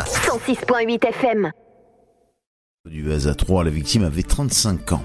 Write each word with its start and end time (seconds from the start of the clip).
106.8 0.00 1.06
FM. 1.06 1.50
Du 2.88 3.12
ASA 3.12 3.34
3, 3.34 3.64
la 3.64 3.70
victime 3.70 4.04
avait 4.04 4.22
35 4.22 4.92
ans. 4.92 5.04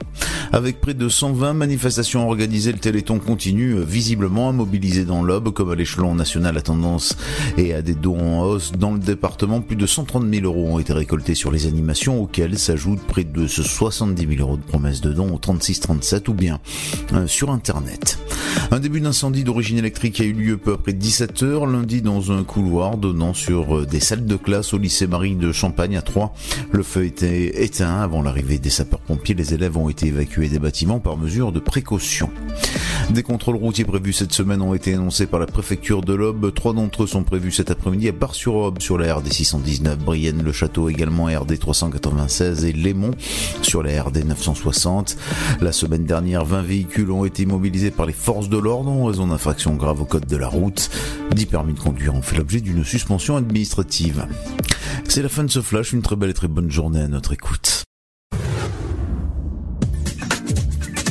Avec 0.51 0.79
près 0.79 0.93
de 0.93 1.09
120 1.09 1.53
manifestations 1.53 2.25
organisées, 2.27 2.71
le 2.71 2.79
Téléthon 2.79 3.19
continue 3.19 3.73
euh, 3.73 3.83
visiblement 3.83 4.49
à 4.49 4.51
mobiliser 4.51 5.05
dans 5.05 5.21
l'Aube, 5.21 5.51
comme 5.51 5.71
à 5.71 5.75
l'échelon 5.75 6.15
national 6.15 6.57
à 6.57 6.61
tendance 6.61 7.17
et 7.57 7.73
à 7.73 7.81
des 7.81 7.95
dons 7.95 8.19
en 8.19 8.43
hausse. 8.43 8.71
Dans 8.71 8.91
le 8.91 8.99
département, 8.99 9.61
plus 9.61 9.75
de 9.75 9.85
130 9.85 10.23
000 10.33 10.45
euros 10.45 10.67
ont 10.67 10.79
été 10.79 10.93
récoltés 10.93 11.35
sur 11.35 11.51
les 11.51 11.67
animations, 11.67 12.21
auxquelles 12.21 12.57
s'ajoutent 12.57 13.05
près 13.07 13.23
de 13.23 13.47
70 13.47 14.27
000 14.27 14.41
euros 14.41 14.57
de 14.57 14.63
promesses 14.63 15.01
de 15.01 15.11
dons 15.11 15.33
au 15.33 15.37
36-37 15.37 16.29
ou 16.29 16.33
bien 16.33 16.59
euh, 17.13 17.27
sur 17.27 17.51
Internet. 17.51 18.19
Un 18.71 18.79
début 18.79 19.01
d'incendie 19.01 19.43
d'origine 19.43 19.77
électrique 19.77 20.19
a 20.21 20.23
eu 20.23 20.33
lieu 20.33 20.57
peu 20.57 20.73
après 20.73 20.93
17 20.93 21.43
heures 21.43 21.67
lundi 21.67 22.01
dans 22.01 22.31
un 22.31 22.43
couloir 22.43 22.97
donnant 22.97 23.33
sur 23.33 23.79
euh, 23.79 23.85
des 23.85 23.99
salles 23.99 24.25
de 24.25 24.35
classe 24.35 24.73
au 24.73 24.77
lycée 24.77 25.07
Marie 25.07 25.35
de 25.35 25.51
Champagne 25.51 25.97
à 25.97 26.01
Troyes. 26.01 26.33
Le 26.71 26.83
feu 26.83 27.05
était 27.05 27.63
éteint 27.63 28.01
avant 28.01 28.21
l'arrivée 28.21 28.59
des 28.59 28.69
sapeurs-pompiers. 28.69 29.35
Les 29.35 29.53
élèves 29.53 29.77
ont 29.77 29.89
été 29.89 30.07
évacués 30.07 30.36
des 30.45 30.59
bâtiments 30.59 30.99
par 30.99 31.17
mesure 31.17 31.51
de 31.51 31.59
précaution. 31.59 32.29
Des 33.09 33.23
contrôles 33.23 33.55
routiers 33.55 33.85
prévus 33.85 34.13
cette 34.13 34.33
semaine 34.33 34.61
ont 34.61 34.73
été 34.73 34.93
annoncés 34.93 35.25
par 35.25 35.39
la 35.39 35.47
préfecture 35.47 36.01
de 36.01 36.13
l'Aube. 36.13 36.53
Trois 36.53 36.73
d'entre 36.73 37.03
eux 37.03 37.07
sont 37.07 37.23
prévus 37.23 37.51
cet 37.51 37.71
après-midi 37.71 38.09
à 38.09 38.11
Bar-sur-Aube 38.11 38.81
sur 38.81 38.97
la 38.97 39.15
RD 39.15 39.31
619, 39.31 39.97
Brienne 39.97 40.43
le 40.43 40.51
Château 40.51 40.89
également 40.89 41.25
RD 41.25 41.57
396 41.57 42.65
et 42.65 42.73
Lémont 42.73 43.11
sur 43.63 43.81
la 43.81 44.03
RD 44.03 44.25
960. 44.25 45.17
La 45.61 45.71
semaine 45.71 46.05
dernière, 46.05 46.45
20 46.45 46.61
véhicules 46.61 47.09
ont 47.09 47.25
été 47.25 47.45
mobilisés 47.45 47.91
par 47.91 48.05
les 48.05 48.13
forces 48.13 48.49
de 48.49 48.57
l'ordre 48.57 48.91
en 48.91 49.05
raison 49.05 49.27
d'infractions 49.27 49.73
graves 49.73 50.01
au 50.01 50.05
code 50.05 50.27
de 50.27 50.37
la 50.37 50.47
route. 50.47 50.91
10 51.33 51.45
permis 51.47 51.73
de 51.73 51.79
conduire 51.79 52.13
ont 52.13 52.21
fait 52.21 52.37
l'objet 52.37 52.61
d'une 52.61 52.83
suspension 52.83 53.37
administrative. 53.37 54.27
C'est 55.07 55.23
la 55.23 55.29
fin 55.29 55.43
de 55.43 55.51
ce 55.51 55.61
flash, 55.61 55.93
une 55.93 56.01
très 56.01 56.15
belle 56.15 56.29
et 56.29 56.35
très 56.35 56.47
bonne 56.47 56.69
journée 56.69 57.01
à 57.01 57.07
notre 57.07 57.33
écoute. 57.33 57.86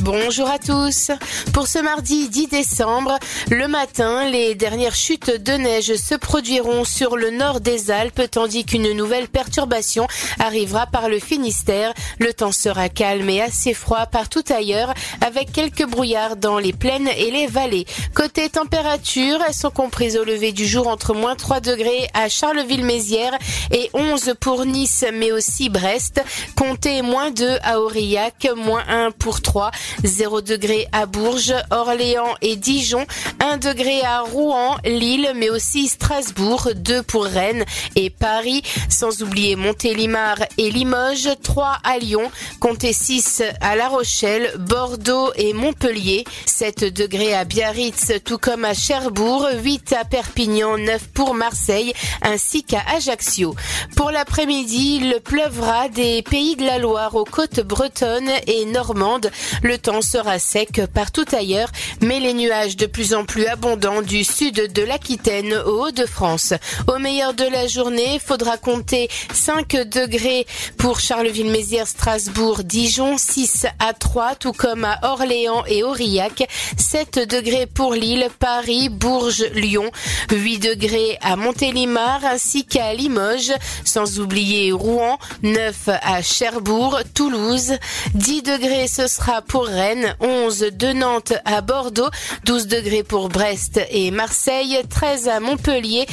Bonjour 0.07 0.49
à 0.49 0.57
tous. 0.57 1.11
Pour 1.51 1.67
ce 1.67 1.79
mardi 1.79 2.29
10 2.29 2.47
décembre, 2.47 3.19
le 3.51 3.67
matin, 3.67 4.29
les 4.29 4.55
dernières 4.55 4.95
chutes 4.95 5.29
de 5.29 5.51
neige 5.51 5.95
se 5.95 6.15
produiront 6.15 6.85
sur 6.85 7.17
le 7.17 7.29
nord 7.29 7.59
des 7.59 7.91
Alpes 7.91 8.21
tandis 8.31 8.63
qu'une 8.63 8.93
nouvelle 8.93 9.27
perturbation 9.27 10.07
arrivera 10.39 10.87
par 10.87 11.09
le 11.09 11.19
Finistère. 11.19 11.93
Le 12.19 12.33
temps 12.33 12.53
sera 12.53 12.87
calme 12.87 13.29
et 13.29 13.41
assez 13.41 13.73
froid 13.73 14.05
partout 14.05 14.45
ailleurs 14.49 14.93
avec 15.19 15.51
quelques 15.51 15.85
brouillards 15.85 16.37
dans 16.37 16.57
les 16.57 16.71
plaines 16.71 17.09
et 17.17 17.29
les 17.29 17.47
vallées. 17.47 17.85
Côté 18.13 18.47
température, 18.47 19.39
elles 19.45 19.53
sont 19.53 19.71
comprises 19.71 20.15
au 20.15 20.23
lever 20.23 20.53
du 20.53 20.65
jour 20.65 20.87
entre 20.87 21.15
moins 21.15 21.35
3 21.35 21.59
degrés 21.59 22.07
à 22.13 22.29
Charleville-Mézières 22.29 23.37
et 23.73 23.89
11 23.93 24.35
pour 24.39 24.65
Nice 24.65 25.03
mais 25.13 25.33
aussi 25.33 25.67
Brest. 25.67 26.23
Comptez 26.55 27.01
moins 27.01 27.29
2 27.31 27.57
à 27.61 27.81
Aurillac, 27.81 28.47
moins 28.55 28.85
1 28.87 29.11
pour 29.11 29.41
3. 29.41 29.71
0 30.03 30.41
degré 30.41 30.87
à 30.91 31.05
Bourges, 31.05 31.55
Orléans 31.71 32.35
et 32.41 32.55
Dijon, 32.55 33.05
1 33.39 33.57
degré 33.57 34.01
à 34.01 34.21
Rouen, 34.21 34.77
Lille, 34.85 35.31
mais 35.35 35.49
aussi 35.49 35.87
Strasbourg, 35.87 36.69
2 36.75 37.03
pour 37.03 37.25
Rennes 37.25 37.65
et 37.95 38.09
Paris, 38.09 38.63
sans 38.89 39.21
oublier 39.21 39.55
Montélimar 39.55 40.37
et 40.57 40.69
Limoges, 40.69 41.29
3 41.41 41.79
à 41.83 41.97
Lyon, 41.97 42.31
comptez 42.59 42.93
6 42.93 43.43
à 43.61 43.75
La 43.75 43.87
Rochelle, 43.87 44.53
Bordeaux 44.59 45.31
et 45.35 45.53
Montpellier, 45.53 46.23
7 46.45 46.85
degrés 46.85 47.33
à 47.33 47.45
Biarritz, 47.45 48.13
tout 48.23 48.37
comme 48.37 48.65
à 48.65 48.73
Cherbourg, 48.73 49.47
8 49.63 49.93
à 49.93 50.05
Perpignan, 50.05 50.77
9 50.77 51.07
pour 51.13 51.33
Marseille, 51.33 51.93
ainsi 52.21 52.63
qu'à 52.63 52.83
Ajaccio. 52.95 53.55
Pour 53.95 54.11
l'après-midi, 54.11 54.99
il 55.01 55.19
pleuvra 55.23 55.89
des 55.89 56.21
pays 56.21 56.55
de 56.55 56.65
la 56.65 56.77
Loire 56.77 57.15
aux 57.15 57.25
côtes 57.25 57.61
bretonnes 57.61 58.31
et 58.47 58.65
normandes. 58.65 59.31
Le 59.63 59.77
temps 59.87 60.01
sera 60.01 60.37
sec 60.37 60.81
partout 60.93 61.23
ailleurs, 61.31 61.71
mais 62.01 62.19
les 62.19 62.33
nuages 62.33 62.75
de 62.75 62.87
plus 62.87 63.13
en 63.13 63.23
plus 63.23 63.45
abondants 63.45 64.01
du 64.01 64.25
sud 64.25 64.73
de 64.73 64.81
l'Aquitaine 64.81 65.53
au 65.65 65.85
Hauts-de-France. 65.85 66.53
Au 66.93 66.99
meilleur 66.99 67.33
de 67.33 67.45
la 67.45 67.67
journée, 67.67 68.19
faudra 68.19 68.57
compter 68.57 69.07
5 69.31 69.87
degrés 69.87 70.45
pour 70.77 70.99
Charleville-Mézières, 70.99 71.87
Strasbourg, 71.87 72.65
Dijon, 72.65 73.17
6 73.17 73.67
à 73.79 73.93
3, 73.93 74.35
tout 74.35 74.51
comme 74.51 74.83
à 74.83 74.99
Orléans 75.03 75.63
et 75.67 75.83
Aurillac, 75.83 76.45
7 76.77 77.19
degrés 77.19 77.65
pour 77.65 77.93
Lille, 77.93 78.27
Paris, 78.39 78.89
Bourges, 78.89 79.45
Lyon, 79.53 79.89
8 80.29 80.59
degrés 80.59 81.17
à 81.21 81.37
Montélimar 81.37 82.25
ainsi 82.25 82.65
qu'à 82.65 82.93
Limoges, 82.93 83.53
sans 83.85 84.19
oublier 84.19 84.73
Rouen, 84.73 85.17
9 85.43 85.89
à 86.01 86.21
Cherbourg, 86.21 86.99
Toulouse, 87.13 87.77
10 88.15 88.41
degrés 88.41 88.89
ce 88.89 89.07
sera 89.07 89.41
pour 89.41 89.66
Rennes, 89.67 90.15
11 90.19 90.59
de 90.73 90.93
Nantes 90.93 91.33
à 91.45 91.61
Bordeaux, 91.61 92.09
12 92.45 92.67
degrés 92.67 93.03
pour 93.03 93.29
Brest 93.29 93.79
et 93.91 94.11
Marseille, 94.11 94.79
13 94.89 95.27
à 95.27 95.39
Montpellier. 95.39 96.05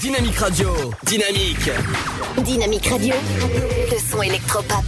Dynamique 0.00 0.38
Radio, 0.38 0.68
dynamique. 1.04 1.70
Dynamique 2.38 2.86
Radio, 2.86 3.14
le 3.90 3.98
son 3.98 4.22
électropop. 4.22 4.84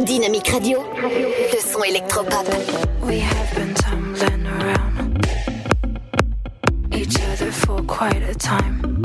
Dynamique 0.00 0.48
Radio, 0.48 0.78
le 1.02 1.72
son 1.72 1.82
électropop. 1.82 2.91
Each 7.12 7.20
other 7.28 7.52
for 7.52 7.82
quite 7.82 8.22
a 8.22 8.34
time. 8.34 9.04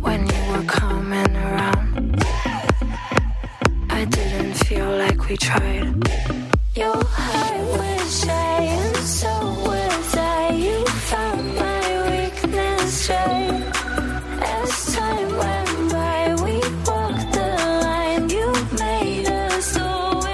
When 0.00 0.20
you 0.26 0.42
were 0.52 0.64
coming 0.64 1.36
around, 1.36 2.24
I 3.90 4.04
didn't 4.04 4.54
feel 4.54 4.90
like 4.98 5.28
we 5.28 5.36
tried. 5.36 5.94
Your 6.74 6.98
heart 7.16 7.60
was 7.78 8.24
shy, 8.24 8.62
and 8.78 8.96
so 8.96 9.34
was 9.66 10.16
I. 10.16 10.50
You 10.66 10.84
found 11.10 11.44
my 11.64 11.86
weakness 12.10 13.08
right. 13.10 13.62
As 14.56 14.94
time 14.96 15.30
went 15.42 15.92
by, 15.92 16.34
we 16.44 16.54
walked 16.88 17.32
the 17.36 17.50
line. 17.86 18.28
You 18.36 18.48
made 18.82 19.28
us 19.28 19.64
so 19.76 19.88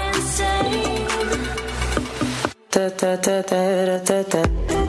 insane. 0.07 1.07
Da 2.71 2.89
da 2.99 3.15
da 3.15 3.41
da 3.41 3.61
da 3.85 3.97
da 4.09 4.23
da. 4.23 4.88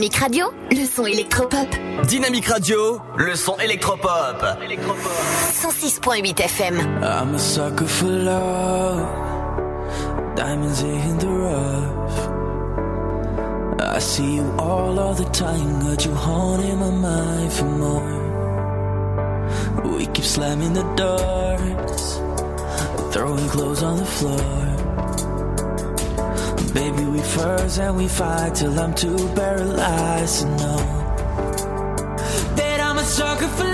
Dynamique 0.00 0.16
Radio, 0.16 0.46
le 0.70 0.86
son 0.86 1.04
électropop. 1.04 1.68
Dynamique 2.08 2.46
Radio, 2.46 3.02
le 3.18 3.36
son 3.36 3.58
électropop. 3.58 4.42
106.8 5.52 6.40
FM. 6.40 6.78
I'm 7.02 7.34
a 7.34 7.38
sucker 7.38 7.86
for 7.86 8.08
love. 8.08 9.06
Diamonds 10.36 10.82
in 10.82 11.18
the 11.18 11.26
rough. 11.28 12.30
I 13.78 13.98
see 13.98 14.36
you 14.36 14.50
all 14.58 14.98
of 14.98 15.18
the 15.18 15.26
time. 15.34 15.80
Got 15.80 16.06
you 16.06 16.14
haunting 16.14 16.78
my 16.78 16.92
mind 16.92 17.52
for 17.52 17.66
more. 17.66 18.10
We 19.84 20.06
keep 20.06 20.24
slamming 20.24 20.72
the 20.72 20.84
doors. 20.96 22.20
Throwing 23.12 23.48
clothes 23.50 23.82
on 23.82 23.98
the 23.98 24.06
floor. 24.06 24.69
Baby, 26.74 27.04
we 27.04 27.20
first 27.20 27.80
and 27.80 27.96
we 27.96 28.06
fight 28.06 28.54
till 28.54 28.78
I'm 28.78 28.94
too 28.94 29.16
paralyzed 29.34 30.42
to 30.42 30.46
know 30.56 30.76
that 32.54 32.80
I'm 32.80 32.98
a 32.98 33.04
sucker 33.04 33.48
for 33.48 33.69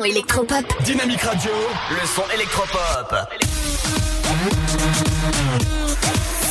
son 0.00 0.04
électropop. 0.04 0.64
Dynamique 0.84 1.22
Radio, 1.22 1.52
le 1.90 2.06
son 2.06 2.22
électropop. 2.34 3.14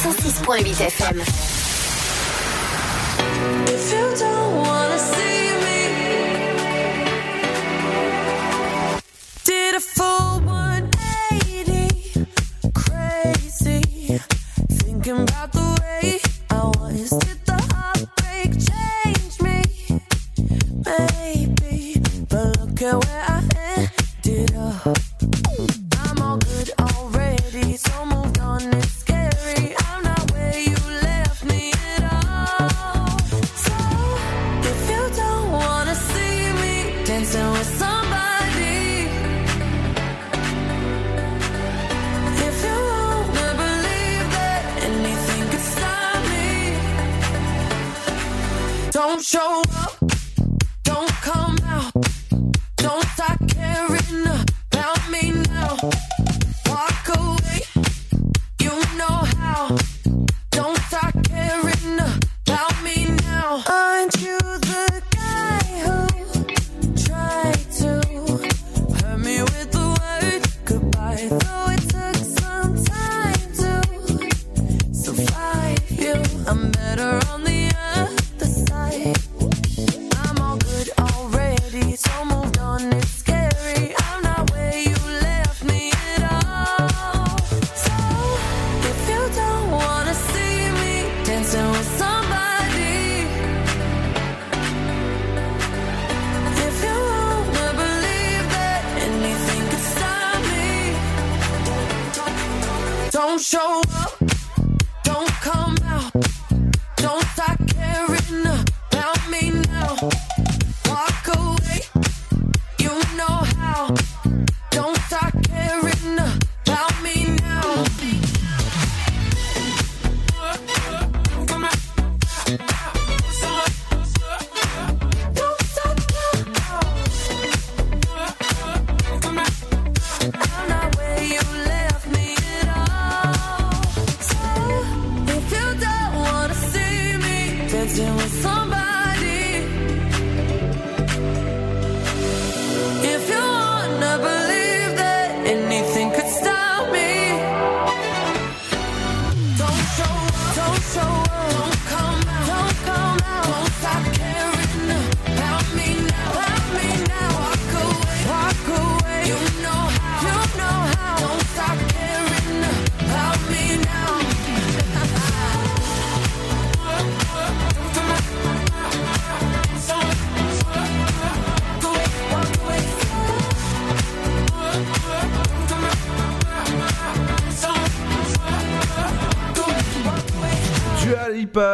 106.8 0.03 0.81
FM. 0.81 1.21
If 3.67 3.91
you 3.91 4.05
don't 4.19 4.55
wanna 4.57 4.99
see 4.99 5.51
me, 5.63 5.79
did 9.43 9.75
a 9.75 9.79
full 9.79 10.41
180, 10.45 12.25
crazy, 12.73 13.81
thinking 14.69 15.21
about 15.23 15.48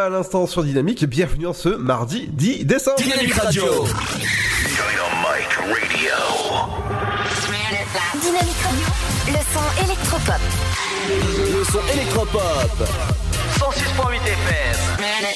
à 0.05 0.09
l'instant 0.09 0.45
sur 0.45 0.63
Dynamique. 0.63 1.03
Bienvenue 1.05 1.47
en 1.47 1.53
ce 1.53 1.69
mardi 1.69 2.27
10 2.31 2.65
décembre. 2.65 2.97
Dynamique 2.97 3.33
Radio, 3.33 3.63
Dynamite 3.63 3.85
Radio. 3.85 5.01
Dynamique 8.21 8.61
Radio, 8.63 8.85
le 9.27 9.39
son 9.51 9.65
électropop. 9.83 10.41
le 11.57 11.63
son 11.63 11.81
électropop. 11.91 12.87
106.8 13.57 14.15
FM. 14.27 15.34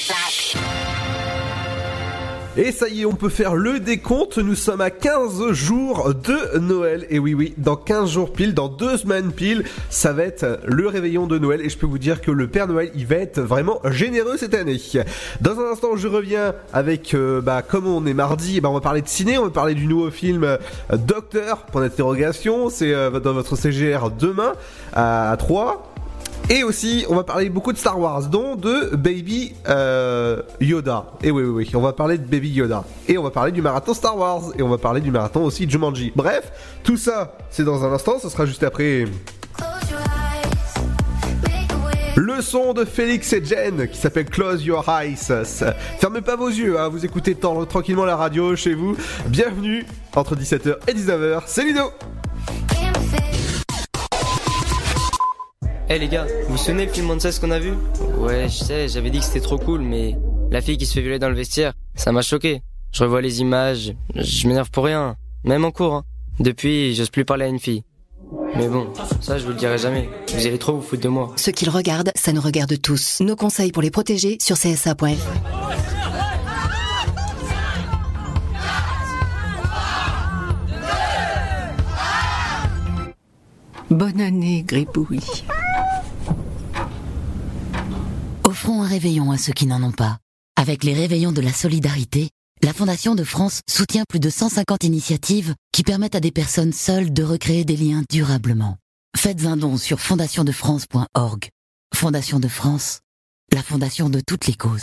Et 2.56 2.72
ça 2.72 2.88
y 2.88 3.02
est, 3.02 3.04
on 3.04 3.14
peut 3.14 3.28
faire 3.28 3.54
le 3.54 3.78
décompte. 3.78 4.38
Nous 4.38 4.56
sommes 4.56 4.80
à 4.80 4.90
15 4.90 5.52
jours 5.52 6.12
de 6.12 6.58
Noël. 6.58 7.06
Et 7.08 7.20
oui, 7.20 7.32
oui, 7.32 7.54
dans 7.58 7.76
15 7.76 8.10
jours 8.10 8.32
pile, 8.32 8.54
dans 8.54 8.66
deux 8.66 8.96
semaines 8.96 9.30
pile, 9.30 9.62
ça 9.88 10.12
va 10.12 10.24
être 10.24 10.58
le 10.64 10.88
réveillon 10.88 11.28
de 11.28 11.38
Noël. 11.38 11.60
Et 11.60 11.68
je 11.68 11.78
peux 11.78 11.86
vous 11.86 11.98
dire 11.98 12.20
que 12.20 12.32
le 12.32 12.48
Père 12.48 12.66
Noël, 12.66 12.90
il 12.96 13.06
va 13.06 13.16
être 13.16 13.40
vraiment 13.40 13.80
généreux 13.84 14.36
cette 14.36 14.54
année. 14.54 14.80
Dans 15.40 15.60
un 15.60 15.70
instant, 15.70 15.94
je 15.94 16.08
reviens 16.08 16.54
avec, 16.72 17.14
euh, 17.14 17.40
bah, 17.40 17.62
comme 17.62 17.86
on 17.86 18.04
est 18.04 18.14
mardi, 18.14 18.60
bah, 18.60 18.68
on 18.68 18.74
va 18.74 18.80
parler 18.80 19.02
de 19.02 19.08
ciné, 19.08 19.38
on 19.38 19.44
va 19.44 19.50
parler 19.50 19.74
du 19.74 19.86
nouveau 19.86 20.10
film 20.10 20.42
euh, 20.42 20.56
Docteur, 20.92 21.66
point 21.66 21.82
d'interrogation. 21.82 22.68
C'est 22.68 22.92
euh, 22.92 23.20
dans 23.20 23.32
votre 23.32 23.54
CGR 23.54 24.10
demain 24.10 24.54
à 24.92 25.36
3. 25.38 25.89
Et 26.52 26.64
aussi, 26.64 27.06
on 27.08 27.14
va 27.14 27.22
parler 27.22 27.48
beaucoup 27.48 27.72
de 27.72 27.78
Star 27.78 27.96
Wars, 27.96 28.26
dont 28.26 28.56
de 28.56 28.96
Baby 28.96 29.54
euh, 29.68 30.42
Yoda. 30.60 31.06
Et 31.22 31.30
oui, 31.30 31.44
oui, 31.44 31.64
oui, 31.64 31.70
on 31.76 31.80
va 31.80 31.92
parler 31.92 32.18
de 32.18 32.24
Baby 32.24 32.50
Yoda. 32.50 32.82
Et 33.06 33.16
on 33.16 33.22
va 33.22 33.30
parler 33.30 33.52
du 33.52 33.62
marathon 33.62 33.94
Star 33.94 34.18
Wars. 34.18 34.42
Et 34.58 34.62
on 34.62 34.68
va 34.68 34.76
parler 34.76 35.00
du 35.00 35.12
marathon 35.12 35.44
aussi 35.44 35.70
Jumanji. 35.70 36.12
Bref, 36.16 36.50
tout 36.82 36.96
ça, 36.96 37.38
c'est 37.50 37.62
dans 37.62 37.84
un 37.84 37.92
instant. 37.92 38.18
Ce 38.18 38.28
sera 38.28 38.46
juste 38.46 38.64
après 38.64 39.04
le 42.16 42.42
son 42.42 42.72
de 42.74 42.84
Félix 42.84 43.32
et 43.32 43.44
Jen 43.44 43.88
qui 43.88 43.96
s'appelle 43.96 44.26
Close 44.26 44.64
Your 44.64 44.84
Eyes. 44.88 45.44
Fermez 46.00 46.20
pas 46.20 46.34
vos 46.34 46.48
yeux, 46.48 46.80
hein, 46.80 46.88
vous 46.88 47.04
écoutez 47.04 47.36
tranquillement 47.36 48.04
la 48.04 48.16
radio 48.16 48.56
chez 48.56 48.74
vous. 48.74 48.96
Bienvenue 49.28 49.86
entre 50.16 50.34
17h 50.34 50.78
et 50.88 50.94
19h. 50.94 51.42
C'est 51.46 51.62
Ludo. 51.62 51.92
Eh 55.92 55.98
les 55.98 56.06
gars, 56.06 56.24
vous 56.46 56.52
vous 56.52 56.56
souvenez 56.56 56.86
le 56.86 56.92
film 56.92 57.06
Monsters 57.06 57.40
qu'on 57.40 57.50
a 57.50 57.58
vu? 57.58 57.72
Ouais, 58.16 58.48
je 58.48 58.62
sais, 58.62 58.86
j'avais 58.86 59.10
dit 59.10 59.18
que 59.18 59.24
c'était 59.24 59.40
trop 59.40 59.58
cool, 59.58 59.80
mais 59.80 60.16
la 60.52 60.60
fille 60.60 60.78
qui 60.78 60.86
se 60.86 60.94
fait 60.94 61.00
violer 61.00 61.18
dans 61.18 61.28
le 61.28 61.34
vestiaire, 61.34 61.72
ça 61.96 62.12
m'a 62.12 62.22
choqué. 62.22 62.62
Je 62.92 63.02
revois 63.02 63.20
les 63.20 63.40
images, 63.40 63.92
je 64.14 64.46
m'énerve 64.46 64.70
pour 64.70 64.84
rien, 64.84 65.16
même 65.42 65.64
en 65.64 65.72
cours. 65.72 65.94
Hein. 65.94 66.04
Depuis, 66.38 66.94
j'ose 66.94 67.10
plus 67.10 67.24
parler 67.24 67.46
à 67.46 67.48
une 67.48 67.58
fille. 67.58 67.82
Mais 68.54 68.68
bon, 68.68 68.86
ça 69.20 69.36
je 69.36 69.42
vous 69.42 69.50
le 69.50 69.56
dirai 69.56 69.78
jamais. 69.78 70.08
Vous 70.32 70.46
allez 70.46 70.58
trop 70.58 70.74
vous 70.74 70.80
foutre 70.80 71.02
de 71.02 71.08
moi. 71.08 71.32
Ce 71.34 71.50
qu'ils 71.50 71.70
regardent, 71.70 72.12
ça 72.14 72.32
nous 72.32 72.40
regarde 72.40 72.80
tous. 72.80 73.18
Nos 73.20 73.34
conseils 73.34 73.72
pour 73.72 73.82
les 73.82 73.90
protéger 73.90 74.38
sur 74.40 74.56
csa.fr. 74.56 75.06
Bonne 83.90 84.20
année, 84.20 84.62
Gribouille. 84.64 85.18
Offrons 88.50 88.82
un 88.82 88.88
réveillon 88.88 89.30
à 89.30 89.38
ceux 89.38 89.52
qui 89.52 89.66
n'en 89.66 89.80
ont 89.80 89.92
pas. 89.92 90.18
Avec 90.56 90.82
les 90.82 90.92
réveillons 90.92 91.30
de 91.30 91.40
la 91.40 91.52
solidarité, 91.52 92.30
La 92.64 92.72
Fondation 92.72 93.14
de 93.14 93.22
France 93.22 93.60
soutient 93.70 94.02
plus 94.08 94.18
de 94.18 94.28
150 94.28 94.82
initiatives 94.82 95.54
qui 95.72 95.84
permettent 95.84 96.16
à 96.16 96.20
des 96.20 96.32
personnes 96.32 96.72
seules 96.72 97.12
de 97.12 97.22
recréer 97.22 97.64
des 97.64 97.76
liens 97.76 98.02
durablement. 98.10 98.76
Faites 99.16 99.44
un 99.44 99.56
don 99.56 99.76
sur 99.76 100.00
fondationdefrance.org. 100.00 101.48
Fondation 101.94 102.40
de 102.40 102.48
France, 102.48 103.02
la 103.52 103.62
fondation 103.62 104.10
de 104.10 104.20
toutes 104.20 104.48
les 104.48 104.54
causes. 104.54 104.80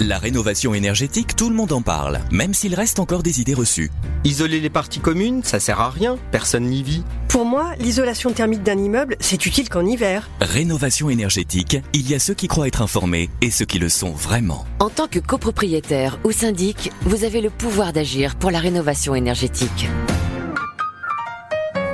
La 0.00 0.18
rénovation 0.18 0.74
énergétique, 0.74 1.36
tout 1.36 1.48
le 1.48 1.54
monde 1.54 1.72
en 1.72 1.80
parle, 1.80 2.20
même 2.30 2.52
s'il 2.52 2.74
reste 2.74 2.98
encore 2.98 3.22
des 3.22 3.40
idées 3.40 3.54
reçues. 3.54 3.90
Isoler 4.24 4.60
les 4.60 4.68
parties 4.68 5.00
communes, 5.00 5.42
ça 5.42 5.58
sert 5.58 5.80
à 5.80 5.88
rien, 5.88 6.18
personne 6.32 6.64
n'y 6.64 6.82
vit. 6.82 7.02
Pour 7.28 7.46
moi, 7.46 7.72
l'isolation 7.78 8.30
thermique 8.30 8.62
d'un 8.62 8.76
immeuble, 8.76 9.16
c'est 9.20 9.46
utile 9.46 9.70
qu'en 9.70 9.86
hiver. 9.86 10.28
Rénovation 10.42 11.08
énergétique, 11.08 11.78
il 11.94 12.10
y 12.10 12.14
a 12.14 12.18
ceux 12.18 12.34
qui 12.34 12.46
croient 12.46 12.68
être 12.68 12.82
informés 12.82 13.30
et 13.40 13.50
ceux 13.50 13.64
qui 13.64 13.78
le 13.78 13.88
sont 13.88 14.10
vraiment. 14.10 14.66
En 14.80 14.90
tant 14.90 15.08
que 15.08 15.18
copropriétaire 15.18 16.18
ou 16.24 16.30
syndic, 16.30 16.92
vous 17.06 17.24
avez 17.24 17.40
le 17.40 17.48
pouvoir 17.48 17.94
d'agir 17.94 18.36
pour 18.36 18.50
la 18.50 18.58
rénovation 18.58 19.14
énergétique. 19.14 19.88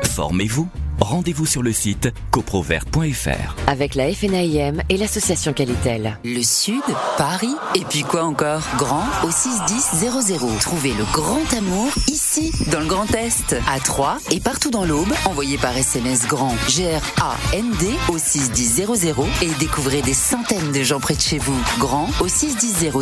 Formez-vous 0.02 0.68
rendez-vous 1.00 1.46
sur 1.46 1.62
le 1.62 1.72
site 1.72 2.12
coprovert.fr. 2.30 3.56
Avec 3.66 3.94
la 3.94 4.12
FNAIM 4.12 4.82
et 4.88 4.96
l'association 4.96 5.52
Qualitel. 5.52 6.18
Le 6.24 6.42
Sud, 6.42 6.82
Paris, 7.18 7.54
et 7.74 7.84
puis 7.88 8.02
quoi 8.02 8.24
encore? 8.24 8.62
Grand 8.76 9.04
au 9.24 9.30
61000. 9.30 10.58
Trouvez 10.60 10.92
le 10.94 11.04
grand 11.12 11.52
amour 11.56 11.90
ici, 12.08 12.52
dans 12.70 12.80
le 12.80 12.86
Grand 12.86 13.12
Est, 13.14 13.56
à 13.68 13.80
Troyes 13.80 14.18
et 14.30 14.40
partout 14.40 14.70
dans 14.70 14.84
l'Aube. 14.84 15.12
Envoyez 15.24 15.58
par 15.58 15.76
SMS 15.76 16.26
grand 16.26 16.54
G-R-A-N-D 16.68 17.90
au 18.08 18.18
61000 18.18 18.86
et 19.42 19.50
découvrez 19.58 20.02
des 20.02 20.14
centaines 20.14 20.72
de 20.72 20.82
gens 20.82 21.00
près 21.00 21.14
de 21.14 21.20
chez 21.20 21.38
vous. 21.38 21.58
Grand 21.78 22.08
au 22.20 22.28
61000. 22.28 22.92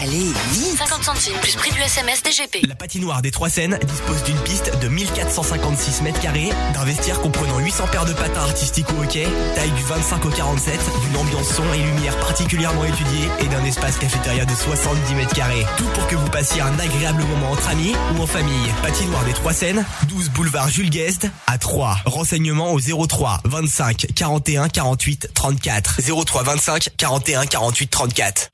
Allez, 0.00 0.32
vite 0.52 0.76
50 0.78 1.04
centimes 1.04 1.38
plus 1.40 1.56
prix 1.56 1.70
du 1.72 1.80
SMS 1.80 2.22
DGP. 2.22 2.66
La 2.66 2.74
patinoire 2.74 3.22
des 3.22 3.30
Trois 3.30 3.48
Seines 3.48 3.78
dispose 3.86 4.22
d'une 4.24 4.38
piste 4.38 4.70
de 4.80 4.88
1456 4.88 6.02
mètres 6.02 6.20
carrés, 6.20 6.50
d'un 6.74 6.84
vestiaire 6.84 7.20
comprenant 7.32 7.58
800 7.58 7.86
paires 7.90 8.04
de 8.04 8.12
patins 8.12 8.42
artistiques 8.42 8.86
au 8.98 9.02
hockey, 9.02 9.26
taille 9.54 9.70
du 9.70 9.82
25 9.82 10.24
au 10.24 10.28
47, 10.28 10.80
d'une 11.06 11.16
ambiance 11.16 11.48
son 11.48 11.64
et 11.72 11.78
lumière 11.78 12.16
particulièrement 12.18 12.84
étudiée 12.84 13.28
et 13.40 13.46
d'un 13.46 13.64
espace 13.64 13.96
cafétéria 13.98 14.44
de 14.44 14.54
70 14.54 15.14
mètres 15.14 15.34
carrés. 15.34 15.64
Tout 15.76 15.86
pour 15.94 16.06
que 16.06 16.16
vous 16.16 16.28
passiez 16.28 16.60
un 16.60 16.78
agréable 16.78 17.22
moment 17.24 17.52
entre 17.52 17.68
amis 17.68 17.94
ou 18.14 18.22
en 18.22 18.26
famille. 18.26 18.68
Patinoire 18.82 19.24
des 19.24 19.32
Trois 19.32 19.52
Seines, 19.52 19.84
12 20.08 20.30
boulevard 20.30 20.68
Jules 20.68 20.90
Guest 20.90 21.28
à 21.46 21.58
3. 21.58 21.98
Renseignements 22.04 22.72
au 22.72 22.80
03 22.80 23.40
25 23.44 24.06
41 24.14 24.68
48 24.68 25.30
34. 25.34 26.00
03 26.24 26.42
25 26.42 26.88
41 26.96 27.46
48 27.46 27.90
34. 27.90 28.48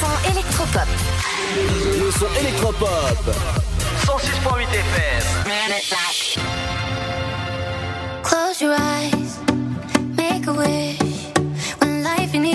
Le 0.00 0.06
son 0.06 0.30
électropop. 0.30 0.88
Le 2.00 2.10
son 2.10 2.26
électropop. 2.40 2.88
106.8 4.06 4.62
FM. 4.72 5.24
Close 8.22 8.62
your 8.62 8.74
eyes, 8.74 9.38
make 10.16 10.46
a 10.46 10.52
wish. 10.54 10.98
When 11.80 12.02
life 12.02 12.34
ain't 12.34 12.46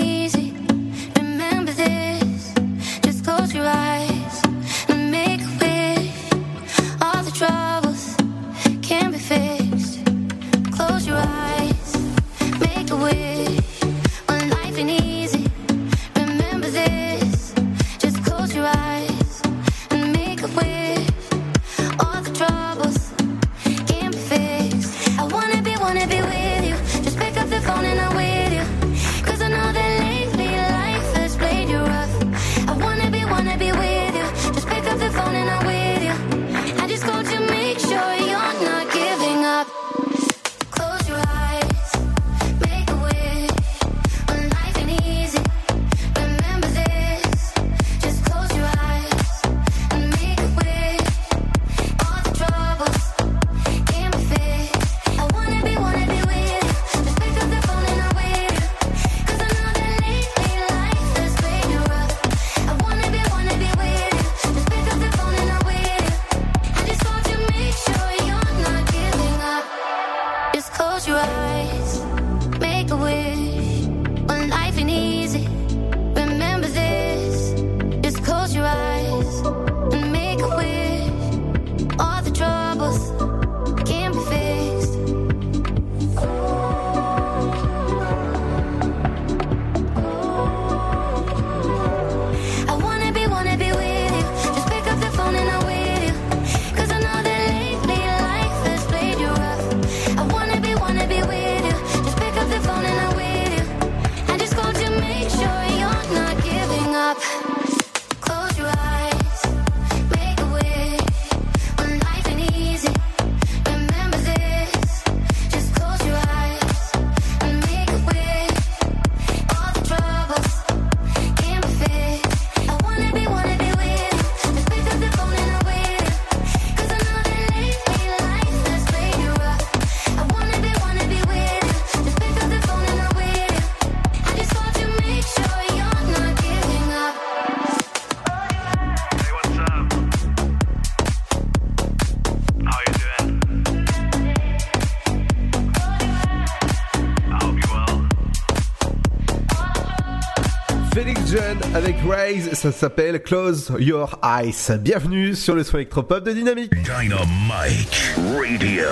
Ça 152.52 152.70
s'appelle 152.70 153.20
Close 153.20 153.72
Your 153.80 154.20
Eyes. 154.22 154.78
Bienvenue 154.78 155.34
sur 155.34 155.56
le 155.56 155.64
son 155.64 155.76
électropop 155.78 156.22
de 156.22 156.32
Dynamique. 156.32 156.70
Dynamite 156.70 158.14
Radio. 158.32 158.84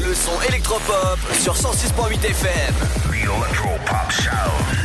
Le 0.00 0.12
son 0.12 0.32
électropop 0.48 1.18
sur 1.32 1.54
106.8 1.54 2.24
FM. 2.24 2.74
The 3.08 3.22
Electropop 3.22 4.10
Sound. 4.10 4.79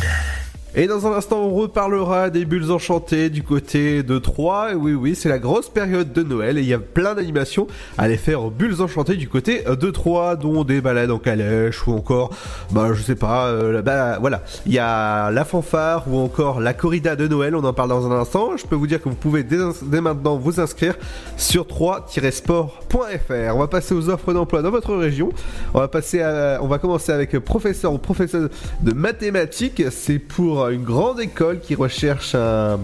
Et 0.77 0.87
dans 0.87 1.07
un 1.07 1.13
instant, 1.13 1.39
on 1.39 1.53
reparlera 1.53 2.29
des 2.29 2.43
bulles 2.43 2.69
enchantées 2.69 3.29
du 3.29 3.43
côté 3.43 4.03
de 4.03 4.19
Troyes. 4.19 4.73
Et 4.73 4.75
oui, 4.75 4.93
oui, 4.93 5.15
c'est 5.15 5.29
la 5.29 5.39
grosse 5.39 5.69
période 5.69 6.11
de 6.11 6.21
Noël 6.21 6.57
et 6.57 6.61
il 6.61 6.67
y 6.67 6.73
a 6.73 6.79
plein 6.79 7.15
d'animations 7.15 7.65
à 7.97 8.03
aller 8.03 8.17
faire 8.17 8.43
aux 8.43 8.49
bulles 8.49 8.81
enchantées 8.81 9.15
du 9.15 9.29
côté 9.29 9.63
de 9.63 9.89
Troyes, 9.89 10.35
dont 10.35 10.65
des 10.65 10.81
balades 10.81 11.11
en 11.11 11.17
calèche 11.17 11.87
ou 11.87 11.93
encore, 11.93 12.31
bah, 12.71 12.89
je 12.93 13.01
sais 13.01 13.15
pas, 13.15 13.47
euh, 13.47 13.81
bah, 13.81 14.17
voilà. 14.19 14.41
Il 14.65 14.73
y 14.73 14.79
a 14.79 15.31
la 15.31 15.45
fanfare 15.45 16.03
ou 16.09 16.17
encore 16.17 16.59
la 16.59 16.73
corrida 16.73 17.15
de 17.15 17.25
Noël. 17.25 17.55
On 17.55 17.63
en 17.63 17.71
parle 17.71 17.87
dans 17.87 18.11
un 18.11 18.19
instant. 18.19 18.57
Je 18.57 18.65
peux 18.65 18.75
vous 18.75 18.87
dire 18.87 19.01
que 19.01 19.07
vous 19.07 19.15
pouvez 19.15 19.43
dès, 19.43 19.59
dès 19.83 20.01
maintenant 20.01 20.35
vous 20.35 20.59
inscrire 20.59 20.95
sur 21.37 21.67
3-sport.fr. 21.67 23.55
On 23.55 23.59
va 23.59 23.67
passer 23.67 23.95
aux 23.95 24.09
offres 24.09 24.33
d'emploi 24.33 24.61
dans 24.61 24.71
votre 24.71 24.93
région. 24.93 25.29
On 25.73 25.79
va 25.79 25.87
passer 25.87 26.21
à, 26.21 26.59
on 26.61 26.67
va 26.67 26.79
commencer 26.79 27.13
avec 27.13 27.39
professeur 27.39 27.93
ou 27.93 27.97
professeur 27.97 28.49
de 28.81 28.91
mathématiques. 28.91 29.81
C'est 29.89 30.19
pour 30.19 30.64
une 30.71 30.83
grande 30.83 31.19
école 31.19 31.59
qui 31.59 31.75
recherche 31.75 32.35
un, 32.35 32.79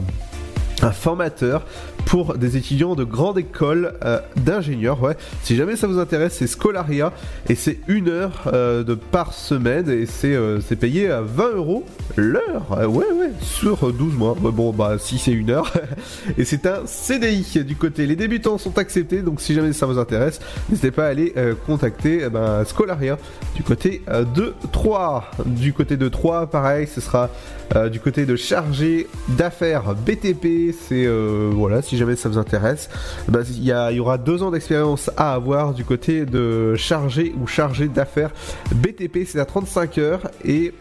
formateur 0.92 1.64
pour 2.06 2.38
des 2.38 2.58
étudiants 2.58 2.96
de 2.96 3.04
grande 3.04 3.38
école 3.38 3.94
euh, 4.04 4.20
d'ingénieurs. 4.36 5.02
Ouais. 5.02 5.16
Si 5.44 5.56
jamais 5.56 5.76
ça 5.76 5.88
vous 5.88 6.00
intéresse, 6.00 6.36
c'est 6.40 6.48
Scolaria 6.48 7.14
et 7.48 7.56
c'est 7.56 7.80
une 7.88 8.10
heure 8.10 8.44
euh, 8.48 8.84
de 8.84 8.96
par 8.96 9.34
semaine 9.34 9.90
et 9.90 10.06
c'est 10.06 10.34
euh, 10.34 10.60
payé 10.80 11.12
à 11.12 11.22
20 11.22 11.56
euros 11.56 11.86
l'heure. 12.16 12.66
Ouais, 12.72 13.06
ouais, 13.06 13.32
sur 13.42 13.94
12 13.94 14.16
mois. 14.16 14.36
Bon, 14.40 14.72
bah 14.72 14.96
si 14.98 15.20
c'est 15.20 15.32
une 15.32 15.52
heure. 15.52 15.72
et 16.38 16.44
c'est 16.44 16.66
un 16.66 16.82
CDI 16.86 17.64
du 17.64 17.76
côté. 17.76 18.08
Les 18.08 18.16
débutants 18.16 18.58
sont 18.58 18.78
acceptés, 18.78 19.22
donc 19.22 19.42
si 19.42 19.54
jamais 19.54 19.74
ça 19.74 19.86
vous 19.86 20.00
intéresse, 20.00 20.40
n'hésitez 20.70 20.92
pas 20.92 21.06
à 21.06 21.10
aller 21.10 21.34
contacter 21.66 22.24
eh 22.26 22.30
ben, 22.30 22.66
Scolaria 22.66 23.18
du 23.56 23.64
côté 23.64 24.02
de 24.36 24.54
3. 24.72 25.32
Du 25.46 25.74
côté 25.74 25.98
de 25.98 26.10
3, 26.10 26.48
pareil, 26.48 26.88
ce 26.88 27.02
sera 27.02 27.30
euh, 27.76 27.90
du 27.90 28.00
côté 28.00 28.26
de 28.26 28.36
chargé 28.36 29.08
d'affaires 29.30 29.96
BTP. 29.96 30.74
C'est 30.74 31.06
euh, 31.06 31.50
voilà, 31.54 31.82
si 31.82 31.98
jamais 31.98 32.16
ça 32.16 32.30
vous 32.30 32.38
intéresse, 32.38 32.90
bah, 33.28 33.40
il 33.48 33.64
y, 33.64 33.96
y 33.96 34.00
aura 34.00 34.18
deux 34.18 34.44
ans 34.44 34.52
d'expérience 34.52 35.10
à 35.18 35.34
avoir 35.34 35.74
du 35.74 35.86
côté 35.86 36.26
de 36.26 36.76
chargé 36.76 37.34
ou 37.42 37.48
chargé 37.48 37.88
d'affaires 37.88 38.32
BTP. 38.76 39.20
C'est 39.26 39.40
à 39.40 39.46
35 39.46 39.98
heures 39.98 40.32
et 40.46 40.74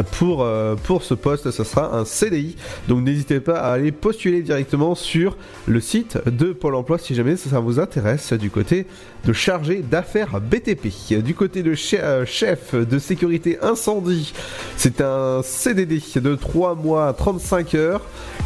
pour, 0.00 0.42
euh, 0.42 0.74
pour 0.74 1.02
ce 1.02 1.14
poste, 1.14 1.50
ce 1.50 1.64
sera 1.64 1.94
un 1.94 2.04
CDI. 2.04 2.56
Donc 2.88 3.04
n'hésitez 3.04 3.40
pas 3.40 3.60
à 3.60 3.72
aller 3.72 3.92
postuler 3.92 4.42
directement 4.42 4.94
sur 4.94 5.36
le 5.66 5.80
site 5.80 6.18
de 6.26 6.52
Pôle 6.52 6.74
emploi 6.74 6.98
si 6.98 7.14
jamais 7.14 7.36
ça 7.36 7.60
vous 7.60 7.78
intéresse 7.78 8.32
du 8.32 8.50
côté 8.50 8.86
de 9.24 9.32
chargé 9.32 9.82
d'affaires 9.82 10.40
BTP. 10.40 11.22
Du 11.22 11.34
côté 11.34 11.62
de 11.62 11.74
euh, 11.94 12.24
chef 12.24 12.74
de 12.74 12.98
sécurité 12.98 13.58
incendie, 13.60 14.32
c'est 14.76 15.00
un 15.00 15.42
CDD 15.42 16.02
de 16.16 16.34
3 16.34 16.74
mois 16.74 17.12
35 17.12 17.74
heures. 17.74 18.02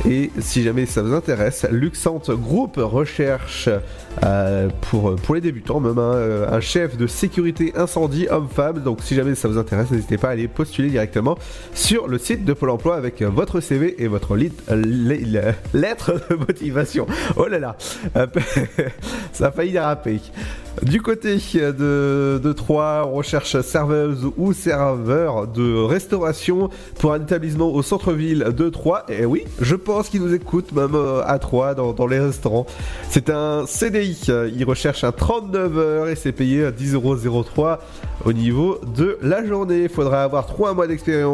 Et 0.08 0.30
si 0.40 0.62
jamais 0.62 0.86
ça 0.86 1.02
vous 1.02 1.14
intéresse, 1.14 1.66
Luxante 1.70 2.30
Group 2.30 2.74
recherche 2.76 3.68
euh, 4.24 4.68
pour, 4.82 5.16
pour 5.16 5.34
les 5.34 5.40
débutants 5.40 5.80
même 5.80 5.98
un 5.98 6.60
chef 6.60 6.96
de 6.96 7.06
sécurité 7.06 7.72
incendie 7.76 8.26
homme-femme. 8.28 8.82
Donc 8.82 9.00
si 9.02 9.14
jamais 9.14 9.34
ça 9.34 9.48
vous 9.48 9.58
intéresse, 9.58 9.90
n'hésitez 9.90 10.18
pas 10.18 10.28
à 10.28 10.32
aller 10.32 10.48
postuler 10.48 10.90
directement 10.90 11.35
sur 11.74 12.08
le 12.08 12.18
site 12.18 12.44
de 12.44 12.52
Pôle 12.52 12.70
emploi 12.70 12.96
avec 12.96 13.22
euh, 13.22 13.28
votre 13.28 13.60
CV 13.60 14.02
et 14.02 14.08
votre 14.08 14.36
euh, 14.36 15.52
lettre 15.74 16.14
de 16.30 16.34
motivation. 16.36 17.06
Oh 17.36 17.46
là 17.46 17.58
là, 17.58 17.76
Euh, 18.16 18.26
ça 19.32 19.48
a 19.48 19.50
failli 19.50 19.72
déraper. 19.72 20.20
Du 20.82 21.00
côté 21.00 21.36
de, 21.54 22.38
de 22.42 22.52
Troyes, 22.52 23.06
on 23.06 23.14
recherche 23.14 23.58
serveuse 23.62 24.30
ou 24.36 24.52
serveur 24.52 25.46
de 25.46 25.74
restauration 25.74 26.68
pour 26.98 27.14
un 27.14 27.22
établissement 27.22 27.72
au 27.72 27.82
centre-ville 27.82 28.48
de 28.54 28.68
Troyes. 28.68 29.04
Et 29.08 29.24
oui, 29.24 29.44
je 29.60 29.74
pense 29.74 30.10
qu'ils 30.10 30.20
nous 30.20 30.34
écoutent 30.34 30.72
même 30.72 30.94
euh, 30.94 31.22
à 31.26 31.38
Troyes 31.38 31.74
dans, 31.74 32.06
les 32.06 32.20
restaurants. 32.20 32.66
C'est 33.08 33.30
un 33.30 33.64
CDI. 33.66 34.20
euh, 34.28 34.50
Il 34.54 34.64
recherche 34.66 35.02
un 35.02 35.12
39 35.12 35.78
heures 35.78 36.08
et 36.08 36.14
c'est 36.14 36.32
payé 36.32 36.66
à 36.66 36.70
10,03€ 36.72 37.78
au 38.26 38.32
niveau 38.34 38.78
de 38.94 39.16
la 39.22 39.44
journée. 39.46 39.84
Il 39.84 39.88
faudra 39.88 40.24
avoir 40.24 40.46
3 40.46 40.74
mois 40.74 40.86
d'expérience 40.86 41.25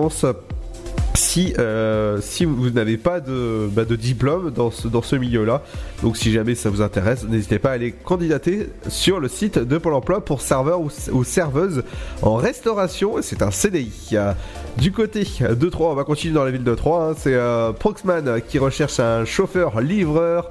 si, 1.14 1.55
euh, 1.59 2.20
si 2.20 2.44
vous 2.44 2.70
n'avez 2.70 2.96
pas 2.96 3.20
de, 3.20 3.68
bah, 3.70 3.85
de 3.85 3.96
diplôme 3.96 4.50
dans 4.50 4.70
ce, 4.70 4.88
dans 4.88 5.02
ce 5.02 5.16
milieu-là. 5.16 5.62
Donc 6.02 6.16
si 6.16 6.33
jamais 6.33 6.55
ça 6.55 6.70
vous 6.70 6.83
intéresse, 6.83 7.24
n'hésitez 7.24 7.59
pas 7.59 7.70
à 7.70 7.72
aller 7.72 7.92
candidater 7.92 8.68
sur 8.88 9.20
le 9.20 9.28
site 9.28 9.59
de 9.59 9.78
Pôle 9.78 9.94
emploi 9.94 10.24
pour 10.24 10.40
serveur 10.40 10.81
ou, 10.81 10.90
ou 11.12 11.24
serveuse 11.24 11.85
en 12.22 12.37
restauration. 12.37 13.16
C'est 13.22 13.42
un 13.42 13.50
CDI. 13.50 14.16
Du 14.78 14.90
côté 14.90 15.24
de 15.40 15.68
Troyes, 15.68 15.92
on 15.92 15.94
va 15.94 16.02
continuer 16.04 16.35
dans 16.35 16.44
la 16.44 16.50
ville 16.50 16.64
de 16.64 16.74
Troyes. 16.74 17.11
hein. 17.11 17.14
C'est 17.16 17.35
euh, 17.35 17.72
Proxman 17.72 18.40
qui 18.48 18.58
recherche 18.58 18.98
un 19.00 19.24
chauffeur 19.24 19.80
livreur 19.80 20.48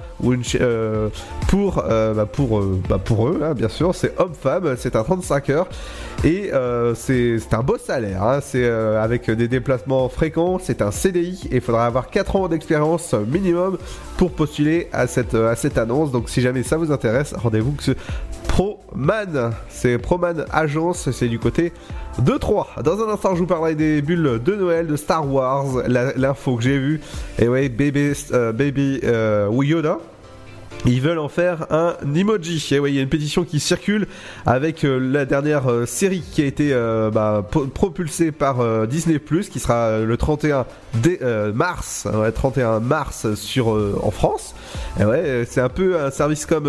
euh, 0.62 1.10
pour, 1.50 1.84
euh, 1.90 2.14
bah, 2.14 2.26
pour, 2.32 2.62
bah, 2.88 3.00
pour 3.04 3.28
eux, 3.28 3.42
hein, 3.44 3.54
bien 3.56 3.68
sûr. 3.68 3.94
C'est 3.96 4.18
homme-femme, 4.20 4.76
c'est 4.78 4.96
un 4.96 5.04
35 5.04 5.50
heures 5.50 5.68
et 6.24 6.52
c'est 6.96 7.40
un 7.54 7.62
beau 7.64 7.78
salaire. 7.78 8.24
hein. 8.24 8.40
C'est 8.42 8.70
avec 8.70 9.30
des 9.30 9.48
déplacements 9.48 10.08
fréquents. 10.08 10.60
C'est 10.62 10.82
un 10.82 10.92
CDI 10.92 11.48
et 11.52 11.56
il 11.56 11.62
faudra 11.62 11.86
avoir 11.86 12.10
4 12.10 12.36
ans 12.36 12.48
d'expérience 12.48 13.14
minimum 13.14 13.78
pour 14.18 14.32
postuler 14.32 14.88
à 14.94 15.08
cette, 15.08 15.34
à 15.34 15.56
cette 15.56 15.78
annonce. 15.78 16.12
Donc 16.12 16.30
si 16.30 16.42
jamais 16.42 16.64
ça 16.64 16.78
vous 16.78 16.92
intéresse, 16.92 17.34
rendez-vous 17.34 17.72
que 17.74 17.84
ce 17.84 17.92
Proman, 18.62 19.54
c'est 19.70 19.98
Proman 19.98 20.46
Agence, 20.52 21.10
c'est 21.12 21.28
du 21.28 21.40
côté 21.40 21.74
de 22.20 22.34
3. 22.34 22.68
Dans 22.84 23.02
un 23.02 23.10
instant, 23.12 23.34
je 23.34 23.40
vous 23.40 23.48
parlerai 23.48 23.74
des 23.74 24.04
bulles 24.04 24.40
de 24.44 24.56
Noël 24.56 24.86
de 24.86 24.96
Star 24.96 25.28
Wars, 25.28 25.66
l'info 25.88 26.58
que 26.58 26.64
j'ai 26.64 26.78
vue. 26.78 27.02
Et 27.40 27.48
ouais, 27.48 27.70
Baby, 27.70 28.14
euh, 28.34 28.52
Baby 28.52 29.00
euh. 29.04 29.50
Ils 30.86 31.00
veulent 31.02 31.20
en 31.20 31.30
faire 31.30 31.68
un 31.72 31.96
emoji. 32.16 32.68
Et 32.72 32.80
ouais, 32.80 32.92
il 32.92 32.96
y 32.96 33.00
a 33.00 33.04
une 33.04 33.10
pétition 33.10 33.44
qui 33.44 33.60
circule 33.60 34.08
avec 34.48 34.84
euh, 34.84 34.98
la 34.98 35.26
dernière 35.26 35.70
euh, 35.72 35.86
série 35.86 36.24
qui 36.32 36.42
a 36.42 36.46
été 36.46 36.74
euh, 36.74 37.12
bah, 37.12 37.46
propulsée 37.74 38.32
par 38.32 38.88
Disney 38.88 39.20
qui 39.52 39.60
sera 39.60 40.00
le 40.00 40.18
31 40.18 40.66
dé- 40.96 41.20
euh, 41.22 41.54
mars, 41.54 42.08
ouais, 42.12 42.32
31 42.32 42.80
mars 42.80 43.34
sur 43.36 43.68
en 44.04 44.12
France. 44.12 44.56
Et 45.00 45.06
ouais, 45.06 45.18
euh, 45.24 45.46
c'est 45.48 45.62
un 45.62 45.70
peu 45.70 46.00
un 46.00 46.10
service 46.10 46.46
comme 46.48 46.68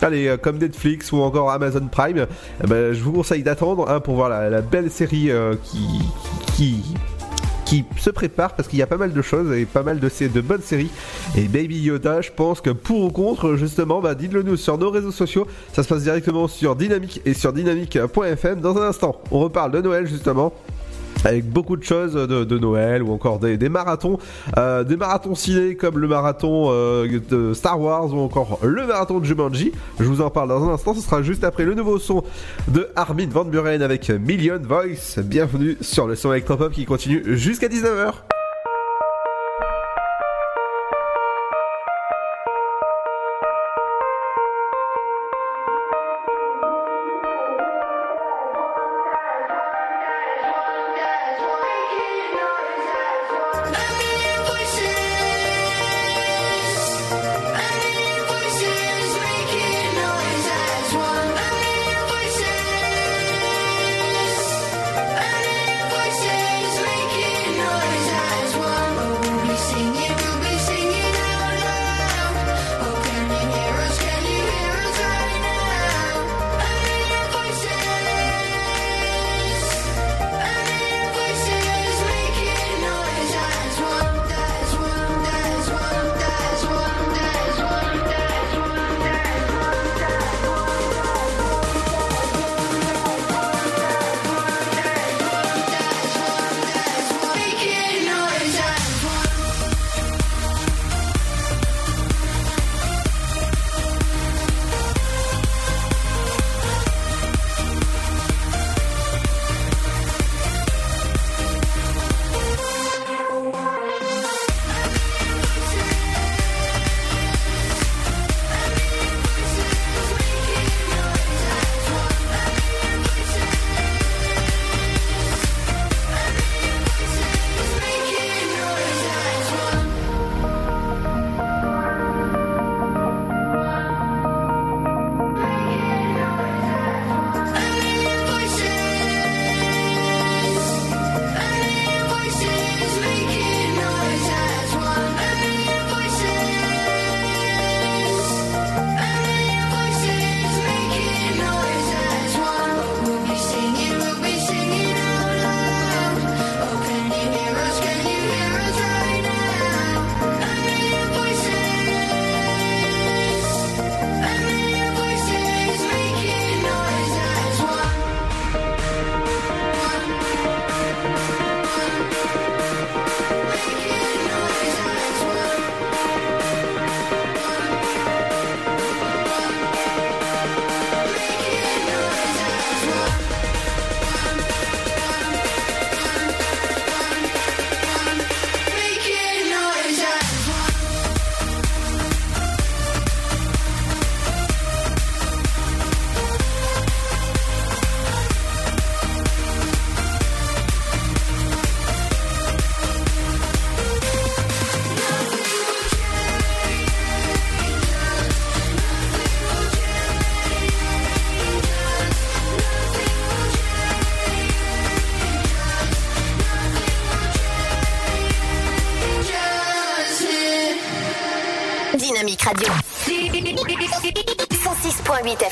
allez, 0.00 0.36
comme 0.40 0.58
Netflix 0.58 1.10
ou 1.12 1.18
encore 1.18 1.50
Amazon 1.50 1.88
Prime. 1.90 2.26
Eh 2.62 2.66
ben, 2.66 2.92
je 2.92 3.02
vous 3.02 3.12
conseille 3.12 3.42
d'attendre 3.42 3.88
hein, 3.90 3.98
pour 4.00 4.14
voir 4.14 4.28
la, 4.28 4.48
la 4.48 4.60
belle 4.62 4.90
série 4.90 5.30
qui 5.64 5.88
qui 6.56 6.82
qui 7.70 7.84
se 7.98 8.10
prépare 8.10 8.54
parce 8.54 8.68
qu'il 8.68 8.80
y 8.80 8.82
a 8.82 8.86
pas 8.88 8.96
mal 8.96 9.12
de 9.12 9.22
choses 9.22 9.52
et 9.52 9.64
pas 9.64 9.84
mal 9.84 10.00
de, 10.00 10.08
de 10.08 10.40
bonnes 10.40 10.60
séries. 10.60 10.90
Et 11.36 11.44
Baby 11.44 11.78
Yoda, 11.78 12.20
je 12.20 12.32
pense 12.32 12.60
que 12.60 12.70
pour 12.70 13.04
ou 13.04 13.10
contre, 13.10 13.54
justement, 13.54 14.00
bah, 14.00 14.16
dites-le 14.16 14.42
nous 14.42 14.56
sur 14.56 14.76
nos 14.76 14.90
réseaux 14.90 15.12
sociaux. 15.12 15.46
Ça 15.72 15.84
se 15.84 15.88
passe 15.88 16.02
directement 16.02 16.48
sur 16.48 16.74
Dynamique 16.74 17.22
et 17.24 17.32
sur 17.32 17.52
dynamique.fm. 17.52 18.60
Dans 18.60 18.76
un 18.76 18.88
instant, 18.88 19.22
on 19.30 19.38
reparle 19.38 19.70
de 19.70 19.80
Noël 19.82 20.08
justement. 20.08 20.52
Avec 21.24 21.44
beaucoup 21.44 21.76
de 21.76 21.84
choses 21.84 22.14
de, 22.14 22.58
Noël 22.58 23.02
ou 23.02 23.12
encore 23.12 23.38
des, 23.38 23.56
des 23.56 23.68
marathons, 23.68 24.18
euh, 24.56 24.84
des 24.84 24.96
marathons 24.96 25.34
ciné 25.34 25.76
comme 25.76 25.98
le 25.98 26.08
marathon 26.08 26.68
euh, 26.70 27.20
de 27.28 27.52
Star 27.54 27.80
Wars 27.80 28.12
ou 28.12 28.18
encore 28.18 28.58
le 28.62 28.86
marathon 28.86 29.18
de 29.18 29.24
Jumanji. 29.24 29.72
Je 29.98 30.04
vous 30.04 30.20
en 30.22 30.30
parle 30.30 30.48
dans 30.48 30.68
un 30.68 30.72
instant. 30.72 30.94
Ce 30.94 31.00
sera 31.00 31.22
juste 31.22 31.44
après 31.44 31.64
le 31.64 31.74
nouveau 31.74 31.98
son 31.98 32.24
de 32.68 32.88
Armin 32.96 33.28
Van 33.28 33.44
Buren 33.44 33.82
avec 33.82 34.08
Million 34.10 34.60
Voice. 34.62 35.18
Bienvenue 35.22 35.76
sur 35.80 36.06
le 36.06 36.16
son 36.16 36.32
électropop 36.32 36.72
qui 36.72 36.86
continue 36.86 37.22
jusqu'à 37.36 37.68
19h. 37.68 38.12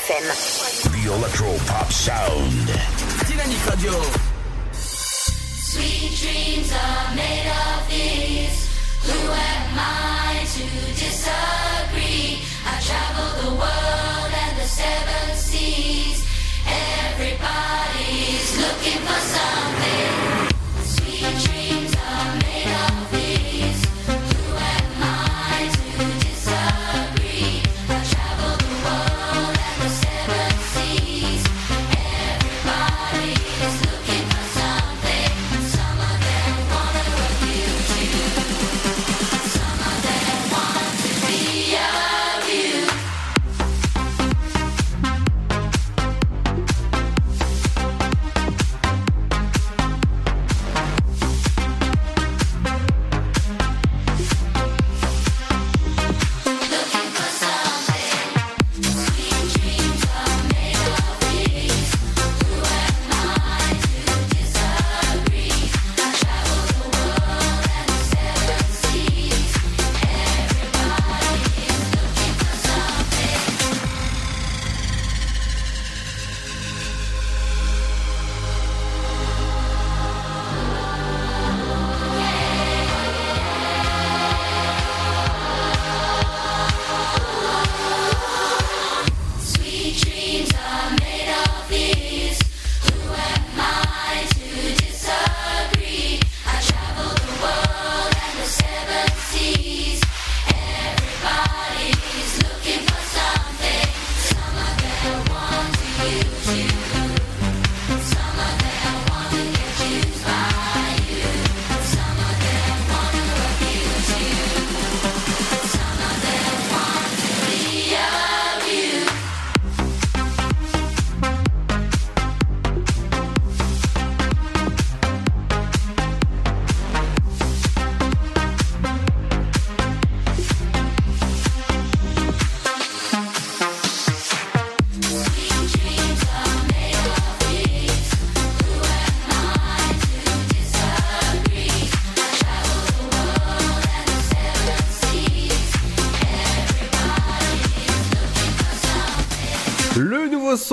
FM. 0.09 0.91
The 0.91 1.13
Electro 1.13 1.55
Pop 1.67 1.91
Sound. 1.91 2.67
Dynamique 3.27 3.63
Radio. 3.69 4.18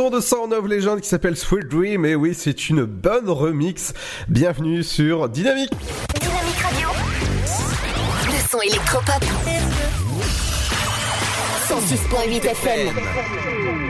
Son 0.06 0.10
de 0.10 0.20
Sound 0.20 0.52
of 0.52 1.00
qui 1.00 1.08
s'appelle 1.08 1.36
Sweet 1.36 1.68
Dream, 1.68 2.04
et 2.04 2.14
oui, 2.14 2.32
c'est 2.32 2.68
une 2.68 2.84
bonne 2.84 3.28
remix. 3.28 3.92
Bienvenue 4.28 4.84
sur 4.84 5.28
Dynamique. 5.28 5.72
Dynamique 6.20 6.58
Radio. 6.62 6.88
Le 8.26 8.48
son 8.48 8.60
électropop. 8.60 9.24
106.8 11.68 12.46
FM. 12.46 13.85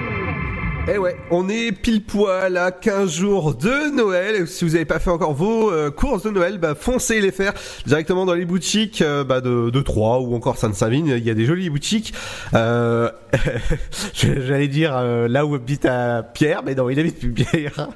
Ouais, 0.99 1.17
on 1.31 1.49
est 1.51 1.73
pile 1.73 2.03
poil 2.03 2.57
à 2.57 2.71
15 2.71 3.11
jours 3.11 3.55
de 3.55 3.95
Noël. 3.95 4.49
Si 4.49 4.65
vous 4.65 4.73
n'avez 4.73 4.87
pas 4.87 4.99
fait 4.99 5.11
encore 5.11 5.35
vos 5.35 5.71
euh, 5.71 5.91
courses 5.91 6.23
de 6.23 6.31
Noël, 6.31 6.57
bah 6.57 6.75
foncez 6.75 7.21
les 7.21 7.33
faire 7.33 7.53
directement 7.85 8.25
dans 8.25 8.33
les 8.33 8.47
boutiques 8.47 9.03
euh, 9.03 9.23
bah, 9.23 9.43
de, 9.43 9.69
de 9.69 9.81
Troyes 9.83 10.21
ou 10.21 10.35
encore 10.35 10.57
Sainte-Savine. 10.57 11.07
Il 11.09 11.25
y 11.25 11.29
a 11.29 11.35
des 11.35 11.45
jolies 11.45 11.69
boutiques. 11.69 12.15
Euh, 12.55 13.11
J'allais 14.15 14.69
dire 14.69 14.99
là 15.29 15.45
où 15.45 15.55
habite 15.55 15.85
à 15.85 16.23
Pierre, 16.23 16.63
mais 16.65 16.75
non, 16.75 16.89
il 16.89 16.99
habite 16.99 17.19
plus 17.19 17.33
Pierre. 17.33 17.89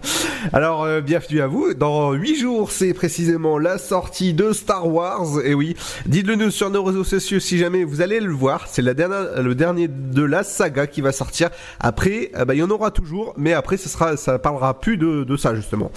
Alors 0.52 0.86
bienvenue 1.00 1.40
à 1.40 1.46
vous. 1.46 1.72
Dans 1.72 2.12
8 2.12 2.36
jours, 2.36 2.70
c'est 2.70 2.92
précisément 2.92 3.58
la 3.58 3.78
sortie 3.78 4.34
de 4.34 4.52
Star 4.52 4.86
Wars. 4.86 5.40
Et 5.44 5.54
oui, 5.54 5.74
dites-le 6.04 6.34
nous 6.34 6.50
sur 6.50 6.68
nos 6.68 6.82
réseaux 6.82 7.04
sociaux 7.04 7.40
si 7.40 7.56
jamais 7.56 7.84
vous 7.84 8.02
allez 8.02 8.20
le 8.20 8.32
voir. 8.32 8.66
C'est 8.68 8.82
le 8.82 9.54
dernier 9.54 9.88
de 9.88 10.22
la 10.22 10.42
saga 10.42 10.86
qui 10.86 11.00
va 11.00 11.12
sortir. 11.12 11.48
Après, 11.78 12.30
bah, 12.46 12.54
il 12.54 12.58
y 12.58 12.62
en 12.62 12.70
aura 12.70 12.89
toujours, 12.90 13.32
mais 13.36 13.52
après, 13.52 13.76
ce 13.76 13.88
sera, 13.88 14.16
ça 14.16 14.38
parlera 14.38 14.78
plus 14.80 14.96
de, 14.96 15.36
ça 15.36 15.54
justement. 15.54 15.90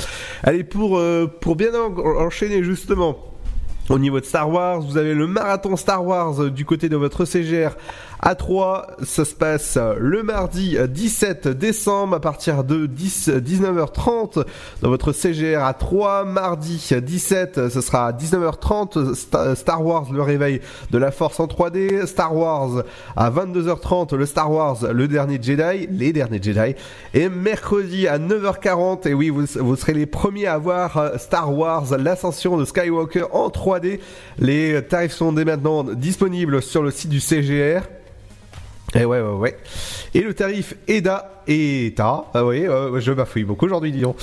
Allez 0.43 0.63
pour 0.63 0.97
euh, 0.97 1.27
pour 1.41 1.56
bien 1.56 1.69
en- 1.73 1.97
enchaîner 2.25 2.63
justement. 2.63 3.17
Au 3.89 3.99
niveau 3.99 4.21
de 4.21 4.25
Star 4.25 4.49
Wars, 4.49 4.79
vous 4.79 4.95
avez 4.97 5.13
le 5.13 5.27
marathon 5.27 5.75
Star 5.75 6.06
Wars 6.06 6.41
euh, 6.41 6.49
du 6.49 6.63
côté 6.63 6.88
de 6.88 6.95
votre 6.95 7.25
CGR 7.25 7.71
à 8.25 8.36
3. 8.36 8.88
Ça 9.03 9.25
se 9.25 9.36
passe 9.36 9.75
euh, 9.75 9.95
le 9.99 10.23
mardi 10.23 10.77
euh, 10.77 10.88
17 10.88 11.49
décembre 11.49 12.15
à 12.15 12.19
partir 12.21 12.63
de 12.63 12.86
10, 12.86 13.27
euh, 13.29 13.39
19h30 13.41 14.45
dans 14.81 14.89
votre 14.89 15.12
CGR 15.12 15.62
à 15.62 15.73
3. 15.73 16.23
Mardi 16.23 16.88
euh, 16.93 17.01
17, 17.01 17.57
euh, 17.57 17.69
ce 17.69 17.81
sera 17.81 18.07
à 18.07 18.12
19h30 18.13 18.97
euh, 18.97 19.13
Sta- 19.13 19.55
Star 19.55 19.86
Wars 19.86 20.05
le 20.13 20.21
réveil 20.21 20.62
de 20.91 20.97
la 20.97 21.12
Force 21.12 21.39
en 21.41 21.47
3D. 21.47 22.05
Star 22.05 22.33
Wars 22.33 22.83
à 23.17 23.29
22h30 23.29 24.15
le 24.15 24.25
Star 24.25 24.49
Wars 24.49 24.77
le 24.93 25.07
dernier 25.09 25.38
Jedi, 25.41 25.88
les 25.91 26.13
derniers 26.13 26.41
Jedi. 26.41 26.75
Et 27.13 27.27
mercredi 27.27 28.07
à 28.07 28.19
9h40, 28.19 29.05
et 29.09 29.13
oui, 29.13 29.29
vous, 29.31 29.43
vous 29.55 29.75
serez 29.75 29.93
les 29.93 30.05
premiers 30.05 30.47
à 30.47 30.57
voir 30.57 30.95
euh, 30.97 31.17
Star 31.17 31.53
Wars 31.53 31.97
l'ascension 31.97 32.55
de 32.55 32.63
Skywalker 32.63 33.25
en 33.33 33.49
3D. 33.49 33.99
Les 34.39 34.81
tarifs 34.81 35.12
sont 35.12 35.33
dès 35.33 35.43
maintenant 35.43 35.83
disponibles 35.83 36.62
sur 36.62 36.81
le 36.83 36.89
site 36.91 37.09
du 37.09 37.19
CGR. 37.19 37.81
Et 38.95 39.06
ouais, 39.06 39.21
ouais, 39.21 39.32
ouais. 39.32 39.58
Et 40.13 40.21
le 40.21 40.34
tarif 40.34 40.75
EDA, 40.88 41.42
ETA, 41.47 42.25
ah 42.34 42.45
oui, 42.45 42.65
euh, 42.67 42.99
je 42.99 43.12
bafouille 43.12 43.43
beaucoup 43.43 43.65
aujourd'hui, 43.65 43.91
disons, 43.91 44.15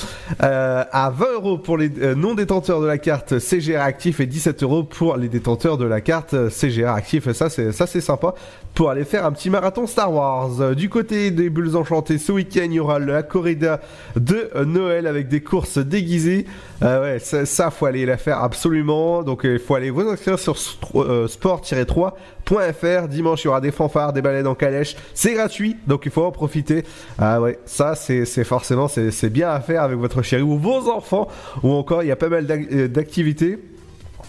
euh, 0.43 0.85
à 0.91 1.11
20 1.11 1.27
euros 1.35 1.59
pour 1.59 1.77
les 1.77 1.91
euh, 2.01 2.15
non 2.15 2.35
détenteurs 2.35 2.81
de 2.81 2.87
la 2.87 2.99
carte 2.99 3.39
CGR 3.39 3.81
actif 3.81 4.21
et 4.21 4.27
17 4.27 4.63
euros 4.63 4.83
pour 4.85 5.17
les 5.17 5.29
détenteurs 5.29 5.79
de 5.79 5.85
la 5.85 6.01
carte 6.01 6.35
euh, 6.35 6.51
CGR 6.51 6.89
actif. 6.91 7.27
Et 7.27 7.35
ça, 7.35 7.49
c'est 7.51 7.73
ça, 7.73 7.87
c'est 7.87 8.01
sympa 8.01 8.35
pour 8.75 8.91
aller 8.91 9.05
faire 9.05 9.27
un 9.27 9.33
petit 9.33 9.51
marathon 9.51 9.87
Star 9.87 10.13
Wars. 10.13 10.61
Euh, 10.61 10.75
Du 10.75 10.89
côté 10.89 11.31
des 11.31 11.51
bulles 11.51 11.77
enchantées, 11.77 12.19
ce 12.19 12.33
week-end, 12.33 12.67
il 12.67 12.75
y 12.75 12.81
aura 12.81 12.99
la 12.99 13.23
corrida 13.23 13.81
de 14.17 14.51
Noël 14.65 15.07
avec 15.07 15.29
des 15.29 15.41
courses 15.43 15.79
déguisées. 15.79 16.47
Euh, 16.83 17.03
ouais, 17.03 17.19
ça, 17.19 17.45
ça, 17.47 17.71
faut 17.71 17.87
aller 17.87 18.07
la 18.07 18.17
faire 18.17 18.43
absolument. 18.43 19.23
Donc, 19.23 19.41
il 19.45 19.59
faut 19.59 19.75
aller 19.75 19.91
vous 19.91 20.03
inscrire 20.09 20.39
sur 20.39 20.57
euh, 20.95 21.29
sport-3.fr. 21.29 23.09
Dimanche, 23.09 23.43
il 23.43 23.47
y 23.47 23.49
aura 23.49 23.61
des 23.61 23.71
fanfares, 23.71 24.13
des 24.13 24.23
baleines 24.23 24.47
en 24.47 24.55
calèche. 24.55 24.97
C'est 25.15 25.35
gratuit, 25.35 25.77
donc 25.87 26.03
il 26.07 26.11
faut 26.11 26.25
en 26.25 26.33
profiter. 26.33 26.85
Ah 27.19 27.41
ouais, 27.41 27.59
ça, 27.67 27.95
c'est 27.95 28.45
forcément, 28.45 28.89
c'est 28.89 29.31
bien 29.31 29.51
à 29.51 29.61
faire 29.61 29.83
avec 29.83 29.99
votre 29.99 30.23
chérie 30.23 30.43
ou 30.43 30.59
vos 30.59 30.91
enfants. 30.91 31.29
Ou 31.63 31.73
encore, 31.73 32.03
il 32.03 32.07
y 32.07 32.13
a 32.13 32.17
pas 32.17 32.29
mal 32.29 32.47
euh, 32.51 32.89
d'activités. 32.89 33.59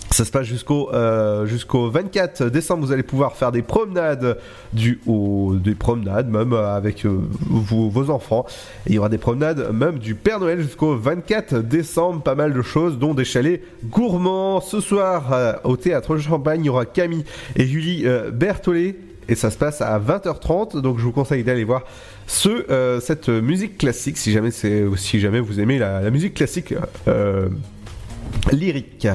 Ça 0.09 0.25
se 0.25 0.31
passe 0.31 0.45
jusqu'au 0.45 0.89
euh, 0.93 1.45
jusqu'au 1.45 1.89
24 1.89 2.49
décembre. 2.49 2.85
Vous 2.85 2.91
allez 2.91 3.03
pouvoir 3.03 3.37
faire 3.37 3.53
des 3.53 3.61
promenades 3.61 4.37
du 4.73 4.99
ou 5.05 5.55
des 5.55 5.73
promenades 5.73 6.29
même 6.29 6.51
euh, 6.51 6.75
avec 6.75 7.05
vos, 7.05 8.09
enfants. 8.09 8.45
Il 8.87 8.95
y 8.95 8.99
aura 8.99 9.07
des 9.07 9.17
promenades 9.17 9.71
même 9.71 9.99
du 9.99 10.15
Père 10.15 10.41
Noël 10.41 10.59
jusqu'au 10.59 10.97
24 10.97 11.59
décembre. 11.59 12.21
Pas 12.21 12.35
mal 12.35 12.51
de 12.51 12.61
choses, 12.61 12.99
dont 12.99 13.13
des 13.13 13.23
chalets 13.23 13.61
gourmands. 13.85 14.59
Ce 14.59 14.81
soir 14.81 15.61
au 15.63 15.77
théâtre 15.77 16.15
de 16.15 16.19
Champagne, 16.19 16.61
il 16.63 16.67
y 16.67 16.69
aura 16.69 16.85
Camille 16.85 17.23
et 17.55 17.65
Julie 17.65 18.05
Berthollet. 18.33 18.97
Et 19.29 19.36
ça 19.36 19.51
se 19.51 19.57
passe 19.57 19.81
à 19.81 19.99
20h30. 19.99 20.81
Donc 20.81 20.97
je 20.99 21.03
vous 21.03 21.12
conseille 21.12 21.43
d'aller 21.43 21.63
voir 21.63 21.84
ce, 22.27 22.69
euh, 22.71 22.99
cette 22.99 23.29
musique 23.29 23.77
classique 23.77 24.17
si 24.17 24.31
jamais, 24.31 24.51
si 24.51 25.19
jamais 25.19 25.39
vous 25.39 25.60
aimez 25.60 25.79
la, 25.79 26.01
la 26.01 26.10
musique 26.10 26.34
classique 26.34 26.73
euh, 27.07 27.49
lyrique. 28.51 29.08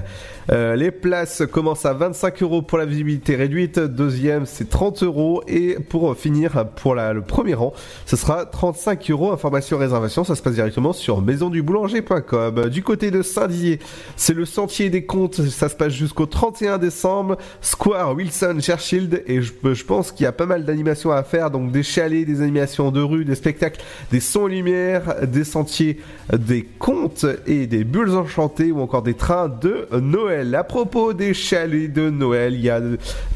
Euh, 0.50 0.76
les 0.76 0.90
places 0.90 1.42
commencent 1.50 1.86
à 1.86 1.92
25 1.92 2.42
euros 2.42 2.62
pour 2.62 2.78
la 2.78 2.86
visibilité 2.86 3.34
réduite. 3.34 3.78
Deuxième, 3.78 4.46
c'est 4.46 4.68
30 4.68 5.02
euros. 5.02 5.42
Et 5.48 5.76
pour 5.88 6.16
finir, 6.16 6.66
pour 6.76 6.94
le 6.94 7.20
premier 7.20 7.54
rang, 7.54 7.72
ce 8.04 8.16
sera 8.16 8.46
35 8.46 9.10
euros. 9.10 9.32
Information 9.32 9.78
réservation, 9.78 10.24
ça 10.24 10.34
se 10.34 10.42
passe 10.42 10.54
directement 10.54 10.92
sur 10.92 11.20
maisonduboulanger.com. 11.20 12.68
Du 12.68 12.82
côté 12.82 13.10
de 13.10 13.22
Saint-Dizier, 13.22 13.80
c'est 14.16 14.34
le 14.34 14.44
sentier 14.44 14.88
des 14.90 15.04
comptes. 15.04 15.42
Ça 15.48 15.68
se 15.68 15.74
passe 15.74 15.92
jusqu'au 15.92 16.26
31 16.26 16.78
décembre. 16.78 17.36
Square 17.60 18.14
Wilson 18.14 18.58
Churchill. 18.60 19.22
Et 19.26 19.42
je, 19.42 19.52
je 19.62 19.84
pense 19.84 20.12
qu'il 20.12 20.24
y 20.24 20.26
a 20.26 20.32
pas 20.32 20.46
mal 20.46 20.64
d'animations 20.64 21.10
à 21.10 21.22
faire. 21.24 21.50
Donc 21.50 21.72
des 21.72 21.82
chalets, 21.82 22.26
des 22.26 22.40
animations 22.40 22.92
de 22.92 23.02
rue, 23.02 23.24
des 23.24 23.34
spectacles, 23.34 23.80
des 24.12 24.20
sons 24.20 24.46
et 24.46 24.52
lumières, 24.52 25.26
des 25.26 25.44
sentiers, 25.44 26.00
des 26.32 26.62
contes 26.78 27.26
et 27.46 27.66
des 27.66 27.84
bulles 27.84 28.14
enchantées 28.14 28.70
ou 28.70 28.80
encore 28.80 29.02
des 29.02 29.15
trains 29.16 29.48
de 29.48 29.88
Noël. 29.98 30.54
À 30.54 30.64
propos 30.64 31.12
des 31.12 31.34
chalets 31.34 31.92
de 31.92 32.10
Noël, 32.10 32.54
il 32.54 32.60
y 32.60 32.70
a 32.70 32.80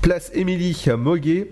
place 0.03 0.31
Émilie 0.35 0.85
Moguet. 0.97 1.49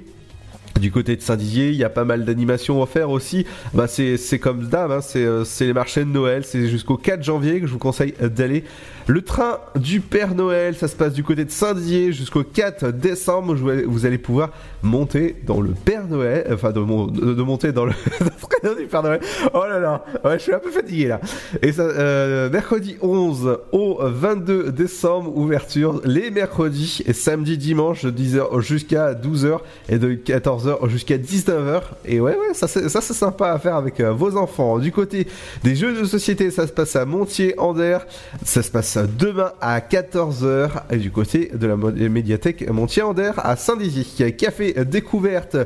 Du 0.80 0.92
côté 0.92 1.16
de 1.16 1.22
Saint-Dizier, 1.22 1.70
il 1.70 1.74
y 1.74 1.82
a 1.82 1.88
pas 1.88 2.04
mal 2.04 2.24
d'animations 2.24 2.80
à 2.82 2.86
faire 2.86 3.10
aussi. 3.10 3.44
Bah 3.74 3.86
c'est 3.88 4.38
comme 4.38 4.68
d'hab, 4.68 4.92
hein, 4.92 5.00
euh, 5.16 5.44
c'est 5.44 5.66
les 5.66 5.72
marchés 5.72 6.04
de 6.04 6.10
Noël, 6.10 6.44
c'est 6.44 6.68
jusqu'au 6.68 6.96
4 6.96 7.22
janvier 7.22 7.60
que 7.60 7.66
je 7.66 7.72
vous 7.72 7.78
conseille 7.78 8.14
d'aller. 8.20 8.62
Le 9.10 9.22
train 9.22 9.58
du 9.74 10.00
Père 10.00 10.34
Noël, 10.34 10.76
ça 10.76 10.86
se 10.86 10.94
passe 10.94 11.14
du 11.14 11.24
côté 11.24 11.46
de 11.46 11.50
Saint-Dizier 11.50 12.12
jusqu'au 12.12 12.44
4 12.44 12.90
décembre. 12.90 13.54
Vous 13.54 14.04
allez- 14.04 14.18
pouvoir 14.18 14.50
monter 14.82 15.34
dans 15.46 15.62
le 15.62 15.70
Père 15.70 16.06
Noël, 16.06 16.46
enfin 16.52 16.72
de, 16.72 16.80
mon- 16.80 17.06
de- 17.06 17.32
de 17.32 17.42
monter 17.42 17.72
dans 17.72 17.86
le, 17.86 17.92
train 17.92 18.74
du 18.74 18.84
Père 18.86 19.02
Noël. 19.02 19.20
Oh 19.54 19.62
là 19.66 19.80
là, 19.80 20.04
ouais, 20.24 20.34
je 20.38 20.42
suis 20.42 20.52
un 20.52 20.58
peu 20.58 20.70
fatigué 20.70 21.06
là. 21.06 21.20
Et 21.62 21.72
ça, 21.72 21.82
euh, 21.84 22.50
mercredi 22.50 22.96
11 23.00 23.58
au 23.72 23.98
22 24.02 24.72
décembre, 24.72 25.34
ouverture 25.34 26.02
les 26.04 26.30
mercredis 26.30 27.02
et 27.06 27.14
samedi 27.14 27.56
dimanche 27.56 28.04
de 28.04 28.10
10h 28.10 28.60
jusqu'à 28.60 29.14
12h 29.14 29.60
et 29.88 29.98
de 29.98 30.12
14h 30.14 30.86
jusqu'à 30.88 31.16
19h. 31.16 31.80
Et 32.04 32.20
ouais, 32.20 32.32
ouais, 32.36 32.52
ça, 32.52 32.66
c'est 32.68 32.88
sympa 32.90 33.52
à 33.52 33.58
faire 33.58 33.76
avec 33.76 34.00
euh, 34.00 34.12
vos 34.12 34.36
enfants. 34.36 34.78
Du 34.78 34.92
côté 34.92 35.26
des 35.64 35.74
jeux 35.76 35.98
de 35.98 36.04
société, 36.04 36.50
ça 36.50 36.66
se 36.66 36.72
passe 36.72 36.94
à 36.96 37.06
Montier-Ander. 37.06 37.98
Ça 38.44 38.62
se 38.62 38.70
passe 38.70 38.97
demain 39.06 39.52
à 39.60 39.80
14h. 39.80 40.70
Et 40.90 40.96
du 40.96 41.10
côté 41.10 41.50
de 41.54 41.66
la 41.66 41.76
médiathèque 41.76 42.68
Montier-Ander 42.68 43.32
à 43.36 43.56
Saint-Dizier. 43.56 44.32
Café 44.32 44.74
découverte 44.84 45.56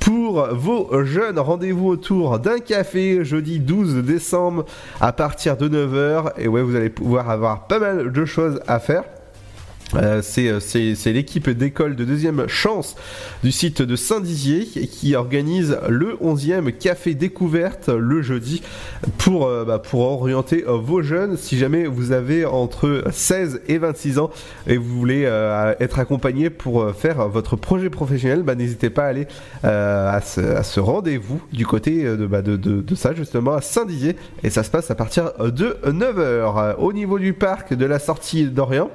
pour 0.00 0.46
vos 0.54 1.04
jeunes. 1.04 1.38
Rendez-vous 1.38 1.88
autour 1.88 2.38
d'un 2.38 2.58
café 2.58 3.24
jeudi 3.24 3.58
12 3.58 4.04
décembre 4.04 4.64
à 5.00 5.12
partir 5.12 5.56
de 5.56 5.68
9h. 5.68 6.32
Et 6.38 6.48
ouais, 6.48 6.62
vous 6.62 6.76
allez 6.76 6.90
pouvoir 6.90 7.30
avoir 7.30 7.66
pas 7.66 7.78
mal 7.78 8.12
de 8.12 8.24
choses 8.24 8.60
à 8.66 8.78
faire. 8.78 9.04
Euh, 9.94 10.20
c'est 10.20 10.48
euh, 10.48 10.58
c'est- 10.58 11.12
l'équipe 11.12 11.48
d'école 11.48 11.94
de 11.94 12.04
deuxième 12.04 12.48
chance 12.48 12.96
du 13.44 13.52
site 13.52 13.82
de 13.82 13.94
Saint-Dizier 13.94 14.64
qui 14.66 15.14
organise 15.14 15.78
le 15.88 16.16
11e 16.20 16.72
café 16.72 17.14
découverte 17.14 17.88
le 17.88 18.20
jeudi 18.20 18.62
pour, 19.18 19.46
euh, 19.46 19.64
bah, 19.64 19.78
pour 19.78 20.00
orienter 20.00 20.64
vos 20.66 21.02
jeunes. 21.02 21.36
Si 21.36 21.56
jamais 21.56 21.86
vous 21.86 22.10
avez 22.10 22.44
entre 22.44 23.04
16 23.12 23.60
et 23.68 23.78
26 23.78 24.18
ans 24.18 24.30
et 24.66 24.76
vous 24.76 24.98
voulez 24.98 25.22
être 25.78 25.98
accompagné 26.00 26.50
pour 26.50 26.90
faire 26.92 27.28
votre 27.28 27.54
projet 27.56 27.88
professionnel 27.90 28.42
bah, 28.42 28.54
n'hésitez 28.56 28.90
pas 28.90 29.04
à 29.04 29.08
aller 29.08 29.26
à 29.62 30.20
ce, 30.20 30.80
rendez-vous 30.80 31.40
du 31.52 31.64
côté 31.64 32.04
bah, 32.28 32.42
de, 32.42 32.56
de 32.56 32.94
ça 32.94 33.14
justement 33.14 33.52
à 33.54 33.60
Saint-Dizier. 33.60 34.16
Et 34.42 34.50
ça 34.50 34.62
se 34.64 34.70
passe 34.70 34.90
à 34.90 34.94
partir 34.96 35.32
de 35.38 35.76
9h 35.86 36.74
au 36.78 36.92
niveau 36.92 37.18
du 37.18 37.32
parc 37.32 37.72
de 37.74 37.86
la 37.86 37.98
sortie 38.00 38.46
d'Orient 38.46 38.90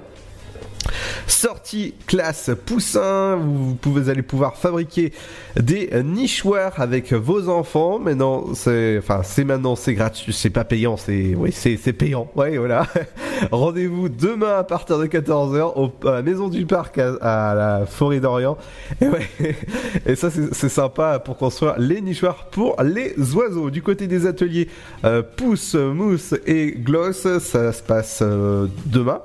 Sortie 1.28 1.94
classe 2.08 2.52
poussin, 2.66 3.36
vous 3.36 3.76
pouvez 3.76 4.10
aller 4.10 4.22
pouvoir 4.22 4.58
fabriquer 4.58 5.14
des 5.56 5.90
nichoirs 6.04 6.74
avec 6.80 7.14
vos 7.14 7.50
enfants. 7.50 8.00
Maintenant, 8.00 8.54
c'est, 8.54 8.98
enfin, 8.98 9.22
c'est 9.24 9.44
maintenant, 9.44 9.76
c'est 9.76 9.94
gratuit, 9.94 10.34
c'est 10.34 10.50
pas 10.50 10.64
payant, 10.64 10.98
c'est, 10.98 11.36
oui, 11.36 11.52
c'est, 11.52 11.94
payant. 11.94 12.32
Ouais, 12.36 12.58
voilà. 12.58 12.88
Rendez-vous 13.52 14.10
demain 14.10 14.58
à 14.58 14.64
partir 14.64 14.98
de 14.98 15.06
14h 15.06 15.74
au, 15.76 16.08
à 16.08 16.14
la 16.14 16.22
maison 16.22 16.48
du 16.48 16.66
parc 16.66 16.98
à, 16.98 17.14
à 17.22 17.56
la 17.56 17.86
forêt 17.86 18.20
d'Orient. 18.20 18.58
Et 19.02 19.08
ouais, 19.08 19.30
et 20.06 20.16
ça, 20.16 20.30
c'est, 20.30 20.54
c'est 20.54 20.70
sympa 20.70 21.20
pour 21.20 21.38
construire 21.38 21.76
les 21.78 22.02
nichoirs 22.02 22.46
pour 22.52 22.82
les 22.84 23.16
oiseaux. 23.34 23.70
Du 23.70 23.82
côté 23.82 24.08
des 24.08 24.26
ateliers, 24.26 24.68
euh, 25.06 25.22
pousse, 25.22 25.76
mousse 25.76 26.34
et 26.46 26.72
gloss, 26.72 27.28
ça 27.40 27.72
se 27.72 27.84
passe 27.84 28.20
euh, 28.22 28.68
demain 28.86 29.22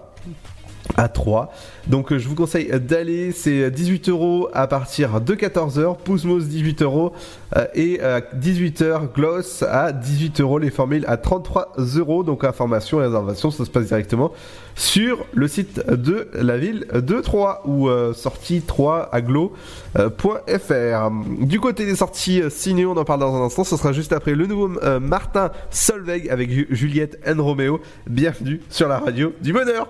à 0.96 1.08
3. 1.08 1.52
Donc 1.86 2.12
euh, 2.12 2.18
je 2.18 2.28
vous 2.28 2.34
conseille 2.34 2.68
d'aller, 2.80 3.32
c'est 3.32 3.70
18 3.70 4.08
euros 4.08 4.48
à 4.52 4.66
partir 4.66 5.20
de 5.20 5.34
14h, 5.34 5.96
Pousmos 5.98 6.40
18 6.40 6.82
euros 6.82 7.12
euh, 7.56 7.66
et 7.74 8.00
à 8.00 8.20
18h 8.20 9.12
Gloss 9.14 9.62
à 9.62 9.92
18 9.92 10.40
euros, 10.40 10.58
les 10.58 10.70
formules 10.70 11.04
à 11.06 11.16
33 11.16 11.72
euros. 11.96 12.22
Donc 12.22 12.44
information 12.44 13.00
et 13.00 13.04
réservation, 13.04 13.50
ça 13.50 13.64
se 13.64 13.70
passe 13.70 13.86
directement 13.86 14.32
sur 14.76 15.24
le 15.32 15.48
site 15.48 15.84
de 15.90 16.28
la 16.34 16.58
ville 16.58 16.86
de 16.92 17.20
Troyes 17.20 17.62
ou 17.64 17.88
euh, 17.88 18.12
sortie 18.12 18.60
3 18.60 19.08
aglo.fr. 19.10 21.10
Du 21.40 21.60
côté 21.60 21.86
des 21.86 21.96
sorties 21.96 22.42
euh, 22.42 22.50
ciné, 22.50 22.84
on 22.84 22.96
en 22.96 23.04
parle 23.04 23.20
dans 23.20 23.34
un 23.34 23.46
instant, 23.46 23.64
ce 23.64 23.76
sera 23.76 23.92
juste 23.92 24.12
après 24.12 24.34
le 24.34 24.46
nouveau 24.46 24.70
euh, 24.82 25.00
Martin 25.00 25.50
Solveig 25.70 26.28
avec 26.30 26.50
Ju- 26.50 26.68
Juliette 26.70 27.18
N. 27.24 27.40
Romeo. 27.40 27.80
Bienvenue 28.06 28.60
sur 28.68 28.88
la 28.88 28.98
radio 28.98 29.32
du 29.40 29.52
bonheur. 29.52 29.88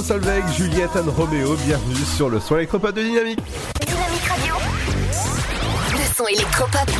Martin 0.00 0.14
Solveig, 0.14 0.42
Juliette 0.56 0.96
Anne 0.96 1.10
Romeo. 1.10 1.56
Bienvenue 1.66 1.94
sur 2.16 2.30
le 2.30 2.40
son 2.40 2.56
électropop 2.56 2.94
de 2.94 3.02
Dynamique. 3.02 3.40
Dynamique 3.86 4.24
Radio. 4.28 4.54
Le 5.92 6.14
son 6.14 6.26
électropop. 6.26 6.90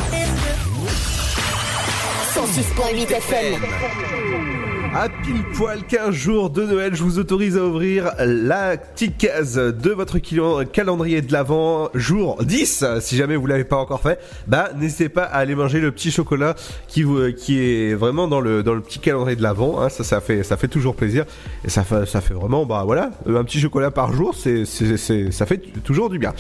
106.8 2.35 3.11
FM. 3.13 4.70
À 4.93 5.09
pile 5.09 5.45
poil 5.57 5.85
15 5.89 6.11
jours 6.11 6.51
de 6.51 6.65
Noël, 6.65 6.97
je 6.97 7.03
vous 7.05 7.19
autorise 7.21 7.57
à 7.57 7.65
ouvrir 7.65 8.11
la 8.19 8.77
petite 8.77 9.17
case 9.19 9.55
de 9.55 9.91
votre 9.91 10.19
calendrier 10.65 11.23
de 11.23 11.33
l'Avent, 11.33 11.91
jour 11.95 12.43
10. 12.43 12.85
Si 13.01 13.17
jamais 13.17 13.37
vous 13.37 13.47
l'avez 13.47 13.63
pas 13.65 13.77
encore 13.77 14.01
fait, 14.01 14.19
bah 14.49 14.71
n'hésitez 14.77 15.09
pas 15.09 15.23
à 15.23 15.37
aller 15.39 15.55
manger 15.55 15.79
le 15.81 15.93
petit 15.93 16.11
chocolat 16.11 16.57
qui 16.89 17.05
qui 17.37 17.61
est 17.61 17.95
vraiment 17.95 18.27
dans 18.27 18.41
le 18.41 18.63
petit 18.81 18.99
calendrier 18.99 19.37
de 19.37 19.43
l'Avent. 19.43 19.81
Hein, 19.81 19.91
ça, 19.91 20.03
ça 20.03 20.21
fait 20.21 20.43
ça 20.43 20.57
fait 20.57 20.69
toujours 20.69 20.97
plaisir 20.97 21.25
et 21.65 21.71
ça 21.71 21.85
ça 22.05 22.21
fait 22.21 22.35
vraiment 22.35 22.67
bah 22.67 22.83
voilà 22.85 23.11
un 23.27 23.45
petit 23.45 23.61
chocolat 23.61 23.93
par 23.93 24.13
jour, 24.13 24.35
c'est- 24.35 24.65
ça 24.67 25.47
fait 25.47 25.59
toujours 25.85 26.11
du 26.11 26.19
bien. 26.19 26.35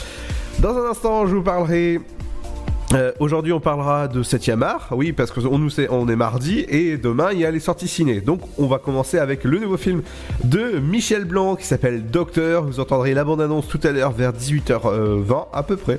Dans 0.58 0.76
un 0.76 0.90
instant, 0.90 1.24
je 1.26 1.36
vous 1.36 1.42
parlerai 1.42 2.00
euh, 2.92 3.12
Aujourd'hui, 3.20 3.52
on 3.52 3.60
parlera 3.60 4.08
de 4.08 4.22
7ème 4.22 4.62
art, 4.62 4.88
oui, 4.92 5.12
parce 5.12 5.30
qu'on 5.30 5.58
nous 5.58 5.70
sait, 5.70 5.88
on 5.90 6.08
est 6.08 6.16
mardi 6.16 6.64
et 6.68 6.96
demain 6.96 7.28
il 7.32 7.38
y 7.38 7.44
a 7.44 7.50
les 7.50 7.60
sorties 7.60 7.88
ciné. 7.88 8.20
Donc, 8.20 8.40
on 8.58 8.66
va 8.66 8.78
commencer 8.78 9.18
avec 9.18 9.44
le 9.44 9.58
nouveau 9.58 9.76
film 9.76 10.02
de 10.44 10.78
Michel 10.80 11.24
Blanc 11.24 11.56
qui 11.56 11.66
s'appelle 11.66 12.06
Docteur. 12.10 12.64
Vous 12.64 12.80
entendrez 12.80 13.14
la 13.14 13.24
bande-annonce 13.24 13.68
tout 13.68 13.80
à 13.84 13.92
l'heure 13.92 14.12
vers 14.12 14.32
18h20 14.32 15.46
à 15.52 15.62
peu 15.62 15.76
près. 15.76 15.98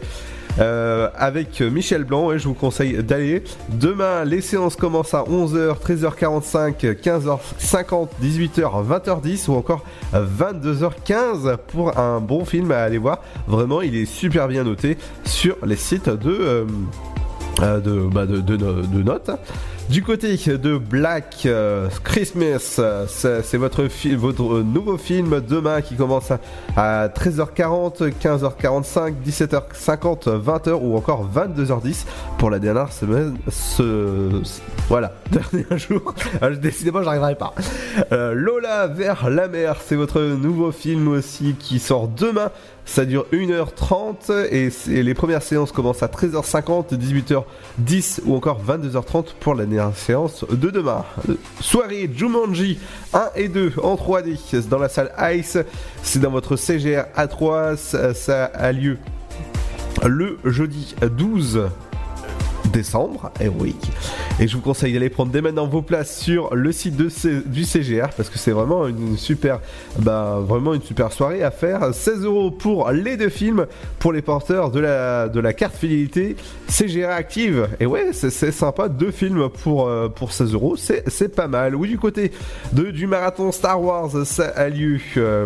Euh, 0.60 1.10
avec 1.16 1.62
Michel 1.62 2.04
Blanc 2.04 2.32
et 2.32 2.40
je 2.40 2.48
vous 2.48 2.54
conseille 2.54 3.02
d'aller. 3.04 3.44
Demain, 3.70 4.26
les 4.26 4.42
séances 4.42 4.76
commencent 4.76 5.14
à 5.14 5.24
11h, 5.24 5.80
13h45, 5.80 7.02
15h50, 7.02 8.10
18h, 8.22 8.86
20h10 8.86 9.50
ou 9.50 9.54
encore 9.56 9.84
22h15 10.14 11.58
pour 11.68 11.98
un 11.98 12.20
bon 12.20 12.46
film 12.46 12.72
à 12.72 12.80
aller 12.80 12.98
voir. 12.98 13.20
Vraiment, 13.48 13.82
il 13.82 13.96
est 13.96 14.06
super 14.06 14.48
bien 14.48 14.64
noté 14.64 14.98
sur 15.24 15.56
les 15.66 15.78
sites 15.78 16.10
de, 16.10 16.30
euh, 16.30 16.66
euh, 17.62 18.10
bah, 18.12 18.26
de, 18.26 18.40
de 18.42 19.04
notes. 19.04 19.32
Du 19.90 20.02
côté 20.04 20.38
de 20.38 20.78
Black 20.78 21.42
euh, 21.46 21.90
Christmas, 22.06 22.78
euh, 22.80 23.06
c'est 23.10 23.58
votre, 23.58 23.84
votre 24.16 24.62
nouveau 24.62 24.98
film 24.98 25.42
demain 25.46 25.82
qui 25.82 25.96
commence 25.96 26.32
à, 26.32 26.40
à 26.78 27.08
13h40, 27.10 28.14
15h45, 28.24 29.16
17h50, 29.28 30.42
20h 30.42 30.72
ou 30.82 30.96
encore 30.96 31.28
22h10 31.36 32.06
pour 32.38 32.50
la 32.50 32.60
dernière 32.60 32.94
semaine. 32.94 33.36
Voilà, 34.88 35.12
dernier 35.32 35.66
jour. 35.78 36.14
Ah, 36.42 36.50
Décidément, 36.52 37.04
j'arriverai 37.04 37.36
pas. 37.36 37.54
Euh, 38.14 38.34
Lola 38.34 38.88
vers 38.88 39.30
la 39.30 39.50
mer, 39.50 39.76
c'est 39.86 39.96
votre 39.98 40.22
nouveau 40.22 40.72
film 40.72 41.10
aussi 41.10 41.54
qui 41.60 41.80
sort 41.80 42.08
demain. 42.08 42.50
Ça 42.84 43.06
dure 43.06 43.26
1h30 43.32 44.48
et, 44.50 44.70
c'est- 44.72 44.92
et 44.92 45.04
les 45.04 45.14
premières 45.14 45.44
séances 45.44 45.72
commencent 45.72 46.02
à 46.04 46.08
13h50, 46.08 46.96
18h10 46.96 48.22
ou 48.26 48.36
encore 48.36 48.60
22h30 48.68 49.36
pour 49.40 49.54
la 49.54 49.66
séance 49.94 50.46
de 50.50 50.70
demain. 50.70 51.06
Soirée 51.60 52.10
Jumanji 52.14 52.80
1 53.14 53.30
et 53.36 53.48
2 53.48 53.74
en 53.82 53.96
3D 53.96 54.38
c'est 54.38 54.68
dans 54.70 54.80
la 54.80 54.90
salle 54.90 55.12
Ice. 55.34 55.58
C'est 56.04 56.20
dans 56.20 56.32
votre 56.32 56.56
CGR 56.56 57.06
A3. 57.18 57.78
Ça, 57.78 58.14
ça 58.14 58.46
a 58.46 58.72
lieu 58.72 58.98
le 60.04 60.38
jeudi 60.46 60.96
12 61.02 61.70
décembre, 62.72 63.32
et 63.40 63.48
oui. 63.48 63.76
Et 64.40 64.48
je 64.48 64.56
vous 64.56 64.62
conseille 64.62 64.94
d'aller 64.94 65.10
prendre 65.10 65.32
dès 65.32 65.42
maintenant 65.42 65.68
vos 65.68 65.82
places 65.82 66.18
sur 66.20 66.56
le 66.56 66.72
site 66.72 66.96
du 66.96 67.64
CGR 67.64 68.10
parce 68.16 68.30
que 68.30 68.40
c'est 68.40 68.52
vraiment 68.52 68.88
une 68.88 69.18
super, 69.18 69.60
bah, 70.00 70.40
vraiment 70.42 70.74
une 70.74 70.82
super 70.82 71.12
soirée 71.12 71.44
à 71.44 71.52
faire. 71.52 71.94
16 71.94 72.24
euros 72.24 72.52
pour 72.52 72.90
les 72.92 73.18
deux 73.18 73.30
films 73.30 73.68
pour 74.00 74.14
les 74.14 74.22
porteurs 74.22 74.72
de 74.72 74.80
la, 74.80 75.30
de 75.30 75.40
la 75.40 75.54
carte 75.54 75.76
fidélité 75.76 76.36
CGR 76.68 77.10
active. 77.10 77.68
Et 77.80 77.86
ouais, 77.86 78.10
c'est 78.14 78.52
sympa, 78.52 78.90
deux 78.90 79.12
films 79.12 79.50
pour, 79.50 79.88
euh, 79.88 80.10
pour 80.10 80.32
16 80.32 80.54
euros, 80.54 80.76
c'est 80.76 81.04
c'est 81.10 81.36
pas 81.36 81.48
mal. 81.48 81.76
Oui, 81.76 81.90
du 81.90 81.98
côté 81.98 82.32
de, 82.74 82.92
du 82.92 83.08
marathon 83.08 83.52
Star 83.52 83.82
Wars, 83.82 84.12
ça 84.26 84.48
a 84.48 84.70
lieu. 84.70 85.00
euh, 85.18 85.46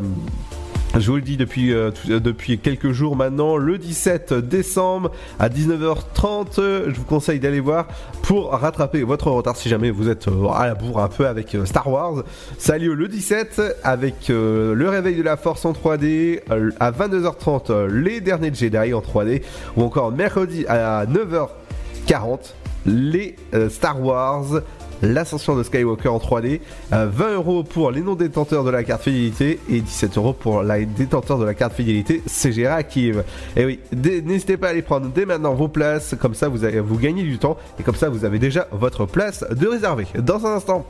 je 0.98 1.10
vous 1.10 1.18
le 1.18 1.22
dis 1.22 1.38
depuis, 1.38 1.74
euh, 1.74 1.92
euh, 2.10 2.34
quelques 2.62 2.92
jours 2.92 3.16
maintenant, 3.16 3.58
le 3.58 3.78
17 3.78 4.34
décembre 4.34 5.12
à 5.40 5.50
19h30, 5.50 6.60
euh, 6.60 6.86
je 6.88 6.96
vous 6.96 7.04
conseille 7.04 7.40
d'aller 7.40 7.60
voir 7.60 7.88
pour 8.26 8.52
rattraper 8.52 9.04
votre 9.04 9.30
retard 9.30 9.56
si 9.56 9.70
jamais 9.70 9.92
vous 9.92 10.10
êtes 10.10 10.28
euh, 10.28 10.48
à 10.48 10.66
la 10.66 10.74
bourre 10.74 11.00
un 11.00 11.10
peu 11.10 11.28
avec 11.28 11.56
Star 11.66 11.88
Wars. 11.88 12.24
Ça 12.58 12.74
a 12.74 12.78
lieu 12.80 12.96
le 12.96 13.08
17 13.08 13.62
avec 13.84 14.30
le 14.30 14.88
réveil 14.90 15.16
de 15.16 15.22
la 15.22 15.38
force 15.38 15.64
en 15.64 15.74
3D, 15.74 16.42
euh, 16.50 16.72
à 16.80 16.92
22h30 16.92 17.70
euh, 17.70 17.88
les 17.88 18.22
derniers 18.22 18.52
Jedi 18.52 18.94
en 18.94 19.02
3D, 19.02 19.44
ou 19.78 19.84
encore 19.84 20.12
mercredi 20.12 20.66
à 20.68 21.06
9h40 21.06 22.40
les 22.88 23.36
Star 23.70 24.00
Wars 24.00 24.62
l'ascension 25.02 25.56
de 25.56 25.64
Skywalker 25.64 26.10
en 26.10 26.18
3D, 26.20 26.62
euh, 26.94 27.08
20 27.12 27.34
euros 27.36 27.64
pour 27.64 27.92
les 27.92 28.02
non-détenteurs 28.02 28.64
de 28.64 28.70
la 28.70 28.84
carte 28.84 29.04
fidélité 29.04 29.60
et 29.70 29.82
17 29.82 30.18
euros 30.18 30.34
pour 30.34 30.64
les 30.64 30.86
détenteurs 30.86 31.38
de 31.38 31.46
la 31.46 31.54
carte 31.54 31.74
fidélité 31.74 32.22
CGR 32.28 32.72
active. 32.72 33.24
Et 33.56 33.66
oui, 33.66 33.80
dès- 33.92 34.22
n'hésitez 34.22 34.58
pas 34.58 34.68
à 34.68 34.70
aller 34.72 34.82
prendre 34.82 35.08
dès 35.08 35.26
maintenant 35.26 35.54
vos 35.54 35.68
places, 35.68 36.16
comme 36.20 36.34
ça 36.36 36.48
vous, 36.48 36.64
avez, 36.64 36.80
vous 36.80 36.98
gagnez 36.98 37.24
du 37.24 37.38
temps 37.38 37.58
et 37.80 37.84
comme 37.84 37.96
ça 37.96 38.10
vous 38.10 38.26
avez 38.26 38.40
déjà 38.40 38.68
votre 38.72 39.06
place 39.06 39.44
de 39.52 39.68
réservée. 39.68 40.08
Dans 40.18 40.46
un 40.46 40.56
instant, 40.56 40.86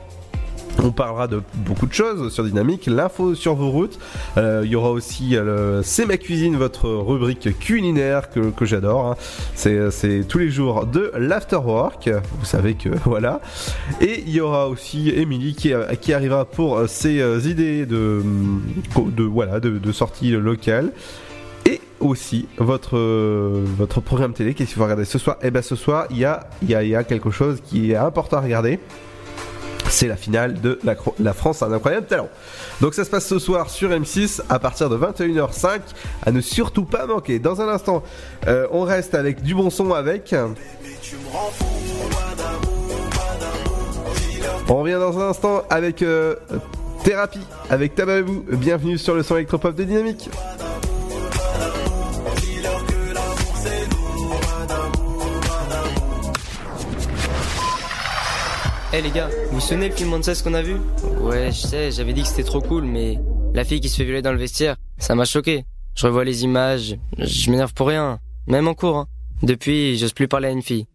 on 0.82 0.90
parlera 0.90 1.26
de 1.26 1.42
beaucoup 1.54 1.86
de 1.86 1.92
choses 1.92 2.32
sur 2.32 2.44
Dynamique, 2.44 2.86
l'info 2.86 3.34
sur 3.34 3.54
vos 3.54 3.70
routes. 3.70 3.98
Euh, 4.36 4.62
Il 4.64 4.70
y 4.70 4.76
aura 4.76 4.90
aussi 4.90 5.36
euh, 5.36 5.82
C'est 5.82 6.06
ma 6.06 6.16
cuisine, 6.16 6.56
votre 6.56 6.88
rubrique 6.88 7.58
culinaire 7.58 8.30
que, 8.30 8.64
j'adore. 8.64 9.06
hein. 9.06 9.16
C'est 9.54 10.26
tous 10.28 10.38
les 10.38 10.50
jours 10.50 10.86
de 10.86 11.10
l'afterwork. 11.16 12.10
Vous 12.38 12.44
savez 12.44 12.74
que 12.74 12.90
voilà. 13.04 13.40
Et 14.00 14.22
il 14.26 14.32
y 14.32 14.40
aura 14.40 14.68
aussi 14.68 15.10
Émilie 15.10 15.54
qui, 15.54 15.72
qui 16.00 16.12
arrivera 16.12 16.44
pour 16.44 16.76
euh, 16.76 16.86
ses 16.86 17.20
euh, 17.20 17.40
idées 17.40 17.86
de, 17.86 18.22
de 18.96 19.22
voilà 19.24 19.60
de, 19.60 19.78
de 19.78 19.92
sortie 19.92 20.30
locale. 20.32 20.92
Et 21.68 21.80
aussi 21.98 22.46
votre 22.58 22.96
euh, 22.96 23.64
programme 24.04 24.32
télé. 24.34 24.54
Qu'est-ce 24.54 24.68
qu'il 24.68 24.76
faut 24.78 24.84
regarder 24.84 25.04
ce 25.04 25.18
soir? 25.18 25.36
Eh 25.42 25.50
ben 25.50 25.62
ce 25.62 25.74
soir 25.74 26.06
il 26.10 26.18
y 26.18 26.24
a 26.24 27.04
quelque 27.04 27.30
chose 27.30 27.60
qui 27.64 27.90
est 27.90 27.96
important 27.96 28.36
à 28.36 28.40
regarder 28.40 28.78
c'est 29.88 30.08
la 30.08 30.16
finale 30.16 30.60
de 30.60 30.78
la, 30.84 31.32
France 31.32 31.62
un 31.62 31.72
incroyable 31.72 32.06
talent. 32.06 32.28
Donc 32.80 32.94
ça 32.94 33.04
se 33.04 33.10
passe 33.10 33.26
ce 33.26 33.38
soir 33.38 33.70
sur 33.70 33.90
M6 33.90 34.40
à 34.48 34.58
partir 34.58 34.88
de 34.88 34.96
21h05 34.96 35.80
à 36.24 36.32
ne 36.32 36.40
surtout 36.40 36.84
pas 36.84 37.06
manquer. 37.06 37.38
Dans 37.38 37.60
un 37.60 37.68
instant, 37.68 38.02
euh, 38.46 38.66
on 38.70 38.82
reste 38.82 39.14
avec 39.14 39.42
du 39.42 39.54
bon 39.54 39.70
son 39.70 39.92
avec. 39.92 40.34
On 44.68 44.76
revient 44.76 44.98
dans 44.98 45.18
un 45.18 45.30
instant 45.30 45.62
avec 45.70 46.02
euh, 46.02 46.34
Thérapie, 47.04 47.46
avec 47.70 47.94
Tababou. 47.94 48.44
Bienvenue 48.50 48.98
sur 48.98 49.14
le 49.14 49.22
son 49.22 49.36
électropop 49.36 49.74
de 49.74 49.84
Dynamique. 49.84 50.28
Eh 58.98 59.02
les 59.02 59.10
gars, 59.10 59.28
vous 59.50 59.56
vous 59.56 59.60
souvenez 59.60 59.88
le 59.90 59.94
film 59.94 60.08
Monsters 60.08 60.42
qu'on 60.42 60.54
a 60.54 60.62
vu? 60.62 60.76
Ouais, 61.20 61.50
je 61.52 61.66
sais, 61.66 61.90
j'avais 61.90 62.14
dit 62.14 62.22
que 62.22 62.28
c'était 62.28 62.44
trop 62.44 62.62
cool, 62.62 62.84
mais 62.84 63.18
la 63.52 63.62
fille 63.64 63.80
qui 63.80 63.90
se 63.90 63.96
fait 63.96 64.04
violer 64.04 64.22
dans 64.22 64.32
le 64.32 64.38
vestiaire, 64.38 64.76
ça 64.96 65.14
m'a 65.14 65.26
choqué. 65.26 65.64
Je 65.94 66.06
revois 66.06 66.24
les 66.24 66.44
images, 66.44 66.96
je 67.18 67.50
m'énerve 67.50 67.74
pour 67.74 67.88
rien, 67.88 68.20
même 68.46 68.68
en 68.68 68.74
cours. 68.74 68.96
hein. 68.96 69.06
Depuis, 69.42 69.98
j'ose 69.98 70.12
plus 70.14 70.28
parler 70.28 70.48
à 70.48 70.50
une 70.50 70.62
fille. 70.62 70.86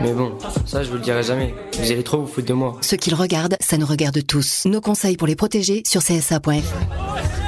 Mais 0.00 0.12
bon, 0.12 0.32
ça 0.66 0.82
je 0.82 0.88
vous 0.88 0.96
le 0.96 1.00
dirai 1.00 1.22
jamais. 1.22 1.54
Vous 1.78 1.92
allez 1.92 2.02
trop 2.02 2.18
vous 2.18 2.26
foutre 2.26 2.48
de 2.48 2.54
moi. 2.54 2.76
Ceux 2.80 2.96
qui 2.96 3.10
le 3.10 3.16
regardent, 3.16 3.56
ça 3.60 3.76
nous 3.76 3.86
regarde 3.86 4.24
tous. 4.26 4.64
Nos 4.66 4.80
conseils 4.80 5.16
pour 5.16 5.28
les 5.28 5.36
protéger 5.36 5.82
sur 5.86 6.02
csa.fr. 6.02 7.47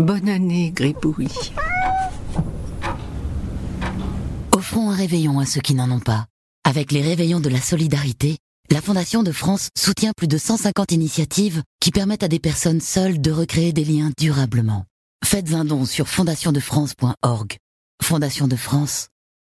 Bonne 0.00 0.30
année, 0.30 0.70
Gribouille. 0.70 1.28
Offrons 4.52 4.90
un 4.90 4.94
réveillon 4.94 5.38
à 5.40 5.44
ceux 5.44 5.60
qui 5.60 5.74
n'en 5.74 5.90
ont 5.90 6.00
pas. 6.00 6.24
Avec 6.64 6.90
les 6.90 7.02
réveillons 7.02 7.40
de 7.40 7.50
la 7.50 7.60
solidarité, 7.60 8.38
la 8.70 8.80
Fondation 8.80 9.22
de 9.22 9.30
France 9.30 9.68
soutient 9.76 10.12
plus 10.16 10.26
de 10.26 10.38
150 10.38 10.92
initiatives 10.92 11.62
qui 11.80 11.90
permettent 11.90 12.22
à 12.22 12.28
des 12.28 12.38
personnes 12.38 12.80
seules 12.80 13.20
de 13.20 13.30
recréer 13.30 13.74
des 13.74 13.84
liens 13.84 14.10
durablement. 14.18 14.86
Faites 15.22 15.52
un 15.52 15.66
don 15.66 15.84
sur 15.84 16.08
fondationdefrance.org. 16.08 17.56
Fondation 18.02 18.48
de 18.48 18.56
France, 18.56 19.08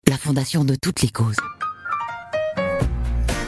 la 0.08 0.18
fondation 0.18 0.64
de 0.64 0.76
toutes 0.82 1.02
les 1.02 1.10
causes. 1.10 1.36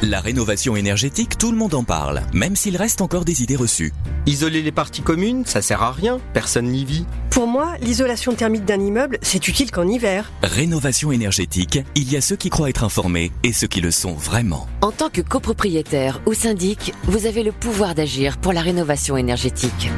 La 0.02 0.22
rénovation 0.22 0.78
énergétique, 0.78 1.38
tout 1.38 1.52
le 1.52 1.58
monde 1.58 1.74
en 1.74 1.84
parle, 1.84 2.22
même 2.32 2.56
s'il 2.56 2.78
reste 2.78 3.02
encore 3.02 3.26
des 3.26 3.44
idées 3.44 3.58
reçues. 3.58 3.92
Isoler 4.28 4.62
les 4.62 4.72
parties 4.72 5.02
communes, 5.02 5.46
ça 5.46 5.62
sert 5.62 5.84
à 5.84 5.92
rien, 5.92 6.22
personne 6.34 6.68
n'y 6.68 6.86
vit. 6.86 7.06
Pour 7.32 7.48
moi, 7.48 7.76
l'isolation 7.82 8.34
thermique 8.34 8.64
d'un 8.64 8.80
immeuble, 8.80 9.18
c'est 9.22 9.46
utile 9.50 9.72
qu'en 9.72 9.86
hiver. 9.86 10.32
Rénovation 10.42 11.12
énergétique, 11.12 11.80
il 11.96 12.10
y 12.10 12.16
a 12.16 12.22
ceux 12.22 12.38
qui 12.38 12.50
croient 12.50 12.70
être 12.70 12.86
informés 12.86 13.34
et 13.44 13.52
ceux 13.52 13.68
qui 13.68 13.82
le 13.82 13.92
sont 13.92 14.14
vraiment. 14.14 14.68
En 14.82 14.94
tant 14.94 15.10
que 15.10 15.20
copropriétaire 15.20 16.22
ou 16.26 16.34
syndic, 16.34 16.94
vous 17.04 17.26
avez 17.26 17.44
le 17.44 17.52
pouvoir 17.52 17.94
d'agir 17.94 18.38
pour 18.38 18.54
la 18.54 18.62
rénovation 18.62 19.18
énergétique. 19.18 19.92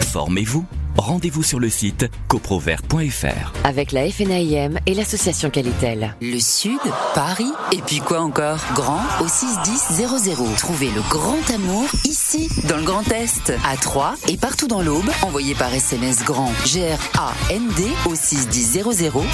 Formez-vous. 0.00 0.64
Rendez-vous 0.96 1.42
sur 1.42 1.60
le 1.60 1.68
site 1.68 2.10
coprovert.fr. 2.28 3.52
Avec 3.64 3.92
la 3.92 4.10
FNAIM 4.10 4.78
et 4.86 4.94
l'association 4.94 5.50
Qualitel. 5.50 6.14
Le 6.20 6.38
Sud, 6.38 6.80
Paris, 7.14 7.50
et 7.72 7.80
puis 7.86 8.00
quoi 8.00 8.20
encore? 8.20 8.58
Grand 8.74 9.00
au 9.20 9.28
61000. 9.28 10.56
Trouvez 10.56 10.90
le 10.90 11.02
grand 11.08 11.50
amour 11.54 11.84
ici, 12.04 12.48
dans 12.68 12.76
le 12.76 12.82
Grand 12.82 13.10
Est, 13.12 13.52
à 13.68 13.76
Troyes 13.76 14.14
et 14.28 14.36
partout 14.36 14.68
dans 14.68 14.82
l'Aube. 14.82 15.10
Envoyez 15.22 15.54
par 15.54 15.72
SMS 15.72 16.24
grand 16.24 16.52
G-R-A-N-D 16.66 17.84
au 18.06 18.14
61000 18.14 18.84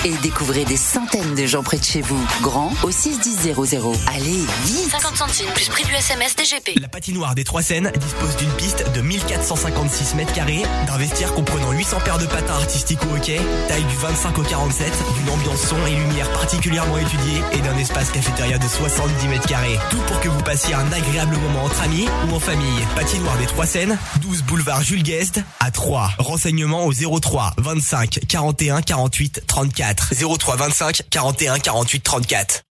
et 0.04 0.12
découvrez 0.22 0.64
des 0.64 0.76
centaines 0.76 1.34
de 1.34 1.46
gens 1.46 1.62
près 1.62 1.78
de 1.78 1.84
chez 1.84 2.00
vous. 2.00 2.22
Grand 2.42 2.72
au 2.82 2.90
61000. 2.90 3.54
Allez, 4.14 4.44
vite 4.64 4.90
50 4.90 5.16
centimes 5.16 5.50
plus 5.54 5.68
prix 5.68 5.84
du 5.84 5.94
SMS 5.94 6.36
DGP. 6.36 6.80
La 6.80 6.88
patinoire 6.88 7.34
des 7.34 7.44
Trois 7.44 7.62
Seines 7.62 7.90
dispose 7.98 8.36
d'une 8.36 8.50
piste 8.52 8.84
de 8.94 9.00
1456 9.00 10.14
mètres 10.14 10.32
carrés, 10.32 10.62
d'un 10.86 10.96
vestiaire 10.96 11.34
comprenant 11.46 11.72
800 11.72 11.98
paires 12.04 12.18
de 12.18 12.26
patins 12.26 12.54
artistiques 12.54 13.00
au 13.10 13.16
hockey, 13.16 13.40
taille 13.68 13.84
du 13.84 13.96
25 13.96 14.38
au 14.38 14.42
47, 14.42 14.92
d'une 15.18 15.30
ambiance 15.30 15.60
son 15.60 15.76
et 15.86 15.94
lumière 15.94 16.30
particulièrement 16.32 16.98
étudiée 16.98 17.40
et 17.52 17.58
d'un 17.58 17.76
espace 17.78 18.10
cafétéria 18.10 18.58
de 18.58 18.66
70 18.66 19.28
mètres 19.28 19.46
carrés. 19.46 19.78
Tout 19.90 20.00
pour 20.06 20.20
que 20.20 20.28
vous 20.28 20.42
passiez 20.42 20.74
un 20.74 20.92
agréable 20.92 21.36
moment 21.36 21.64
entre 21.64 21.82
amis 21.82 22.06
ou 22.28 22.34
en 22.34 22.40
famille. 22.40 22.80
Patinoire 22.94 23.36
des 23.38 23.46
Trois 23.46 23.66
Seines, 23.66 23.98
12 24.20 24.42
boulevard 24.42 24.82
Jules 24.82 25.02
Guest 25.02 25.40
à 25.60 25.70
3. 25.70 26.10
Renseignements 26.18 26.86
au 26.86 26.92
03 26.92 27.54
25 27.58 28.20
41 28.28 28.82
48 28.82 29.42
34. 29.46 30.14
03 30.38 30.56
25 30.56 31.02
41 31.10 31.58
48 31.58 32.00
34. 32.02 32.65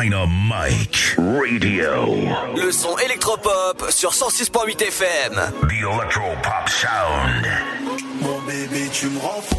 Dynamite 0.00 1.16
Radio. 1.18 2.14
Le 2.56 2.72
son 2.72 2.96
électropop 2.98 3.84
sur 3.90 4.12
106.8 4.12 4.82
FM. 4.84 5.34
The 5.68 5.72
Electro 5.72 6.22
Pop 6.42 6.68
Sound. 6.68 7.46
Mon 8.22 8.40
bébé, 8.42 8.88
tu 8.90 9.08
me 9.08 9.18
rends 9.18 9.42
fou, 9.42 9.56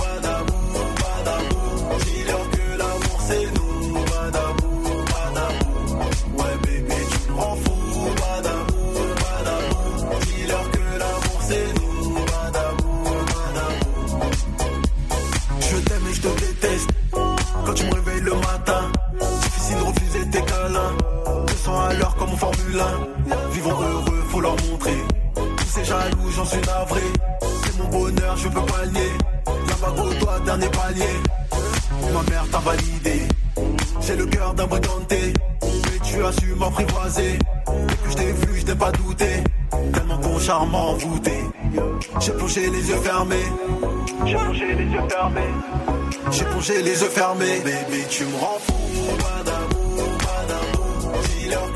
badabou, 0.00 0.54
badabou. 0.98 1.98
Dis-leur 2.04 2.50
que 2.50 2.78
l'amour 2.78 3.20
c'est 3.28 3.46
nous, 3.54 4.04
badabou, 4.04 5.04
badabou. 5.14 6.02
Ouais, 6.36 6.56
bébé, 6.64 6.94
tu 7.12 7.30
me 7.30 7.36
rends 7.38 7.56
fou, 7.56 8.10
badabou, 8.16 8.82
badabou. 9.22 10.20
Dis-leur 10.26 10.70
que 10.72 10.98
l'amour 10.98 11.40
c'est 11.42 11.68
nous, 11.78 12.14
badabou, 12.24 13.04
badabou. 13.34 14.30
Je 15.60 15.76
t'aime 15.76 16.06
et 16.10 16.14
je 16.14 16.20
te 16.22 16.40
déteste. 16.40 16.90
Quand 17.64 17.74
tu 17.74 17.84
me 17.84 18.05
200 21.86 21.88
à 21.88 21.94
l'heure 21.94 22.14
comme 22.16 22.30
en 22.30 22.36
Formule 22.36 22.80
1. 22.80 23.50
Vivons 23.52 23.70
heureux, 23.70 24.24
faut 24.28 24.40
leur 24.40 24.56
montrer. 24.70 24.96
Tous 25.34 25.66
ces 25.66 25.84
jaloux, 25.84 26.30
j'en 26.34 26.44
suis 26.44 26.60
navré. 26.60 27.00
C'est 27.64 27.78
mon 27.78 27.88
bonheur, 27.88 28.36
je 28.36 28.48
peux 28.48 28.60
pas 28.62 28.84
le 28.84 28.90
nier. 28.90 29.12
La 29.46 29.74
bague 29.86 30.04
au 30.04 30.14
doigt, 30.14 30.40
dernier 30.44 30.68
palier. 30.68 31.14
Ma 32.12 32.22
mère 32.30 32.44
t'a 32.50 32.58
validé. 32.58 33.22
J'ai 34.00 34.16
le 34.16 34.26
cœur 34.26 34.54
d'un 34.54 34.66
briganté. 34.66 35.32
Mais 35.62 35.98
tu 36.02 36.24
as 36.24 36.32
su 36.32 36.54
m'apprivoiser. 36.54 37.38
Dès 37.88 37.96
que 37.96 38.10
je 38.10 38.16
t'ai 38.16 38.32
vu, 38.32 38.60
je 38.60 38.64
t'ai 38.66 38.74
pas 38.74 38.92
douté. 38.92 39.44
Tellement 39.92 40.18
ton 40.18 40.38
charme 40.38 40.70
m'a 40.70 40.78
envoûté. 40.78 41.32
J'ai 42.20 42.32
plongé 42.32 42.70
les 42.70 42.88
yeux 42.88 43.00
fermés. 43.02 43.46
J'ai 44.24 44.36
plongé 44.36 44.74
les 44.74 44.84
yeux 44.84 45.08
fermés. 45.08 45.54
J'ai 46.30 46.44
plongé 46.44 46.82
les 46.82 47.02
yeux 47.02 47.08
fermés. 47.08 47.60
Bébé, 47.64 48.04
tu 48.08 48.24
me 48.24 48.36
rends 48.38 48.58
fou. 48.60 48.74
Badabou, 49.18 49.96
badabou. 50.18 51.18
Dis-leur 51.38 51.72
que 51.74 51.75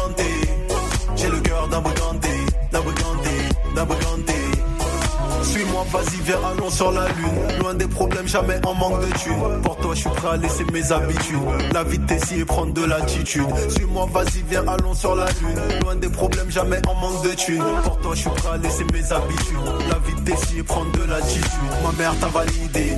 vas-y, 5.91 6.21
viens, 6.23 6.39
allons 6.43 6.69
sur 6.69 6.91
la 6.91 7.07
lune. 7.09 7.59
Loin 7.59 7.73
des 7.73 7.87
problèmes, 7.87 8.27
jamais 8.27 8.59
en 8.65 8.73
manque 8.73 9.01
de 9.01 9.11
thunes. 9.17 9.61
Pour 9.63 9.77
toi, 9.77 9.93
je 9.93 10.01
suis 10.01 10.09
prêt 10.09 10.29
à 10.33 10.37
laisser 10.37 10.63
mes 10.71 10.91
habitudes. 10.91 11.37
La 11.73 11.83
vitesse 11.83 12.31
et 12.31 12.45
prendre 12.45 12.73
de 12.73 12.85
l'attitude. 12.85 13.45
Suis-moi, 13.69 14.07
vas-y, 14.11 14.43
viens, 14.49 14.67
allons 14.67 14.93
sur 14.93 15.15
la 15.15 15.25
lune. 15.25 15.79
Loin 15.81 15.95
des 15.95 16.09
problèmes, 16.09 16.49
jamais 16.49 16.81
en 16.87 16.95
manque 16.95 17.23
de 17.23 17.33
thunes. 17.35 17.63
Pour 17.83 17.97
toi, 17.99 18.15
je 18.15 18.21
suis 18.21 18.29
prêt 18.29 18.49
à 18.53 18.57
laisser 18.57 18.85
mes 18.93 19.11
habitudes. 19.11 19.57
La 19.89 19.99
vitesse 19.99 20.53
et 20.57 20.63
prendre 20.63 20.91
de 20.91 21.03
l'attitude. 21.03 21.43
Ma 21.83 21.91
mère 21.97 22.13
t'a 22.19 22.27
validé. 22.27 22.97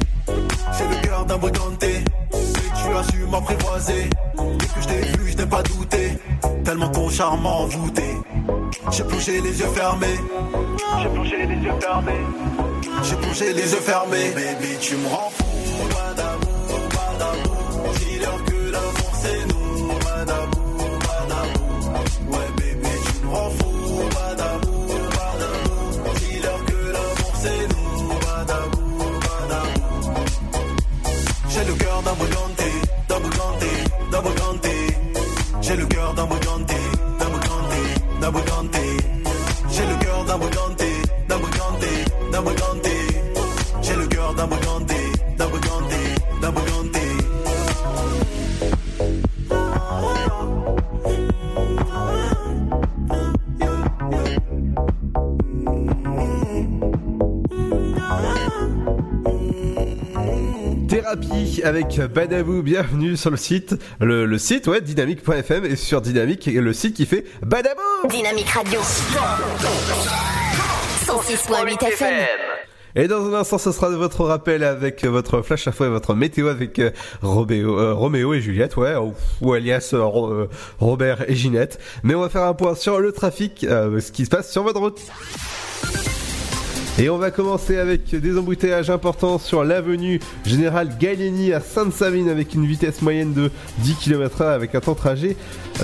J'ai 0.78 0.88
le 0.88 1.02
cœur 1.08 1.26
d'un 1.26 1.38
briganté. 1.38 2.04
Tu 2.32 2.96
as 2.96 3.04
su 3.12 3.26
m'apprivoiser. 3.30 4.10
Dès 4.60 4.66
que 4.66 4.82
je 4.82 4.88
t'ai 4.88 5.18
vu, 5.18 5.32
je 5.32 5.38
n'ai 5.38 5.46
pas 5.46 5.64
douté. 5.64 6.18
Tellement 6.64 6.90
ton 6.90 7.10
charme 7.10 7.44
m'a 7.44 7.50
envoûté. 7.50 8.04
J'ai 8.92 9.04
plongé 9.04 9.42
les 9.42 9.60
yeux 9.60 9.68
fermés. 9.74 10.20
J'ai 11.02 11.10
plongé 11.10 11.46
les 11.46 11.56
yeux 11.56 11.74
fermés. 11.80 12.12
J'ai 13.02 13.16
plongé 13.16 13.54
les 13.54 13.72
yeux 13.74 13.82
fermés. 13.82 14.32
Baby, 14.36 14.78
tu 14.80 14.96
me 14.96 15.08
rends 15.08 15.32
fou. 15.32 15.44
Badabou, 15.94 16.56
badabou. 16.96 17.94
Dis-leur 18.00 18.44
que 18.46 18.72
l'amour 18.74 19.14
c'est 19.22 19.46
nous. 19.50 19.88
Badabou, 20.06 20.64
badabou. 21.06 21.68
Ouais, 22.34 22.50
bébé, 22.58 22.90
tu 23.06 23.26
me 23.26 23.32
rends 23.34 23.50
fou. 23.50 23.74
Badabou, 24.16 24.88
badabou. 25.16 26.10
Dis-leur 26.20 26.60
que 26.66 26.80
l'amour 26.96 27.34
c'est 27.44 27.64
nous. 27.74 28.20
Badabou, 28.26 28.86
badabou. 29.26 30.14
J'ai 31.50 31.64
le 31.66 31.74
cœur 31.74 32.02
d'un 32.04 32.14
briganté, 32.14 32.70
d'un 33.10 33.20
briganté, 33.20 33.72
d'un 34.12 34.22
briganté. 34.22 34.76
J'ai 35.62 35.76
le 35.76 35.86
cœur 35.86 36.14
d'un 36.14 36.26
briganté, 36.26 36.76
d'un 37.20 37.30
briganté, 37.30 37.82
d'un 38.22 38.32
briganté. 38.32 38.83
Avec 61.64 62.00
Badabou, 62.14 62.62
bienvenue 62.62 63.16
sur 63.18 63.30
le 63.32 63.38
site, 63.38 63.76
le, 64.00 64.26
le 64.26 64.38
site 64.38 64.68
ouais, 64.68 64.82
dynamique.fm 64.82 65.66
et 65.66 65.76
sur 65.76 66.02
Dynamique, 66.02 66.46
le 66.48 66.74
site 66.74 66.96
qui 66.96 67.06
fait 67.06 67.24
Badabou 67.42 67.80
Dynamique 68.10 68.50
Radio. 68.50 68.80
106.8 71.06 71.84
FM. 71.88 72.28
Et 72.96 73.08
dans 73.08 73.26
un 73.28 73.34
instant, 73.40 73.58
ce 73.58 73.72
sera 73.72 73.90
votre 73.90 74.24
rappel 74.26 74.64
avec 74.64 75.04
votre 75.06 75.42
flash 75.42 75.68
à 75.68 75.72
fois 75.72 75.88
et 75.88 75.90
votre 75.90 76.14
météo 76.14 76.48
avec 76.48 76.78
euh, 76.80 76.92
Robéo, 77.24 77.80
euh, 77.80 77.94
Roméo 77.94 78.34
et 78.36 78.42
Juliette, 78.42 78.78
ouais, 78.78 78.96
ou, 78.96 79.14
ou 79.42 79.54
alias 79.54 79.92
euh, 79.94 80.04
Ro- 80.04 80.32
euh, 80.32 80.50
Robert 80.80 81.28
et 81.30 81.36
Ginette. 81.36 81.80
Mais 82.04 82.14
on 82.14 82.22
va 82.22 82.30
faire 82.30 82.44
un 82.44 82.54
point 82.54 82.76
sur 82.76 83.00
le 83.00 83.12
trafic, 83.12 83.62
ce 83.62 84.12
qui 84.12 84.26
se 84.26 84.30
passe 84.30 84.52
sur 84.52 84.62
votre 84.64 84.80
route. 84.80 85.00
Et 87.00 87.10
on 87.10 87.18
va 87.18 87.32
commencer 87.32 87.78
avec 87.78 88.14
des 88.16 88.38
embouteillages 88.38 88.92
importants 88.92 89.40
sur 89.40 89.64
l'avenue 89.64 90.20
Général 90.46 90.96
Gallieni 91.00 91.52
à 91.52 91.60
Sainte-Savine 91.60 92.30
avec 92.30 92.54
une 92.54 92.68
vitesse 92.68 93.02
moyenne 93.02 93.34
de 93.34 93.50
10 93.80 93.96
km/h 93.96 94.44
avec 94.54 94.76
un 94.76 94.80
temps 94.80 94.92
de 94.92 94.98
trajet 94.98 95.36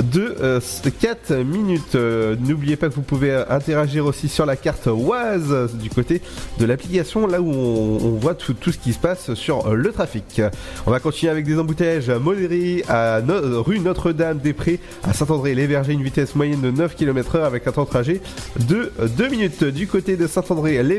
de 0.04 0.36
euh, 0.40 0.60
4 1.02 1.34
minutes. 1.38 1.96
Euh, 1.96 2.36
N'oubliez 2.40 2.76
pas 2.76 2.90
que 2.90 2.94
vous 2.94 3.02
pouvez 3.02 3.32
euh, 3.32 3.44
interagir 3.50 4.06
aussi 4.06 4.30
sur 4.30 4.46
la 4.46 4.56
carte 4.56 4.86
Oise 4.86 5.48
euh, 5.50 5.68
du 5.82 5.90
côté 5.90 6.22
de 6.60 6.66
l'application 6.68 7.26
là 7.26 7.42
où 7.42 7.50
on, 7.50 8.12
voit 8.20 8.36
tout, 8.36 8.54
ce 8.72 8.78
qui 8.78 8.94
se 8.94 9.00
passe 9.00 9.34
sur 9.34 9.66
euh, 9.66 9.74
le 9.74 9.92
trafic. 9.92 10.44
On 10.86 10.92
va 10.92 11.00
continuer 11.00 11.32
avec 11.32 11.44
des 11.44 11.58
embouteillages 11.58 12.12
modérés 12.12 12.86
à 12.88 13.22
No- 13.22 13.64
rue 13.64 13.80
Notre-Dame-des-Prés 13.80 14.80
à 15.04 15.14
Saint-André-les-Vergers, 15.14 15.92
une 15.94 16.04
vitesse 16.04 16.36
moyenne 16.36 16.62
de 16.62 16.70
9 16.70 16.96
km/h 16.96 17.44
avec 17.46 17.66
un 17.66 17.72
temps 17.72 17.86
de 17.86 17.90
trajet 17.90 18.22
de 18.68 18.92
2 19.18 19.28
minutes. 19.30 19.64
Du 19.64 19.88
côté 19.88 20.16
de 20.16 20.28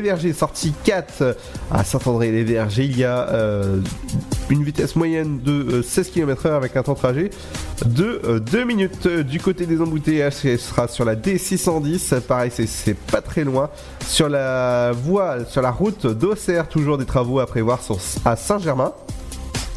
Saint-André-les-Vergers, 0.01 0.33
sortie 0.33 0.73
4 0.83 1.37
à 1.71 1.83
Saint-André-les-Vergers, 1.83 2.85
il 2.85 2.97
y 2.97 3.03
a 3.03 3.29
euh, 3.29 3.77
une 4.49 4.63
vitesse 4.63 4.95
moyenne 4.95 5.39
de 5.43 5.51
euh, 5.51 5.83
16 5.83 6.09
km/h 6.09 6.55
avec 6.55 6.75
un 6.75 6.81
temps 6.83 6.93
de 6.93 6.97
trajet 6.97 7.29
de 7.85 8.39
2 8.39 8.63
minutes. 8.65 9.07
Du 9.07 9.39
côté 9.39 9.65
des 9.67 9.79
embouteillages, 9.79 10.33
ce 10.33 10.57
sera 10.57 10.87
sur 10.87 11.05
la 11.05 11.15
D610, 11.15 12.19
pareil, 12.21 12.51
c'est- 12.53 12.67
c'est 12.67 12.95
pas 12.95 13.21
très 13.21 13.43
loin. 13.43 13.69
Sur 14.07 14.27
la 14.29 14.91
voie, 14.91 15.45
sur 15.45 15.61
la 15.61 15.71
route 15.71 16.07
d'Auxerre, 16.07 16.67
toujours 16.67 16.97
des 16.97 17.05
travaux 17.05 17.39
à 17.39 17.45
prévoir 17.45 17.81
sur- 17.83 17.99
à 18.25 18.35
Saint-Germain 18.35 18.93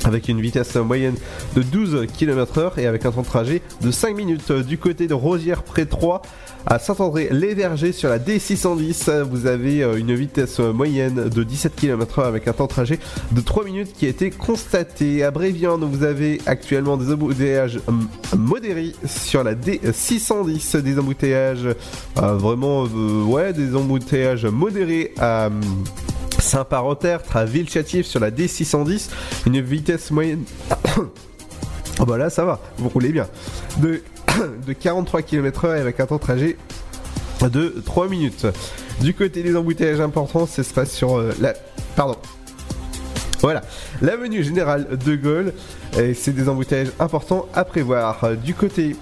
avec 0.06 0.28
une 0.28 0.38
vitesse 0.38 0.74
moyenne 0.76 1.14
de 1.56 1.62
12 1.62 2.06
km/h 2.14 2.72
et 2.78 2.86
avec 2.86 3.06
un 3.06 3.10
temps 3.10 3.22
de 3.22 3.26
trajet 3.26 3.62
de 3.80 3.90
5 3.90 4.14
minutes. 4.14 4.52
Du 4.52 4.76
côté 4.76 5.06
de 5.06 5.14
Rosière 5.14 5.62
près 5.62 5.86
3 5.86 6.20
à 6.66 6.78
Saint-André-les-Vergers 6.78 7.92
sur 7.92 8.08
la 8.08 8.18
D610, 8.18 9.22
vous 9.22 9.46
avez 9.46 9.82
euh, 9.82 9.96
une 9.96 10.14
vitesse 10.14 10.58
moyenne 10.58 11.28
de 11.28 11.42
17 11.42 11.76
km/h 11.76 12.24
avec 12.24 12.48
un 12.48 12.52
temps 12.52 12.64
de 12.64 12.70
trajet 12.70 12.98
de 13.32 13.40
3 13.40 13.64
minutes 13.64 13.92
qui 13.92 14.06
a 14.06 14.08
été 14.08 14.30
constaté. 14.30 15.24
À 15.24 15.30
Bréviande, 15.30 15.84
vous 15.84 16.04
avez 16.04 16.40
actuellement 16.46 16.96
des 16.96 17.12
embouteillages 17.12 17.80
hum, 17.86 18.08
modérés 18.36 18.92
sur 19.06 19.44
la 19.44 19.54
D610, 19.54 20.80
des 20.80 20.98
embouteillages 20.98 21.66
euh, 21.66 22.34
vraiment, 22.34 22.84
euh, 22.84 23.22
ouais, 23.24 23.52
des 23.52 23.76
embouteillages 23.76 24.46
modérés 24.46 25.12
à. 25.18 25.46
hum, 25.46 25.60
Saint-Parotère, 26.38 27.20
à 27.32 27.44
Villechatif 27.44 28.06
sur 28.06 28.20
la 28.20 28.30
D610, 28.30 29.08
une 29.46 29.60
vitesse 29.60 30.10
moyenne. 30.10 30.44
oh 30.98 32.04
bah 32.04 32.18
là 32.18 32.28
ça 32.28 32.44
va, 32.44 32.60
vous 32.76 32.88
roulez 32.88 33.10
bien. 33.10 33.26
De 34.66 34.72
43 34.72 35.22
km/h 35.22 35.80
avec 35.80 36.00
un 36.00 36.06
temps 36.06 36.16
de 36.16 36.20
trajet 36.20 36.56
de 37.40 37.82
3 37.84 38.08
minutes. 38.08 38.46
Du 39.00 39.14
côté 39.14 39.42
des 39.42 39.56
embouteillages 39.56 40.00
importants, 40.00 40.46
ça 40.46 40.62
se 40.62 40.72
passe 40.72 40.92
sur 40.92 41.16
euh, 41.16 41.32
la. 41.40 41.54
Pardon. 41.96 42.16
Voilà, 43.40 43.60
l'avenue 44.00 44.42
Générale 44.42 44.96
de 44.96 45.16
Gaulle, 45.16 45.52
et 45.98 46.14
c'est 46.14 46.32
des 46.32 46.48
embouteillages 46.48 46.92
importants 46.98 47.46
à 47.54 47.64
prévoir. 47.64 48.36
Du 48.36 48.54
côté 48.54 48.96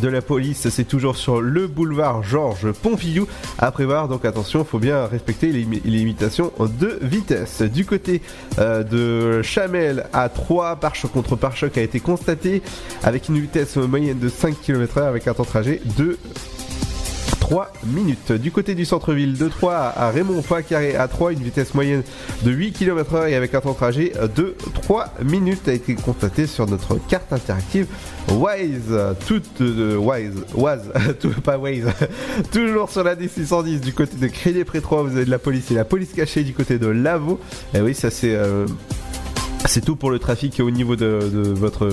de 0.00 0.08
la 0.08 0.22
police, 0.22 0.68
c'est 0.68 0.84
toujours 0.84 1.16
sur 1.16 1.40
le 1.40 1.66
boulevard 1.66 2.22
Georges 2.22 2.72
Pompidou 2.72 3.26
à 3.58 3.70
prévoir. 3.70 4.08
Donc 4.08 4.24
attention, 4.24 4.64
faut 4.64 4.78
bien 4.78 5.06
respecter 5.06 5.52
les 5.52 5.64
limitations 5.84 6.52
de 6.58 6.98
vitesse. 7.02 7.62
Du 7.62 7.84
côté 7.84 8.22
euh, 8.58 8.82
de 8.82 9.42
Chamel 9.42 10.06
à 10.12 10.28
3, 10.28 10.76
pare-choc 10.76 11.12
contre 11.12 11.36
pare-choc 11.36 11.76
a 11.78 11.82
été 11.82 12.00
constaté 12.00 12.62
avec 13.02 13.28
une 13.28 13.38
vitesse 13.38 13.76
moyenne 13.76 14.18
de 14.18 14.28
5 14.28 14.60
km/h 14.60 15.04
avec 15.04 15.28
un 15.28 15.34
temps 15.34 15.44
de 15.44 15.48
trajet 15.48 15.80
de 15.96 16.18
3 17.46 17.72
minutes. 17.86 18.32
Du 18.32 18.50
côté 18.50 18.74
du 18.74 18.84
centre-ville 18.84 19.38
de 19.38 19.46
3 19.46 19.72
à 19.96 20.10
Raymond 20.10 20.42
Poincaré 20.42 20.96
à 20.96 21.06
3, 21.06 21.32
une 21.32 21.38
vitesse 21.44 21.74
moyenne 21.74 22.02
de 22.42 22.50
8 22.50 22.72
km/h 22.72 23.28
et 23.28 23.36
avec 23.36 23.54
un 23.54 23.60
temps 23.60 23.70
de 23.70 23.76
trajet 23.76 24.12
de 24.34 24.56
3 24.82 25.14
minutes 25.22 25.68
a 25.68 25.72
été 25.72 25.94
constaté 25.94 26.48
sur 26.48 26.66
notre 26.66 26.96
carte 27.06 27.32
interactive 27.32 27.86
Waze. 28.32 29.14
Toute 29.28 29.60
euh, 29.60 29.96
Waze, 29.96 30.32
Waze, 30.56 30.90
tout- 31.20 31.40
pas 31.40 31.56
Waze. 31.56 31.84
Toujours 32.52 32.90
sur 32.90 33.04
la 33.04 33.14
D610 33.14 33.78
du 33.78 33.92
côté 33.92 34.16
de 34.16 34.26
Crédit 34.26 34.64
près 34.64 34.80
3, 34.80 35.04
vous 35.04 35.14
avez 35.14 35.24
de 35.24 35.30
la 35.30 35.38
police 35.38 35.70
et 35.70 35.74
la 35.74 35.84
police 35.84 36.12
cachée 36.14 36.42
du 36.42 36.52
côté 36.52 36.80
de 36.80 36.88
Lavaux. 36.88 37.38
Et 37.74 37.80
oui, 37.80 37.94
ça 37.94 38.10
c'est 38.10 38.34
euh, 38.34 38.66
c'est 39.66 39.84
tout 39.84 39.96
pour 39.96 40.10
le 40.10 40.18
trafic 40.18 40.60
au 40.60 40.70
niveau 40.70 40.96
de, 40.96 41.18
votre, 41.54 41.88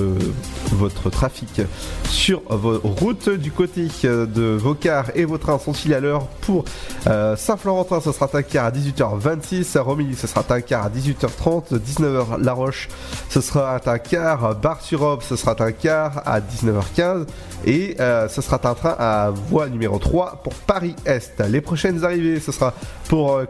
votre 0.71 1.09
trafic 1.09 1.61
sur 2.09 2.41
vos 2.49 2.79
routes. 2.79 3.29
Du 3.29 3.51
côté 3.51 3.87
de 4.03 4.57
vos 4.59 4.73
cars 4.73 5.11
et 5.15 5.25
vos 5.25 5.37
trains 5.37 5.59
sont-ils 5.59 5.93
à 5.93 5.99
l'heure 5.99 6.27
Pour 6.41 6.65
euh, 7.07 7.35
Saint-Florentin, 7.35 7.99
ce 8.01 8.11
sera 8.11 8.29
un 8.33 8.41
quart 8.41 8.65
à 8.65 8.71
18h26. 8.71 9.77
À 9.77 9.81
Romilly, 9.81 10.15
ce 10.15 10.27
sera 10.27 10.43
un 10.49 10.61
quart 10.61 10.85
à 10.85 10.89
18h30. 10.89 11.79
19h 11.79 12.41
La 12.41 12.53
Roche, 12.53 12.89
ce 13.29 13.41
sera 13.41 13.79
un 13.85 13.97
quart. 13.97 14.55
Bar-sur-Aube, 14.55 15.21
ce 15.21 15.35
sera 15.35 15.55
un 15.59 15.71
quart 15.71 16.21
à 16.25 16.39
19h15. 16.39 17.25
Et 17.65 17.95
euh, 17.99 18.27
ce 18.27 18.41
sera 18.41 18.59
un 18.63 18.73
train 18.73 18.95
à 18.99 19.31
voie 19.31 19.69
numéro 19.69 19.97
3 19.97 20.41
pour 20.43 20.53
Paris-Est. 20.53 21.41
Les 21.49 21.61
prochaines 21.61 22.03
arrivées, 22.03 22.39
ce 22.39 22.51
sera 22.51 22.73
pour 23.07 23.37
euh, 23.37 23.45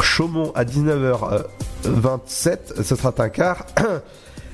Chaumont 0.00 0.52
à 0.54 0.64
19h27, 0.64 2.82
ce 2.82 2.96
sera 2.96 3.12
un 3.18 3.28
quart. 3.28 3.66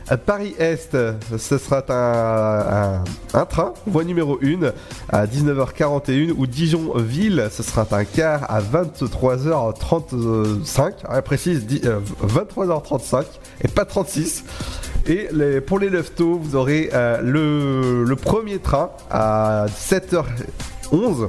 À 0.08 0.16
Paris-Est, 0.26 0.96
ce 1.36 1.58
sera 1.58 1.82
un, 3.34 3.44
train, 3.46 3.74
voie 3.86 4.04
numéro 4.04 4.38
1, 4.42 4.72
à 5.10 5.26
19h41, 5.26 6.32
ou 6.36 6.46
Dijon-Ville, 6.46 7.48
ce 7.50 7.62
sera 7.62 7.86
un 7.90 8.04
quart 8.04 8.50
à 8.50 8.60
23h35, 8.60 10.92
elle 11.12 11.22
précise 11.22 11.66
di- 11.66 11.82
euh, 11.84 11.98
23h35, 12.26 13.24
et 13.62 13.68
pas 13.68 13.84
36. 13.84 14.44
Et 15.06 15.28
pour 15.66 15.78
les 15.78 15.88
leftos, 15.90 16.38
vous 16.38 16.56
aurez 16.56 16.90
euh, 16.92 17.20
le, 17.22 18.04
le 18.04 18.16
premier 18.16 18.58
train 18.58 18.90
à 19.10 19.66
7h11 19.70 21.28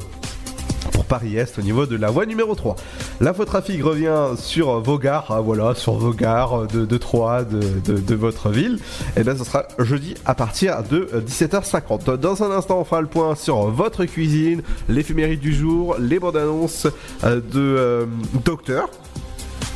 pour 0.92 1.06
Paris-Est 1.06 1.58
au 1.60 1.62
niveau 1.62 1.86
de 1.86 1.96
la 1.96 2.10
voie 2.12 2.26
numéro 2.26 2.56
3. 2.56 2.76
L'infotrafic 3.22 3.84
revient 3.84 4.36
sur 4.38 4.80
vos 4.80 4.98
gares, 4.98 5.28
ah, 5.30 5.42
voilà, 5.42 5.76
sur 5.76 5.94
vos 5.94 6.12
gares 6.14 6.68
de, 6.68 6.86
de 6.86 6.98
Troyes, 6.98 7.44
de, 7.44 7.60
de- 8.00 8.16
votre 8.16 8.50
ville. 8.50 8.80
Et 9.18 9.24
bien 9.24 9.36
ce 9.38 9.44
sera 9.44 9.64
jeudi 9.80 10.16
à 10.26 10.36
partir 10.36 10.84
de 10.90 11.08
euh, 11.14 11.22
17h50. 11.22 12.18
Dans 12.18 12.44
un 12.44 12.52
instant, 12.52 12.80
on 12.80 12.84
fera 12.84 13.02
le 13.02 13.08
point 13.08 13.36
sur 13.36 13.68
votre 13.70 14.06
cuisine, 14.06 14.62
l'éphéméride 14.90 15.40
du 15.40 15.54
jour, 15.54 15.96
les 16.00 16.20
bandes 16.20 16.38
annonces 16.38 16.88
euh, 17.24 17.36
de 17.40 17.42
euh, 17.60 18.06
Docteur. 18.46 18.90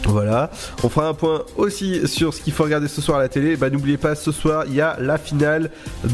Voilà, 0.06 0.52
on 0.84 0.90
fera 0.90 1.08
un 1.08 1.14
point 1.14 1.44
aussi 1.56 2.08
sur 2.08 2.34
ce 2.34 2.42
qu'il 2.42 2.54
faut 2.54 2.64
regarder 2.64 2.88
ce 2.88 3.02
soir 3.02 3.20
à 3.20 3.22
la 3.22 3.30
télé. 3.30 3.56
Bah 3.56 3.70
n'oubliez 3.70 3.98
pas, 3.98 4.16
ce 4.16 4.32
soir 4.32 4.66
il 4.68 4.76
y 4.76 4.82
a 4.82 4.98
la 5.00 5.18
finale 5.18 5.70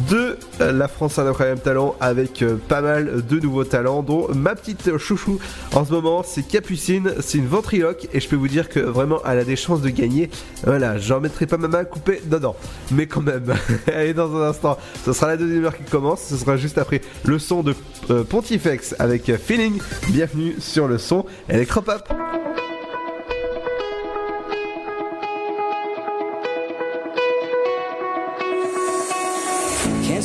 de 0.09 0.37
euh, 0.61 0.71
la 0.71 0.87
France 0.87 1.17
a 1.17 1.23
un 1.23 1.27
incroyable 1.27 1.61
talent 1.61 1.95
avec 1.99 2.41
euh, 2.41 2.55
pas 2.55 2.81
mal 2.81 3.25
de 3.25 3.39
nouveaux 3.39 3.63
talents, 3.63 4.03
dont 4.03 4.27
ma 4.33 4.55
petite 4.55 4.97
chouchou 4.97 5.39
en 5.73 5.85
ce 5.85 5.91
moment 5.91 6.23
c'est 6.23 6.43
Capucine, 6.43 7.13
c'est 7.19 7.39
une 7.39 7.47
ventriloque 7.47 8.07
et 8.13 8.19
je 8.19 8.27
peux 8.29 8.35
vous 8.35 8.47
dire 8.47 8.69
que 8.69 8.79
vraiment 8.79 9.21
elle 9.25 9.39
a 9.39 9.43
des 9.43 9.55
chances 9.55 9.81
de 9.81 9.89
gagner. 9.89 10.29
Voilà, 10.63 10.97
j'en 10.99 11.19
mettrai 11.19 11.47
pas 11.47 11.57
ma 11.57 11.67
main 11.67 11.83
coupée 11.83 12.21
dedans, 12.25 12.55
mais 12.91 13.07
quand 13.07 13.21
même. 13.21 13.53
Allez 13.87 14.13
dans 14.13 14.35
un 14.35 14.49
instant, 14.49 14.77
ce 15.03 15.13
sera 15.13 15.27
la 15.27 15.37
deuxième 15.37 15.65
heure 15.65 15.77
qui 15.77 15.83
commence, 15.83 16.21
ce 16.21 16.37
sera 16.37 16.57
juste 16.57 16.77
après 16.77 17.01
le 17.25 17.39
son 17.39 17.63
de 17.63 17.73
euh, 18.11 18.23
Pontifex 18.23 18.95
avec 18.99 19.35
Feeling. 19.37 19.79
Bienvenue 20.09 20.55
sur 20.59 20.87
le 20.87 20.97
son 20.97 21.25
Electropop. 21.49 22.07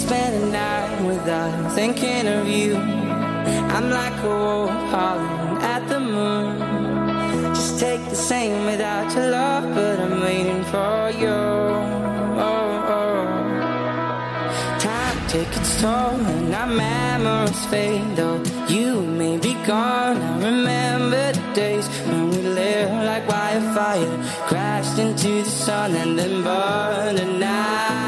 Spend 0.06 0.34
a 0.42 0.46
night 0.52 0.90
without 1.06 1.72
thinking 1.72 2.26
of 2.28 2.46
you. 2.46 2.76
I'm 3.74 3.88
like 4.00 4.18
a 4.22 4.34
wolf 4.44 4.70
howling 4.92 5.62
at 5.74 5.82
the 5.88 6.00
moon. 6.00 6.52
Just 7.54 7.80
take 7.80 8.04
the 8.10 8.20
same 8.32 8.66
without 8.66 9.08
your 9.14 9.30
love, 9.30 9.64
but 9.74 9.96
I'm 10.04 10.20
waiting 10.20 10.62
for 10.72 10.98
you. 11.22 11.38
Oh, 12.48 12.92
oh. 12.96 13.24
Time 14.86 15.18
takes 15.28 15.56
its 15.56 15.80
toll, 15.80 16.20
and 16.32 16.54
our 16.60 16.66
memories 16.66 17.64
fade. 17.72 18.16
Though 18.18 18.42
you 18.68 19.00
may 19.20 19.36
be 19.38 19.54
gone, 19.72 20.18
I 20.30 20.32
remember 20.50 21.32
the 21.38 21.46
days 21.54 21.86
when 22.06 22.30
we 22.30 22.40
lived 22.60 23.06
like 23.10 23.24
wildfire. 23.26 24.14
Crashed 24.48 24.98
into 24.98 25.32
the 25.46 25.54
sun 25.64 25.90
and 26.02 26.18
then 26.18 26.42
burned 26.42 27.18
the 27.18 27.28
night 27.46 28.03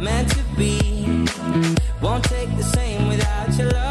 meant 0.00 0.30
to 0.30 0.42
be. 0.56 1.26
Won't 2.02 2.24
take 2.24 2.50
the 2.56 2.64
same 2.74 3.08
without 3.08 3.56
your 3.58 3.70
love. 3.70 3.85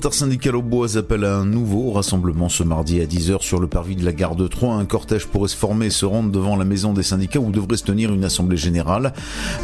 Bonjour, 0.00 0.12
l'intersyndicale 0.12 0.56
au 0.56 0.62
bois 0.62 0.96
appelle 0.96 1.24
à 1.24 1.36
un 1.36 1.44
nouveau 1.44 1.92
rassemblement 1.92 2.48
ce 2.48 2.62
mardi 2.62 3.02
à 3.02 3.04
10h 3.04 3.39
sur 3.50 3.58
le 3.58 3.66
parvis 3.66 3.96
de 3.96 4.04
la 4.04 4.12
gare 4.12 4.36
de 4.36 4.46
Troyes. 4.46 4.76
Un 4.76 4.84
cortège 4.84 5.26
pourrait 5.26 5.48
se 5.48 5.56
former 5.56 5.86
et 5.86 5.90
se 5.90 6.06
rendre 6.06 6.30
devant 6.30 6.54
la 6.54 6.64
maison 6.64 6.92
des 6.92 7.02
syndicats 7.02 7.40
où 7.40 7.50
devrait 7.50 7.78
se 7.78 7.82
tenir 7.82 8.14
une 8.14 8.22
assemblée 8.22 8.56
générale. 8.56 9.12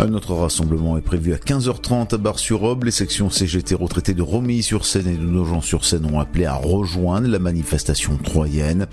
Un 0.01 0.13
autre 0.13 0.35
rassemblement 0.35 0.99
est 0.99 1.03
prévu 1.03 1.33
à 1.33 1.37
15h30 1.37 2.13
à 2.13 2.19
Bar-sur-Aube. 2.19 2.83
Les 2.83 2.91
sections 2.91 3.31
CGT 3.31 3.77
retraitées 3.77 4.15
de 4.15 4.23
Romilly-sur-Seine 4.23 5.07
et 5.07 5.15
de 5.15 5.23
Nogent-sur-Seine 5.23 6.05
ont 6.13 6.19
appelé 6.19 6.47
à 6.47 6.55
rejoindre 6.55 7.29
la 7.29 7.39
manifestation 7.39 8.17
troyenne. 8.17 8.89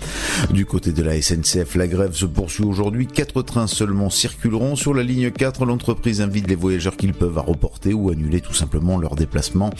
Du 0.52 0.64
côté 0.64 0.92
de 0.92 1.02
la 1.02 1.20
SNCF, 1.20 1.74
la 1.74 1.88
grève 1.88 2.14
se 2.14 2.26
poursuit 2.26 2.62
aujourd'hui. 2.62 3.08
Quatre 3.08 3.42
trains 3.42 3.66
seulement 3.66 4.10
circuleront 4.10 4.76
sur 4.76 4.94
la 4.94 5.02
ligne 5.02 5.32
4. 5.32 5.64
L'entreprise 5.64 6.20
invite 6.20 6.46
les 6.46 6.54
voyageurs 6.54 6.96
qu'ils 6.96 7.14
peuvent 7.14 7.38
à 7.38 7.42
reporter 7.42 7.94
ou 7.94 8.10
annuler 8.10 8.40
tout 8.40 8.54
simplement 8.54 8.96
leur 8.96 9.16
déplacement. 9.16 9.70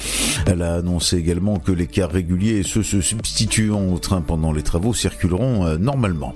Elle 0.47 0.63
a 0.63 0.75
annoncé 0.75 1.19
également 1.19 1.61
que 1.61 1.71
les 1.71 1.87
cars 1.87 2.11
réguliers 2.11 2.59
et 2.59 2.63
ceux 2.65 2.83
se 2.83 3.01
substituant 3.01 3.93
au 3.93 3.99
train 4.01 4.21
pendant 4.21 4.51
les 4.51 4.63
travaux 4.65 4.93
circuleront 5.05 5.67
euh, 5.67 5.77
normalement. 5.77 6.35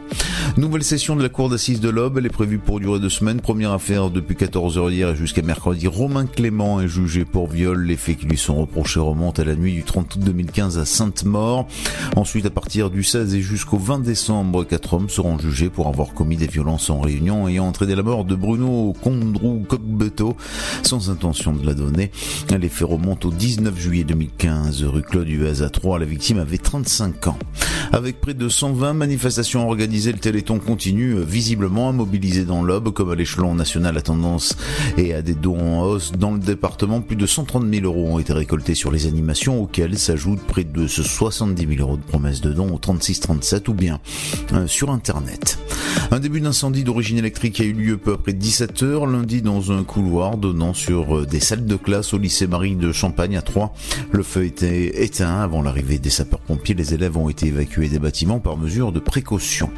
Nouvelle 0.58 0.82
session 0.82 1.16
de 1.16 1.22
la 1.22 1.30
cour 1.30 1.48
d'assises 1.48 1.80
de 1.80 1.88
l'Aube, 1.88 2.18
elle 2.18 2.26
est 2.26 2.30
prévue 2.30 2.58
pour 2.58 2.80
durer 2.80 3.00
deux 3.00 3.08
semaines. 3.08 3.40
Première 3.40 3.72
affaire 3.72 4.10
depuis 4.10 4.34
14h 4.34 4.90
hier 4.90 5.14
jusqu'à 5.14 5.40
mercredi. 5.40 5.86
Romain 5.86 6.26
Clément 6.26 6.80
est 6.80 6.88
jugé 6.88 7.24
pour 7.24 7.48
viol. 7.48 7.82
Les 7.82 7.96
faits 7.96 8.18
qui 8.18 8.26
lui 8.26 8.36
sont 8.36 8.56
reprochés 8.56 9.00
remontent 9.00 9.40
à 9.40 9.46
la 9.46 9.56
nuit 9.56 9.72
du 9.72 9.84
30 9.84 10.16
août 10.16 10.20
2015 10.22 10.78
à 10.78 10.84
Sainte-Maure. 10.84 11.66
Ensuite, 12.16 12.44
à 12.44 12.50
partir 12.50 12.90
du 12.90 13.04
16 13.04 13.34
et 13.34 13.40
jusqu'au 13.40 13.78
20 13.78 14.00
décembre, 14.00 14.64
quatre 14.64 14.92
hommes 14.92 15.08
seront 15.08 15.38
jugés 15.38 15.70
pour 15.70 15.86
avoir 15.86 16.12
commis 16.12 16.36
des 16.36 16.46
violences 16.46 16.90
en 16.90 17.00
réunion 17.00 17.48
ayant 17.48 17.66
entraîné 17.66 17.94
la 17.94 18.02
mort 18.02 18.26
de 18.26 18.34
Bruno 18.34 18.94
Condrou 19.02 19.64
Cocbeto 19.66 20.36
sans 20.82 21.08
intention 21.10 21.52
de 21.52 21.64
la 21.64 21.72
donner. 21.72 22.10
Les 22.58 22.68
faits 22.68 22.88
remontent 22.88 23.28
au 23.28 23.32
19 23.32 23.78
juillet 23.78 24.04
2015, 24.04 24.84
rue 24.84 25.02
Claude 25.02 25.28
Huez 25.28 25.62
à 25.62 25.70
3. 25.70 26.00
La 26.00 26.04
victime 26.04 26.38
avait 26.38 26.58
35 26.58 27.28
ans. 27.28 27.38
Avec 27.92 28.20
près 28.20 28.34
de 28.34 28.48
120 28.58 28.92
manifestations 28.92 29.68
organisées, 29.68 30.10
le 30.10 30.18
Téléthon 30.18 30.58
continue 30.58 31.12
euh, 31.12 31.22
visiblement 31.22 31.90
à 31.90 31.92
mobiliser 31.92 32.44
dans 32.44 32.64
l'Aube, 32.64 32.92
comme 32.92 33.12
à 33.12 33.14
l'échelon 33.14 33.54
national 33.54 33.96
à 33.96 34.00
tendance 34.00 34.56
et 34.96 35.14
à 35.14 35.22
des 35.22 35.34
dons 35.34 35.60
en 35.60 35.82
hausse. 35.84 36.10
Dans 36.10 36.32
le 36.32 36.40
département, 36.40 37.00
plus 37.00 37.14
de 37.14 37.24
130 37.24 37.72
000 37.72 37.86
euros 37.86 38.08
ont 38.08 38.18
été 38.18 38.32
récoltés 38.32 38.74
sur 38.74 38.90
les 38.90 39.06
animations, 39.06 39.62
auxquelles 39.62 39.96
s'ajoutent 39.96 40.42
près 40.42 40.64
de 40.64 40.88
70 40.88 41.68
000 41.76 41.80
euros 41.80 41.96
de 41.96 42.02
promesses 42.02 42.40
de 42.40 42.52
dons 42.52 42.74
au 42.74 42.78
36-37 42.78 43.70
ou 43.70 43.74
bien 43.74 44.00
euh, 44.52 44.66
sur 44.66 44.90
Internet. 44.90 45.60
Un 46.10 46.18
début 46.18 46.40
d'incendie 46.40 46.82
d'origine 46.82 47.18
électrique 47.18 47.60
a 47.60 47.64
eu 47.64 47.72
lieu 47.72 47.96
peu 47.96 48.14
après 48.14 48.32
17 48.32 48.82
heures 48.82 49.06
lundi 49.06 49.40
dans 49.40 49.70
un 49.70 49.84
couloir 49.84 50.36
donnant 50.36 50.74
sur 50.74 51.18
euh, 51.18 51.26
des 51.26 51.38
salles 51.38 51.66
de 51.66 51.76
classe 51.76 52.12
au 52.12 52.18
lycée 52.18 52.48
Marie 52.48 52.74
de 52.74 52.90
Champagne 52.90 53.36
à 53.36 53.42
Troyes. 53.42 53.72
Le 54.10 54.24
feu 54.24 54.46
était 54.46 55.04
éteint 55.04 55.42
avant 55.42 55.62
l'arrivée 55.62 55.98
des 55.98 56.10
sapeurs-pompiers. 56.10 56.74
Les 56.74 56.94
élèves 56.94 57.16
ont 57.16 57.28
été 57.28 57.46
évacués 57.46 57.88
des 57.88 58.00
bâtiments 58.00 58.40
par 58.48 58.56
mesure 58.56 58.92
de 58.92 58.98
précaution. 58.98 59.68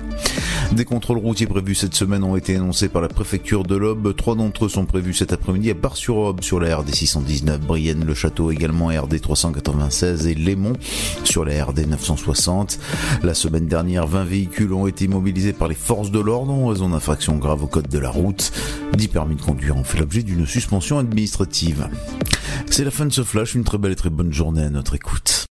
Des 0.71 0.85
contrôles 0.85 1.19
routiers 1.19 1.49
prévus 1.49 1.75
cette 1.75 1.97
semaine 1.97 2.23
ont 2.23 2.37
été 2.37 2.55
annoncés 2.55 2.89
par 2.89 3.03
la 3.03 3.09
préfecture 3.09 3.65
de 3.65 3.75
l'Aube. 3.75 4.15
Trois 4.15 4.37
d'entre 4.37 4.67
eux 4.67 4.69
sont 4.69 4.87
prévus 4.87 5.13
cet 5.13 5.33
après-midi 5.33 5.73
à 5.73 5.75
Bar-sur-Aube 5.75 6.41
sur 6.45 6.61
la 6.61 6.77
RD 6.77 6.95
619, 6.95 7.63
Brienne-le-Château 7.63 8.53
également 8.53 8.87
RD 8.87 9.21
396 9.21 10.29
et 10.29 10.35
Lémont 10.35 10.75
sur 11.25 11.45
la 11.45 11.65
RD 11.65 11.89
960. 11.89 12.79
La 13.25 13.35
semaine 13.35 13.67
dernière, 13.67 14.07
20 14.07 14.23
véhicules 14.23 14.73
ont 14.73 14.87
été 14.87 15.09
mobilisés 15.09 15.53
par 15.53 15.67
les 15.67 15.75
forces 15.75 16.13
de 16.13 16.21
l'ordre 16.21 16.53
en 16.53 16.69
raison 16.69 16.91
d'infractions 16.91 17.39
graves 17.39 17.65
au 17.65 17.67
code 17.67 17.89
de 17.89 17.99
la 17.99 18.11
route. 18.11 18.53
10 18.97 19.09
permis 19.09 19.35
de 19.35 19.43
conduire 19.43 19.79
ont 19.79 19.85
fait 19.85 19.99
l'objet 19.99 20.23
d'une 20.23 20.47
suspension 20.47 21.01
administrative. 21.01 21.89
C'est 22.71 22.85
la 22.85 22.93
fin 22.93 23.07
de 23.07 23.13
ce 23.13 23.25
flash, 23.25 23.57
une 23.57 23.65
très 23.65 23.79
belle 23.79 23.91
et 23.91 23.97
très 23.97 24.11
bonne 24.11 24.33
journée 24.33 24.63
à 24.63 24.71
notre 24.71 24.95
écoute. 24.95 25.50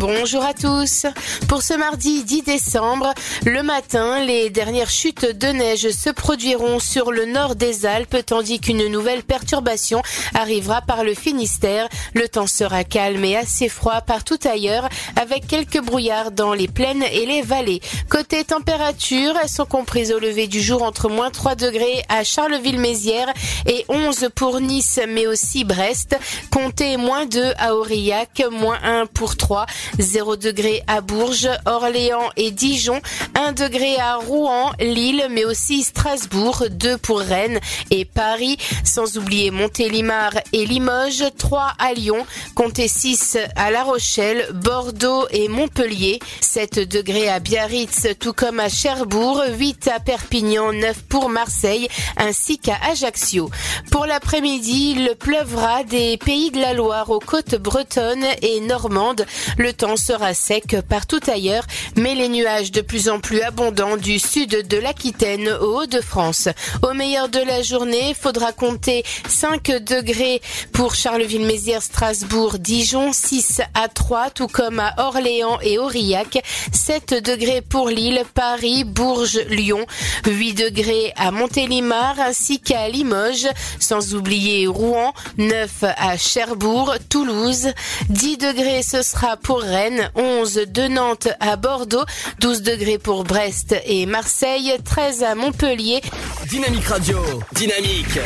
Bonjour 0.00 0.42
à 0.42 0.54
tous. 0.54 1.04
Pour 1.46 1.60
ce 1.60 1.74
mardi 1.74 2.24
10 2.24 2.44
décembre, 2.44 3.12
le 3.44 3.62
matin, 3.62 4.24
les 4.24 4.48
dernières 4.48 4.88
chutes 4.88 5.26
de 5.26 5.48
neige 5.48 5.90
se 5.90 6.08
produiront 6.08 6.78
sur 6.78 7.12
le 7.12 7.26
nord 7.26 7.54
des 7.54 7.84
Alpes 7.84 8.16
tandis 8.24 8.60
qu'une 8.60 8.88
nouvelle 8.88 9.22
perturbation 9.22 10.00
arrivera 10.32 10.80
par 10.80 11.04
le 11.04 11.12
Finistère. 11.12 11.86
Le 12.14 12.30
temps 12.30 12.46
sera 12.46 12.82
calme 12.82 13.22
et 13.26 13.36
assez 13.36 13.68
froid 13.68 14.00
partout 14.00 14.38
ailleurs 14.50 14.88
avec 15.16 15.46
quelques 15.46 15.82
brouillards 15.82 16.30
dans 16.30 16.54
les 16.54 16.68
plaines 16.68 17.02
et 17.02 17.26
les 17.26 17.42
vallées. 17.42 17.82
Côté 18.08 18.42
température, 18.44 19.34
elles 19.42 19.50
sont 19.50 19.66
comprises 19.66 20.12
au 20.12 20.18
lever 20.18 20.46
du 20.46 20.62
jour 20.62 20.82
entre 20.82 21.10
moins 21.10 21.30
3 21.30 21.56
degrés 21.56 22.06
à 22.08 22.24
Charleville-Mézières 22.24 23.34
et 23.66 23.84
11 23.90 24.30
pour 24.34 24.62
Nice 24.62 24.98
mais 25.06 25.26
aussi 25.26 25.64
Brest. 25.64 26.16
Comptez 26.50 26.96
moins 26.96 27.26
2 27.26 27.52
à 27.58 27.74
Aurillac, 27.74 28.42
moins 28.50 28.78
1 28.82 29.04
pour 29.04 29.36
3 29.36 29.66
0 29.98 30.36
degré 30.36 30.82
à 30.86 31.00
Bourges, 31.00 31.50
Orléans 31.66 32.30
et 32.36 32.50
Dijon, 32.50 33.00
1 33.34 33.52
degré 33.52 33.96
à 33.96 34.16
Rouen, 34.16 34.72
Lille, 34.80 35.26
mais 35.30 35.44
aussi 35.44 35.82
Strasbourg, 35.82 36.64
2 36.70 36.98
pour 36.98 37.20
Rennes 37.20 37.60
et 37.90 38.04
Paris, 38.04 38.58
sans 38.84 39.18
oublier 39.18 39.50
Montélimar 39.50 40.32
et 40.52 40.66
Limoges, 40.66 41.24
3 41.38 41.72
à 41.78 41.92
Lyon, 41.92 42.26
comptez 42.54 42.88
6 42.88 43.38
à 43.56 43.70
La 43.70 43.82
Rochelle, 43.82 44.48
Bordeaux 44.54 45.26
et 45.30 45.48
Montpellier, 45.48 46.20
7 46.40 46.80
degrés 46.88 47.28
à 47.28 47.40
Biarritz, 47.40 48.06
tout 48.18 48.32
comme 48.32 48.60
à 48.60 48.68
Cherbourg, 48.68 49.42
8 49.48 49.88
à 49.88 50.00
Perpignan, 50.00 50.72
9 50.72 51.02
pour 51.08 51.28
Marseille, 51.28 51.88
ainsi 52.16 52.58
qu'à 52.58 52.76
Ajaccio. 52.90 53.50
Pour 53.90 54.06
l'après-midi, 54.06 54.94
il 54.96 55.14
pleuvra 55.18 55.84
des 55.84 56.16
pays 56.16 56.50
de 56.50 56.60
la 56.60 56.74
Loire 56.74 57.10
aux 57.10 57.20
côtes 57.20 57.56
bretonnes 57.56 58.26
et 58.42 58.60
normandes. 58.60 59.26
Le 59.58 59.72
temps 59.80 59.96
sera 59.96 60.34
sec 60.34 60.76
partout 60.90 61.20
ailleurs, 61.26 61.64
mais 61.96 62.14
les 62.14 62.28
nuages 62.28 62.70
de 62.70 62.82
plus 62.82 63.08
en 63.08 63.18
plus 63.18 63.40
abondants 63.40 63.96
du 63.96 64.18
sud 64.18 64.68
de 64.68 64.76
l'Aquitaine 64.76 65.48
au 65.48 65.80
Hauts-de-France. 65.80 66.50
Au 66.82 66.92
meilleur 66.92 67.30
de 67.30 67.38
la 67.38 67.62
journée, 67.62 68.12
faudra 68.12 68.52
compter 68.52 69.04
5 69.26 69.82
degrés 69.82 70.42
pour 70.72 70.94
Charleville-Mézières, 70.94 71.82
Strasbourg, 71.82 72.58
Dijon, 72.58 73.14
6 73.14 73.62
à 73.72 73.88
3, 73.88 74.28
tout 74.28 74.48
comme 74.48 74.80
à 74.80 74.92
Orléans 74.98 75.58
et 75.62 75.78
Aurillac, 75.78 76.42
7 76.72 77.14
degrés 77.24 77.62
pour 77.62 77.88
Lille, 77.88 78.22
Paris, 78.34 78.84
Bourges, 78.84 79.40
Lyon, 79.48 79.86
8 80.26 80.52
degrés 80.52 81.14
à 81.16 81.30
Montélimar 81.30 82.20
ainsi 82.20 82.60
qu'à 82.60 82.86
Limoges, 82.90 83.48
sans 83.78 84.14
oublier 84.14 84.66
Rouen, 84.66 85.14
9 85.38 85.84
à 85.96 86.18
Cherbourg, 86.18 86.96
Toulouse, 87.08 87.72
10 88.10 88.36
degrés 88.36 88.82
ce 88.82 89.00
sera 89.00 89.38
pour 89.38 89.62
Rennes, 89.70 90.10
11 90.16 90.66
de 90.68 90.88
Nantes 90.88 91.28
à 91.38 91.54
Bordeaux, 91.56 92.04
12 92.40 92.62
degrés 92.62 92.98
pour 92.98 93.22
Brest 93.22 93.76
et 93.86 94.04
Marseille, 94.04 94.76
13 94.84 95.22
à 95.22 95.34
Montpellier. 95.36 96.00
Dynamique 96.48 96.86
Radio, 96.86 97.18
dynamique. 97.52 98.18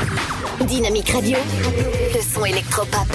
Dynamique 0.63 1.11
Radio, 1.11 1.37
le 2.15 2.21
son 2.23 2.45
électropop. 2.47 3.07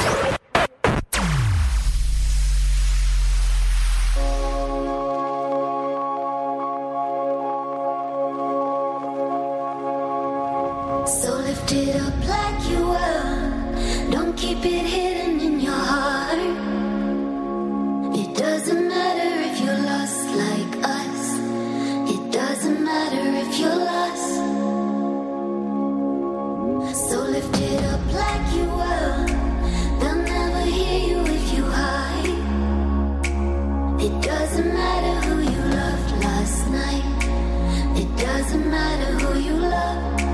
Doesn't 38.50 38.72
matter 38.72 39.26
who 39.26 39.40
you 39.40 39.54
loved 39.54 40.29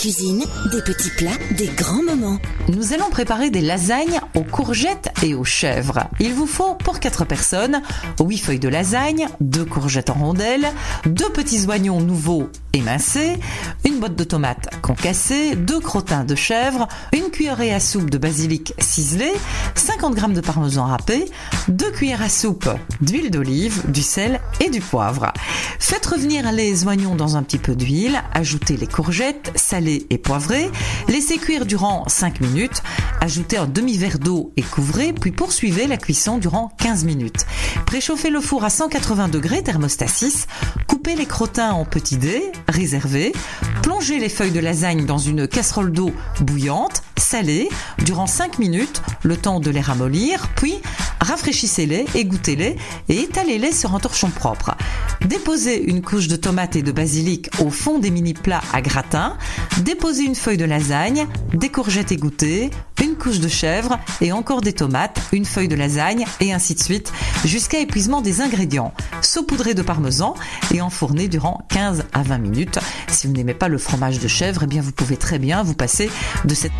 cuisine, 0.00 0.46
des 0.72 0.80
petits 0.80 1.10
plats, 1.10 1.36
des 1.58 1.66
grands 1.66 2.02
moments. 2.02 2.38
Nous 2.68 2.94
allons 2.94 3.10
préparer 3.10 3.50
des 3.50 3.60
lasagnes 3.60 4.18
aux 4.34 4.44
courgettes 4.44 5.12
et 5.22 5.34
aux 5.34 5.44
chèvres. 5.44 6.08
Il 6.20 6.32
vous 6.32 6.46
faut 6.46 6.74
pour 6.74 7.00
4 7.00 7.26
personnes 7.26 7.82
8 8.18 8.38
feuilles 8.38 8.58
de 8.58 8.70
lasagne, 8.70 9.28
2 9.42 9.62
courgettes 9.66 10.08
en 10.08 10.14
rondelles, 10.14 10.66
2 11.04 11.28
petits 11.28 11.66
oignons 11.66 12.00
nouveaux 12.00 12.48
émincés, 12.72 13.38
une 13.84 14.00
botte 14.00 14.16
de 14.16 14.24
tomates 14.24 14.70
concassées, 14.80 15.54
2 15.54 15.80
crottins 15.80 16.24
de 16.24 16.34
chèvre, 16.34 16.88
une 17.12 17.30
cuillerée 17.30 17.74
à 17.74 17.80
soupe 17.80 18.08
de 18.08 18.16
basilic 18.16 18.72
ciselé, 18.78 19.30
50 19.74 20.18
g 20.18 20.28
de 20.28 20.40
parmesan 20.40 20.86
râpé, 20.86 21.26
2 21.68 21.90
cuillères 21.90 22.22
à 22.22 22.30
soupe 22.30 22.70
d'huile 23.02 23.30
d'olive, 23.30 23.82
du 23.90 24.02
sel 24.02 24.40
et 24.60 24.70
du 24.70 24.80
poivre. 24.80 25.29
Revenir 26.10 26.50
les 26.50 26.88
oignons 26.88 27.14
dans 27.14 27.36
un 27.36 27.44
petit 27.44 27.56
peu 27.58 27.76
d'huile, 27.76 28.20
ajoutez 28.34 28.76
les 28.76 28.88
courgettes 28.88 29.52
salées 29.54 30.08
et 30.10 30.18
poivrées, 30.18 30.68
laissez 31.06 31.38
cuire 31.38 31.66
durant 31.66 32.02
5 32.08 32.40
minutes, 32.40 32.82
ajoutez 33.20 33.58
un 33.58 33.68
demi-verre 33.68 34.18
d'eau 34.18 34.52
et 34.56 34.62
couvrez, 34.62 35.12
puis 35.12 35.30
poursuivez 35.30 35.86
la 35.86 35.96
cuisson 35.96 36.38
durant 36.38 36.72
15 36.78 37.04
minutes. 37.04 37.46
Préchauffez 37.86 38.30
le 38.30 38.40
four 38.40 38.64
à 38.64 38.70
180 38.70 39.28
degrés, 39.28 39.62
thermostat 39.62 40.08
6, 40.08 40.48
coupez 40.88 41.14
les 41.14 41.26
crottins 41.26 41.70
en 41.70 41.84
petits 41.84 42.16
dés, 42.16 42.50
réservez, 42.66 43.32
plongez 43.82 44.18
les 44.18 44.28
feuilles 44.28 44.50
de 44.50 44.58
lasagne 44.58 45.06
dans 45.06 45.18
une 45.18 45.46
casserole 45.46 45.92
d'eau 45.92 46.10
bouillante, 46.40 47.04
salée, 47.16 47.68
durant 48.04 48.26
5 48.26 48.58
minutes, 48.58 49.00
le 49.22 49.36
temps 49.36 49.60
de 49.60 49.70
les 49.70 49.80
ramollir, 49.80 50.48
puis 50.56 50.74
rafraîchissez-les, 51.20 52.06
égouttez-les 52.14 52.76
et 53.08 53.20
étalez-les 53.20 53.72
sur 53.72 53.94
un 53.94 54.00
torchon 54.00 54.30
propre. 54.30 54.74
Déposez 55.24 55.82
une 55.82 56.02
couche 56.02 56.28
de 56.28 56.36
tomates 56.36 56.76
et 56.76 56.82
de 56.82 56.92
basilic 56.92 57.50
au 57.60 57.70
fond 57.70 57.98
des 57.98 58.10
mini-plats 58.10 58.62
à 58.72 58.80
gratin, 58.80 59.36
déposez 59.82 60.24
une 60.24 60.34
feuille 60.34 60.56
de 60.56 60.64
lasagne, 60.64 61.26
des 61.52 61.68
courgettes 61.68 62.12
égouttées, 62.12 62.70
une 63.02 63.16
couche 63.16 63.40
de 63.40 63.48
chèvre 63.48 63.98
et 64.20 64.32
encore 64.32 64.60
des 64.60 64.72
tomates, 64.72 65.20
une 65.32 65.44
feuille 65.44 65.68
de 65.68 65.76
lasagne 65.76 66.24
et 66.40 66.52
ainsi 66.52 66.74
de 66.74 66.80
suite 66.80 67.12
jusqu'à 67.44 67.80
épuisement 67.80 68.20
des 68.20 68.40
ingrédients. 68.40 68.92
Saupoudrez 69.22 69.74
de 69.74 69.82
parmesan 69.82 70.34
et 70.72 70.80
enfournez 70.80 71.28
durant 71.28 71.66
15 71.68 72.04
à 72.12 72.22
20 72.22 72.38
minutes. 72.38 72.78
Si 73.08 73.26
vous 73.26 73.32
n'aimez 73.32 73.54
pas 73.54 73.68
le 73.68 73.78
fromage 73.78 74.18
de 74.18 74.28
chèvre, 74.28 74.62
eh 74.64 74.66
bien 74.66 74.82
vous 74.82 74.92
pouvez 74.92 75.16
très 75.16 75.38
bien 75.38 75.62
vous 75.62 75.74
passer 75.74 76.10
de 76.44 76.54
cette 76.54 76.72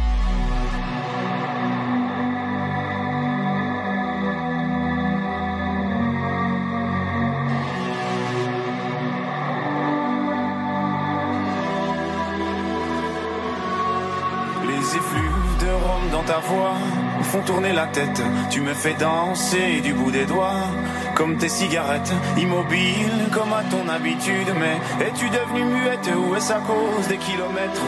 tourner 17.41 17.73
la 17.73 17.87
tête. 17.87 18.23
Tu 18.51 18.61
me 18.61 18.75
fais 18.75 18.95
danser 18.95 19.81
du 19.81 19.93
bout 19.93 20.11
des 20.11 20.27
doigts, 20.27 20.69
comme 21.15 21.37
tes 21.37 21.49
cigarettes, 21.49 22.13
immobile 22.37 23.29
comme 23.33 23.53
à 23.53 23.63
ton 23.65 23.89
habitude. 23.89 24.53
Mais 24.59 25.07
es-tu 25.07 25.29
devenue 25.29 25.65
muette 25.65 26.11
ou 26.17 26.35
est-ce 26.37 26.53
à 26.53 26.61
cause 26.61 27.07
des 27.09 27.19
kilomètres 27.19 27.87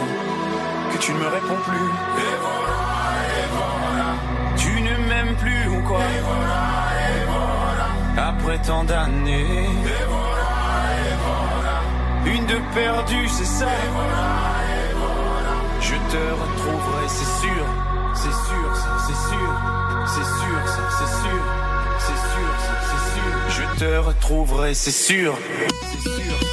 que 0.91 0.97
tu 0.97 1.13
ne 1.13 1.19
me 1.19 1.27
réponds 1.27 1.61
plus? 1.65 1.89
Et 2.23 2.35
voilà, 2.45 2.79
et 3.39 3.47
voilà. 3.57 4.09
Tu 4.57 4.81
ne 4.81 4.95
m'aimes 5.07 5.35
plus 5.35 5.67
ou 5.69 5.81
quoi? 5.87 6.01
Après 8.17 8.57
tant 8.59 8.83
d'années. 8.83 9.69
Une 12.25 12.45
de 12.45 12.57
perdue, 12.73 13.27
c'est 13.27 13.45
ça. 13.45 13.67
Je 15.81 15.95
te 15.95 16.17
retrouverai, 16.41 17.07
c'est 17.07 17.41
sûr, 17.41 17.65
c'est 18.23 18.29
sûr, 18.29 18.75
ça, 18.75 18.97
c'est 19.05 19.19
sûr, 19.29 19.51
c'est 20.07 20.23
sûr, 20.23 20.59
ça, 20.65 20.83
c'est 20.97 21.11
sûr, 21.23 21.43
c'est 21.99 22.19
sûr, 22.31 22.51
ça, 22.57 22.73
c'est 22.89 23.03
sûr. 23.19 23.33
Je 23.49 23.79
te 23.79 23.97
retrouverai, 23.97 24.73
c'est 24.73 24.91
sûr, 24.91 25.37
c'est 25.81 26.09
sûr, 26.09 26.52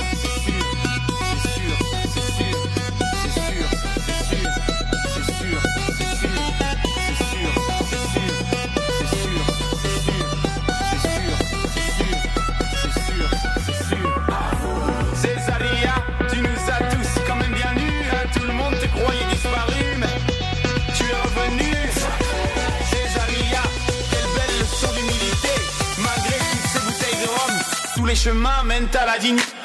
les 28.10 28.16
chemins 28.16 28.64
mènent 28.64 28.88
à 29.00 29.06
la 29.06 29.18
dignité. 29.18 29.59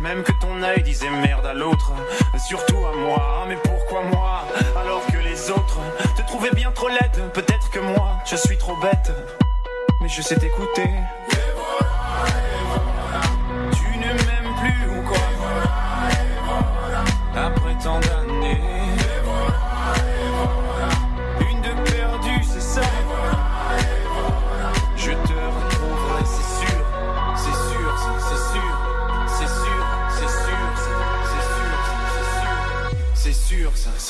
Même 0.00 0.22
que 0.22 0.32
ton 0.32 0.62
œil 0.62 0.82
disait 0.82 1.10
merde 1.10 1.46
à 1.46 1.54
l'autre, 1.54 1.92
surtout 2.38 2.84
à 2.86 2.96
moi. 2.96 3.44
Mais 3.48 3.56
pourquoi 3.56 4.02
moi 4.02 4.44
alors 4.76 5.06
que 5.06 5.18
les 5.18 5.50
autres 5.50 5.78
te 6.16 6.22
trouvaient 6.22 6.50
bien 6.50 6.72
trop 6.72 6.88
laide? 6.88 7.30
Peut-être 7.32 7.70
que 7.70 7.78
moi 7.78 8.18
je 8.24 8.36
suis 8.36 8.58
trop 8.58 8.76
bête, 8.76 9.12
mais 10.00 10.08
je 10.08 10.22
sais 10.22 10.36
t'écouter. 10.36 10.90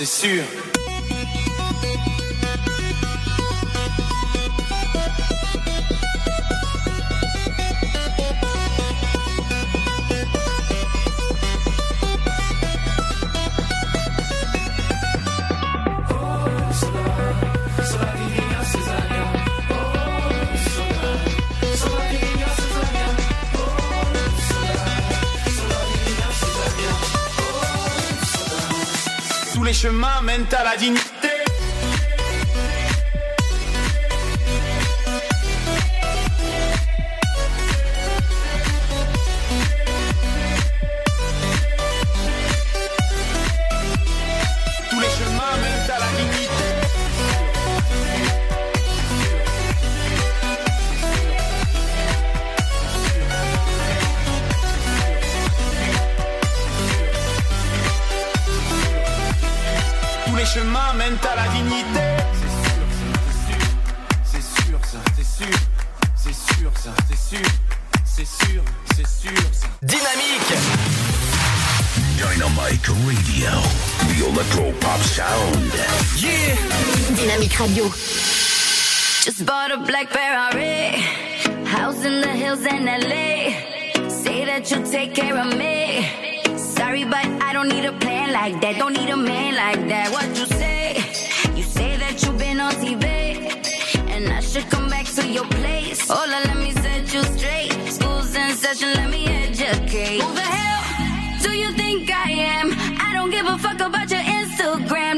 C'est 0.03 0.07
sûr. 0.07 0.70
Chemins 29.81 30.21
mènent 30.23 30.47
à 30.53 30.63
la 30.63 30.77
dignité. 30.77 31.30
Chemins 60.53 60.93
mènent 60.95 61.19
à 61.31 61.37
la 61.37 61.49
dignité. 61.49 62.07
C'est 64.25 64.43
sûr, 64.43 64.79
ça, 64.83 64.99
c'est 65.17 65.45
sûr, 65.45 65.59
c'est 66.17 66.35
sûr, 66.35 66.71
c'est 66.75 66.95
sûr, 66.95 67.11
sûr, 67.31 67.47
c'est 68.05 68.27
sûr, 68.27 68.63
c'est 68.97 69.07
sûr. 69.07 69.43
ça. 69.53 69.69
Dynamique 69.83 70.53
Dynamite 72.17 72.87
Radio. 73.07 73.53
The 74.09 74.29
Electro 74.29 74.73
Pop 74.81 75.01
Sound. 75.03 75.73
Yeah 76.17 76.57
Dynamique 77.15 77.55
Radio. 77.55 77.85
Just 79.25 79.47
bought 79.47 79.71
a 79.71 79.79
black 79.79 80.09
Ferrari. 80.09 81.01
House 81.65 82.05
in 82.05 82.21
the 82.23 82.35
hills 82.43 82.65
in 82.67 82.87
LA. 82.87 84.09
Say 84.09 84.45
that 84.47 84.69
you'll 84.71 84.83
take 84.83 85.15
care 85.15 85.37
of 85.39 85.57
me. 85.57 86.30
Sorry, 86.91 87.05
but 87.05 87.25
I 87.41 87.53
don't 87.53 87.69
need 87.69 87.85
a 87.85 87.93
plan 87.93 88.33
like 88.33 88.61
that. 88.63 88.77
Don't 88.77 88.95
need 88.95 89.11
a 89.11 89.17
man 89.17 89.55
like 89.55 89.87
that. 89.87 90.11
What 90.11 90.27
you 90.37 90.45
say? 90.45 90.97
You 91.55 91.63
say 91.63 91.97
that 91.97 92.21
you've 92.21 92.37
been 92.37 92.59
on 92.59 92.73
TV. 92.83 93.05
And 94.11 94.29
I 94.33 94.41
should 94.41 94.69
come 94.69 94.89
back 94.89 95.07
to 95.15 95.23
your 95.29 95.45
place. 95.45 96.01
Hola, 96.11 96.39
let 96.49 96.57
me 96.57 96.73
set 96.73 97.15
you 97.15 97.23
straight. 97.23 97.71
School's 97.93 98.35
in 98.35 98.57
session, 98.57 98.93
let 98.95 99.09
me 99.09 99.29
educate. 99.29 100.21
Who 100.21 100.35
the 100.35 100.41
hell 100.41 100.83
do 101.45 101.51
you 101.57 101.71
think 101.75 102.11
I 102.11 102.31
am? 102.57 102.73
I 103.07 103.15
don't 103.15 103.31
give 103.31 103.47
a 103.47 103.57
fuck 103.57 103.79
about 103.79 104.11
your 104.11 104.25
Instagram. 104.41 105.10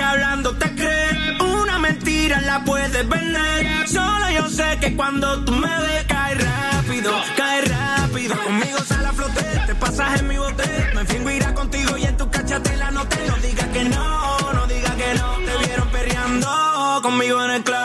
Hablando 0.00 0.56
te 0.56 0.74
cree. 0.74 1.38
Una 1.40 1.78
mentira 1.78 2.40
la 2.40 2.64
puedes 2.64 3.08
vender. 3.08 3.88
Solo 3.88 4.30
yo 4.30 4.48
sé 4.48 4.78
que 4.80 4.96
cuando 4.96 5.44
tú 5.44 5.52
me 5.52 5.80
ves, 5.80 6.04
cae 6.06 6.34
rápido, 6.34 7.12
cae 7.36 7.62
rápido. 7.62 8.42
Conmigo 8.42 8.78
sale 8.86 9.08
a 9.08 9.12
flote, 9.12 9.42
te 9.66 9.74
pasas 9.74 10.20
en 10.20 10.28
mi 10.28 10.36
bote. 10.38 10.64
Me 10.94 11.04
fingo 11.04 11.30
irá 11.30 11.54
contigo 11.54 11.96
y 11.96 12.04
en 12.04 12.16
tu 12.16 12.30
cachatela 12.30 12.90
no 12.90 13.06
te 13.06 13.26
lo 13.26 13.34
digas 13.36 13.68
que 13.68 13.84
no, 13.84 14.52
no 14.52 14.66
digas 14.66 14.94
que 14.94 15.14
no. 15.14 15.34
Te 15.46 15.66
vieron 15.66 15.88
perreando 15.88 17.00
conmigo 17.02 17.42
en 17.44 17.50
el 17.50 17.62
club. 17.62 17.76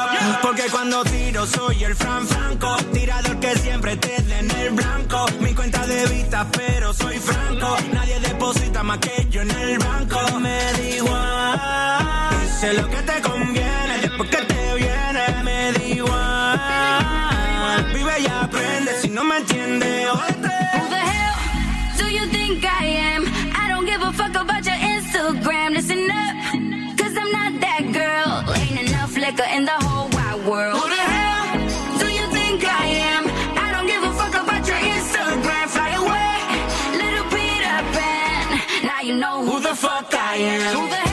Porque 0.42 0.64
cuando 0.72 1.04
tiro 1.04 1.46
soy 1.46 1.84
el 1.84 1.96
Fran 1.96 2.28
Franco. 2.28 2.78
Tirador 2.94 3.40
que 3.40 3.56
siempre 3.58 3.98
te 3.98 4.22
dé 4.22 4.40
en 4.40 4.52
el 4.52 4.70
blanco. 4.72 5.26
Mi 5.40 5.54
cuenta 5.54 5.86
de 5.86 6.06
vista, 6.08 6.48
pero 6.52 6.94
soy 6.94 7.18
franco. 7.18 7.78
Nadie 7.94 8.20
deposita 8.20 8.84
más 8.84 9.00
que 9.00 9.25
igual. 12.66 12.82
Lo 12.82 12.90
que 12.90 12.98
te 12.98 13.22
conviene. 13.22 14.00
Después 14.02 14.30
que 14.30 14.38
te 14.38 14.76
viene, 14.76 15.44
me 15.44 15.72
da 15.72 15.84
igual. 15.84 16.60
Vive 17.94 18.20
y 18.20 18.28
aprende. 18.28 18.92
Si 19.02 19.10
no 19.10 19.24
me 19.24 19.38
entiendes, 19.38 20.10
jódete. 20.10 20.50
Who 20.74 20.90
the 20.90 20.98
hell 20.98 21.36
do 21.98 22.10
you 22.10 22.26
think 22.28 22.64
I 22.64 22.86
am? 23.14 23.26
I 23.56 23.70
don't 23.70 23.86
give 23.86 24.02
a 24.02 24.12
fuck 24.14 24.36
about 24.36 24.66
your 24.66 24.76
Instagram. 24.76 25.74
Listen 25.74 26.10
up, 26.10 26.36
cause 26.98 27.16
I'm 27.18 27.32
not 27.32 27.62
that 27.62 27.84
girl. 27.94 28.44
Ain't 28.56 28.90
enough 28.90 29.16
liquor 29.16 29.48
in 29.56 29.66
the 29.66 29.78
whole 29.86 30.10
wide 30.10 30.46
world. 30.46 30.78
Who 30.78 30.90
the 30.90 30.96
hell 30.96 31.58
do 32.00 32.08
you 32.08 32.28
think 32.32 32.64
I 32.66 32.88
am? 32.88 33.30
I 33.58 33.72
don't 33.74 33.88
give 33.88 34.04
a 34.04 34.12
fuck 34.14 34.36
about 34.44 34.68
your 34.68 34.78
Instagram. 34.78 35.68
Fly 35.70 35.92
away, 36.04 36.38
little 37.02 37.26
Peter 37.30 37.84
Pan. 37.96 38.60
Now 38.84 39.02
you 39.02 39.16
know 39.18 39.44
who 39.46 39.60
the 39.60 39.76
fuck 39.76 40.14
I 40.14 40.38
am. 40.38 41.05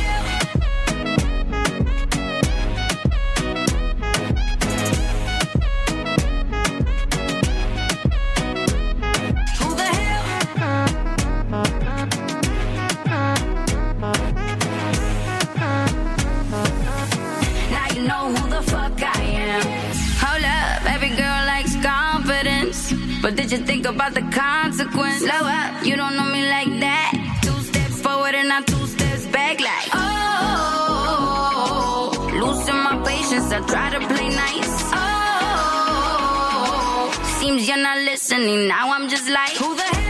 About 23.94 24.14
the 24.14 24.22
consequence? 24.32 25.18
Slow 25.18 25.44
up, 25.58 25.84
you 25.84 25.96
don't 25.96 26.16
know 26.16 26.24
me 26.24 26.48
like 26.48 26.80
that. 26.80 27.12
Two 27.42 27.60
steps 27.62 28.00
forward 28.00 28.34
and 28.34 28.48
not 28.48 28.66
two 28.66 28.86
steps 28.86 29.26
back, 29.26 29.60
like 29.60 29.88
oh. 29.94 31.30
Losing 32.32 32.80
my 32.86 32.96
patience, 33.06 33.52
I 33.52 33.60
try 33.66 33.90
to 33.90 34.00
play 34.12 34.28
nice. 34.28 34.92
Oh, 34.94 35.90
seems 37.38 37.68
you're 37.68 37.76
not 37.76 37.98
listening. 37.98 38.68
Now 38.68 38.92
I'm 38.92 39.08
just 39.08 39.28
like, 39.28 39.52
who 39.52 39.74
the 39.74 39.82
hell 39.82 40.01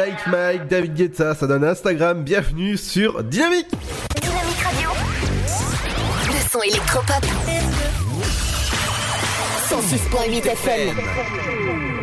Like 0.00 0.26
Mike, 0.28 0.68
David 0.68 0.94
Guetta, 0.94 1.34
ça 1.34 1.46
donne 1.46 1.62
Instagram. 1.62 2.22
Bienvenue 2.22 2.78
sur 2.78 3.22
Dynamique. 3.22 3.68
Dynamique 4.18 4.62
Radio. 4.64 4.88
Le 6.26 6.50
son 6.50 6.62
électropop. 6.62 7.22
106.8 9.68 10.46
FM. 10.52 10.96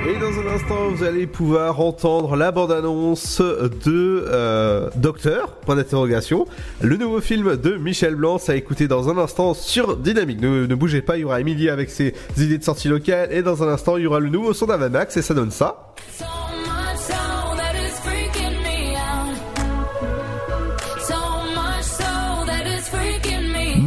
Et 0.08 0.20
dans 0.20 0.28
un 0.28 0.54
instant, 0.54 0.90
vous 0.92 1.04
allez 1.04 1.26
pouvoir 1.26 1.80
entendre 1.80 2.36
la 2.36 2.52
bande-annonce 2.52 3.42
de 3.42 4.26
euh, 4.28 4.92
Docteur, 4.98 5.54
point 5.66 5.76
d'interrogation, 5.76 6.46
le 6.82 6.98
nouveau 6.98 7.20
film 7.20 7.58
de 7.58 7.78
Michel 7.78 8.14
Blanc, 8.14 8.38
à 8.48 8.54
écouter 8.54 8.88
dans 8.88 9.10
un 9.10 9.18
instant 9.18 9.56
sur 9.56 9.98
Dynamique. 9.98 10.40
Ne, 10.40 10.68
ne 10.68 10.76
bougez 10.76 11.02
pas, 11.02 11.18
il 11.18 11.22
y 11.22 11.24
aura 11.24 11.42
Emilie 11.42 11.72
avec 11.72 11.90
ses 11.90 12.14
idées 12.38 12.60
de 12.60 12.64
sortie 12.64 12.90
locale, 12.90 13.30
et 13.32 13.42
dans 13.42 13.64
un 13.64 13.70
instant, 13.70 13.98
il 13.98 14.04
y 14.04 14.08
aura 14.08 14.20
le 14.20 14.30
nouveau 14.30 14.54
son 14.54 14.68
d'Avamax, 14.68 15.18
et 15.18 15.24
ça 15.24 15.34
donne 15.34 15.50
ça. 15.50 15.96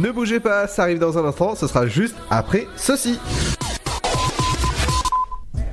Ne 0.01 0.09
bougez 0.09 0.39
pas, 0.39 0.65
ça 0.65 0.81
arrive 0.81 0.97
dans 0.97 1.19
un 1.19 1.25
instant, 1.25 1.53
ce 1.53 1.67
sera 1.67 1.85
juste 1.85 2.15
après 2.31 2.67
ceci. 2.75 3.19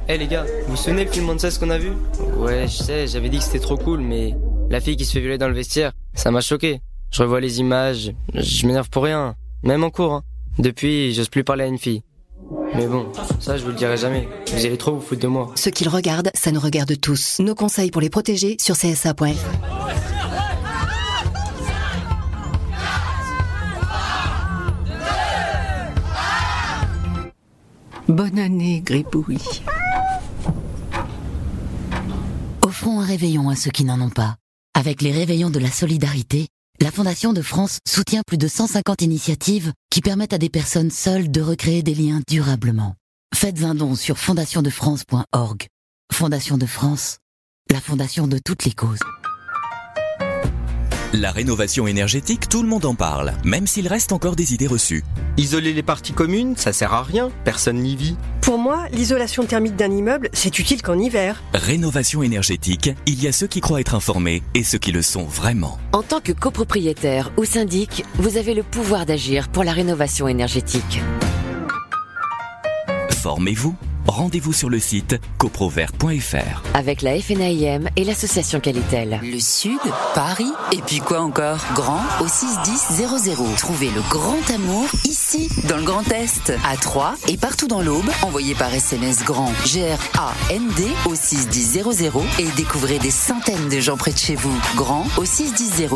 Eh 0.07 0.19
les 0.19 0.27
gars, 0.27 0.45
vous 0.67 0.73
vous 0.73 0.77
souvenez 0.77 1.07
le 1.07 1.11
film 1.11 1.39
ce 1.39 1.59
qu'on 1.59 1.71
a 1.71 1.79
vu? 1.79 1.93
Ouais, 2.37 2.67
je 2.69 2.77
sais, 2.77 3.07
j'avais 3.07 3.31
dit 3.31 3.39
que 3.39 3.45
c'était 3.45 3.59
trop 3.59 3.79
cool, 3.79 4.01
mais 4.01 4.35
la 4.69 4.81
fille 4.81 4.99
qui 4.99 5.07
se 5.07 5.13
fait 5.13 5.21
violer 5.21 5.39
dans 5.39 5.49
le 5.49 5.55
vestiaire, 5.55 5.93
ça 6.13 6.31
m'a 6.31 6.43
choqué. 6.43 6.83
Je 7.11 7.23
revois 7.23 7.41
les 7.41 7.61
images, 7.61 8.13
je 8.35 8.67
m'énerve 8.67 8.91
pour 8.91 9.05
rien, 9.05 9.35
même 9.63 9.83
en 9.83 9.89
cours. 9.89 10.13
Hein. 10.13 10.23
Depuis, 10.59 11.15
j'ose 11.15 11.31
plus 11.31 11.43
parler 11.43 11.65
à 11.65 11.69
une 11.69 11.79
fille. 11.79 12.03
Mais 12.75 12.87
bon, 12.87 13.07
ça 13.41 13.57
je 13.57 13.63
vous 13.63 13.71
le 13.71 13.77
dirai 13.77 13.97
jamais. 13.97 14.29
Vous 14.53 14.67
allez 14.67 14.77
trop 14.77 14.93
vous 14.93 15.01
foutre 15.01 15.23
de 15.23 15.27
moi. 15.27 15.53
Ce 15.55 15.71
qu'ils 15.71 15.89
regardent, 15.89 16.31
ça 16.35 16.53
nous 16.53 16.61
regarde 16.61 17.01
tous. 17.01 17.39
Nos 17.41 17.55
conseils 17.55 17.91
pour 17.91 18.03
les 18.03 18.11
protéger 18.11 18.59
sur 18.61 18.77
csa.fr. 18.77 20.18
Bonne 28.09 28.39
année, 28.39 28.81
Gribouille. 28.81 29.37
Offrons 32.63 33.01
un 33.01 33.05
réveillon 33.05 33.51
à 33.51 33.55
ceux 33.55 33.71
qui 33.71 33.85
n'en 33.85 34.01
ont 34.01 34.09
pas. 34.09 34.37
Avec 34.75 35.03
les 35.03 35.13
réveillons 35.13 35.51
de 35.51 35.59
la 35.59 35.71
solidarité, 35.71 36.49
la 36.81 36.91
Fondation 36.91 37.35
de 37.35 37.43
France 37.43 37.81
soutient 37.87 38.23
plus 38.27 38.39
de 38.39 38.49
150 38.49 39.03
initiatives 39.03 39.73
qui 39.91 40.01
permettent 40.01 40.33
à 40.33 40.39
des 40.39 40.49
personnes 40.49 40.91
seules 40.91 41.31
de 41.31 41.43
recréer 41.43 41.83
des 41.83 41.95
liens 41.95 42.23
durablement. 42.27 42.95
Faites 43.35 43.63
un 43.63 43.75
don 43.75 43.95
sur 43.95 44.17
fondationdefrance.org. 44.17 45.67
Fondation 46.11 46.57
de 46.57 46.67
France, 46.67 47.19
la 47.71 47.81
fondation 47.81 48.27
de 48.27 48.39
toutes 48.43 48.65
les 48.65 48.73
causes. 48.73 49.01
La 51.15 51.33
rénovation 51.33 51.87
énergétique, 51.87 52.51
tout 52.51 52.63
le 52.63 52.69
monde 52.69 52.85
en 52.85 52.95
parle, 52.95 53.33
même 53.43 53.67
s'il 53.67 53.89
reste 53.89 54.13
encore 54.13 54.37
des 54.37 54.53
idées 54.53 54.67
reçues. 54.67 55.05
Isoler 55.39 55.73
les 55.73 55.83
parties 55.83 56.13
communes, 56.13 56.55
ça 56.55 56.75
sert 56.75 56.93
à 56.93 57.03
rien, 57.03 57.31
personne 57.45 57.79
n'y 57.79 57.97
vit. 57.97 58.19
Pour 58.43 58.59
moi, 58.59 58.85
l'isolation 58.93 59.47
thermique 59.47 59.75
d'un 59.75 59.91
immeuble, 59.91 60.29
c'est 60.35 60.59
utile 60.59 60.83
qu'en 60.83 60.99
hiver. 60.99 61.43
Rénovation 61.55 62.23
énergétique, 62.23 62.91
il 63.07 63.23
y 63.23 63.27
a 63.27 63.33
ceux 63.33 63.47
qui 63.47 63.63
croient 63.63 63.81
être 63.81 63.95
informés 63.95 64.43
et 64.55 64.63
ceux 64.63 64.77
qui 64.77 64.93
le 64.93 65.01
sont 65.01 65.25
vraiment. 65.25 65.79
En 65.95 66.03
tant 66.03 66.21
que 66.21 66.33
copropriétaire 66.33 67.33
ou 67.39 67.47
syndic, 67.47 68.05
vous 68.17 68.37
avez 68.37 68.53
le 68.53 68.63
pouvoir 68.63 69.07
d'agir 69.07 69.49
pour 69.49 69.65
la 69.65 69.73
rénovation 69.73 70.29
énergétique. 70.29 71.01
Formez-vous. 73.13 73.75
Rendez-vous 74.09 74.55
sur 74.55 74.71
le 74.71 74.79
site 74.79 75.21
coprovert.fr. 75.37 76.63
Avec 76.73 77.03
la 77.03 77.21
FNAIM 77.21 77.91
et 77.95 78.05
l'association 78.05 78.59
Qualitel. 78.59 79.21
Le 79.23 79.39
Sud, 79.39 79.79
Paris, 80.15 80.51
et 80.73 80.81
puis 80.81 81.01
quoi 81.01 81.21
encore? 81.21 81.59
Grand 81.75 82.01
au 82.21 82.27
61000. 82.27 83.57
Trouvez 83.59 83.91
le 83.91 84.01
grand 84.09 84.51
amour 84.55 84.87
ici, 85.05 85.51
dans 85.69 85.77
le 85.77 85.83
Grand 85.83 86.11
Est, 86.11 86.55
à 86.67 86.77
Troyes 86.79 87.17
et 87.29 87.37
partout 87.37 87.69
dans 87.69 87.83
l'Aube. 87.83 88.09
Envoyez 88.23 88.55
par 88.55 88.73
SMS 88.73 89.25
grand 89.25 89.53
G-R-A-N-D 89.67 90.85
au 91.05 91.15
61000 91.15 91.85
et 92.39 92.49
découvrez 92.57 92.99
des 92.99 93.11
centaines 93.11 93.69
de 93.69 93.79
gens 93.79 93.99
près 93.99 94.13
de 94.13 94.19
chez 94.19 94.37
vous. 94.37 94.59
Grand 94.75 95.07
au 95.19 95.27
61000. 95.27 95.89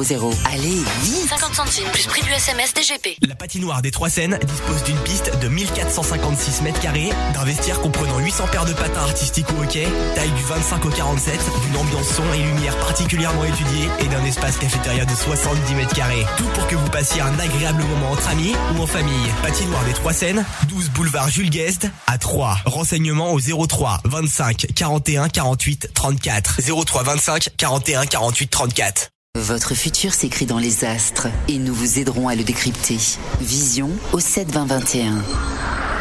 Allez, 0.53 0.83
vite 1.03 1.29
50 1.31 1.55
centimes 1.55 1.89
plus 1.93 2.07
prix 2.07 2.23
du 2.23 2.31
SMS 2.31 2.75
DGP. 2.75 3.17
La 3.27 3.35
patinoire 3.35 3.81
des 3.81 3.91
Trois 3.91 4.11
Seines 4.11 4.39
dispose 4.47 4.83
d'une 4.85 4.99
piste 4.99 5.33
de 5.41 5.49
1456 5.49 6.61
mètres 6.61 6.81
carrés, 6.81 7.11
d'un 7.33 7.45
vestiaire 7.45 7.81
comprenant 7.81 8.02
800 8.11 8.47
paires 8.51 8.65
de 8.65 8.73
patins 8.73 9.03
artistiques 9.03 9.47
au 9.59 9.63
hockey, 9.63 9.87
taille 10.15 10.31
du 10.31 10.43
25 10.43 10.85
au 10.85 10.91
47, 10.91 11.41
d'une 11.67 11.77
ambiance 11.77 12.09
son 12.09 12.23
et 12.35 12.43
lumière 12.43 12.77
particulièrement 12.79 13.45
étudiée 13.45 13.89
et 14.01 14.07
d'un 14.07 14.25
espace 14.25 14.57
cafétéria 14.57 15.05
de 15.05 15.15
70 15.15 15.75
mètres 15.75 15.95
carrés. 15.95 16.25
Tout 16.37 16.49
pour 16.55 16.67
que 16.67 16.77
vous 16.77 16.89
passiez 16.91 17.21
un 17.21 17.39
agréable 17.39 17.83
moment 17.83 18.13
entre 18.13 18.29
amis 18.29 18.55
ou 18.75 18.83
en 18.83 18.87
famille. 18.87 19.29
Patinoire 19.43 19.85
des 19.85 19.93
Trois 19.93 20.13
Seines, 20.13 20.45
12 20.69 20.91
boulevard 20.91 21.29
Jules 21.29 21.51
Guest 21.51 21.89
à 22.07 22.19
3. 22.19 22.59
Renseignements 22.67 23.33
au 23.33 23.41
03 23.41 24.01
25 24.05 24.67
41 24.75 25.29
48 25.29 25.91
34. 25.95 26.61
03 26.85 27.03
25 27.03 27.49
41 27.57 28.07
48 28.07 28.49
34. 28.49 29.09
Votre 29.39 29.75
futur 29.75 30.13
s'écrit 30.13 30.45
dans 30.45 30.59
les 30.59 30.85
astres 30.85 31.29
et 31.49 31.59
nous 31.59 31.75
vous 31.75 31.99
aiderons 31.99 32.29
à 32.29 32.35
le 32.35 32.45
décrypter. 32.45 32.99
Vision 33.41 33.91
au 34.13 34.21
7 34.21 34.51
20 34.51 34.67
21. 34.67 35.23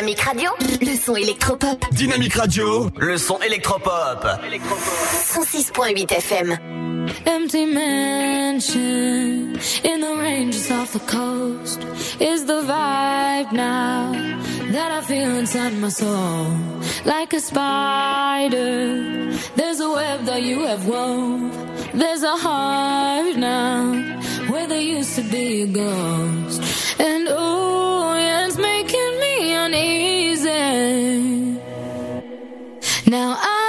Dynamique 0.00 0.20
Radio, 0.20 0.50
le 0.80 0.96
son 0.96 1.14
électropop. 1.14 1.84
Dynamique 1.92 2.32
Radio, 2.32 2.88
le 2.96 3.18
son 3.18 3.38
électropop. 3.42 4.24
106.8 4.24 6.10
FM. 6.10 6.58
Empty 7.26 7.66
mansion 7.66 9.58
in 9.84 10.00
the 10.00 10.16
ranges 10.16 10.70
off 10.70 10.94
the 10.94 11.00
coast 11.00 11.84
is 12.18 12.46
the 12.46 12.62
vibe 12.62 13.52
now 13.52 14.10
that 14.72 14.90
I 14.90 15.02
feel 15.02 15.36
inside 15.36 15.74
my 15.74 15.90
soul. 15.90 16.46
Like 17.04 17.34
a 17.34 17.40
spider, 17.40 19.30
there's 19.54 19.80
a 19.80 19.90
web 19.90 20.24
that 20.24 20.40
you 20.40 20.64
have 20.64 20.86
wove. 20.86 21.52
There's 21.92 22.22
a 22.22 22.38
heart 22.38 23.36
now 23.36 23.92
where 24.48 24.66
there 24.66 24.80
used 24.80 25.14
to 25.16 25.22
be 25.24 25.64
a 25.64 25.66
ghost. 25.66 26.62
And 26.98 27.28
oh, 27.28 28.19
uneasy. 29.72 31.60
Now 33.06 33.36
I 33.38 33.59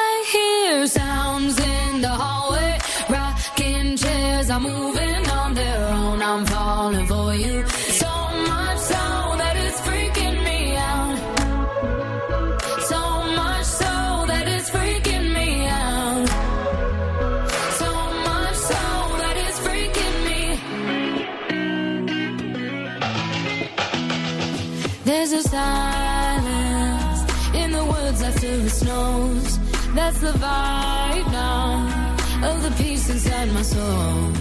That's 30.04 30.20
the 30.20 30.34
vibe 30.46 31.32
now 31.32 32.16
of 32.50 32.64
the 32.64 32.72
peace 32.82 33.08
inside 33.08 33.50
my 33.54 33.62
soul. 33.62 34.32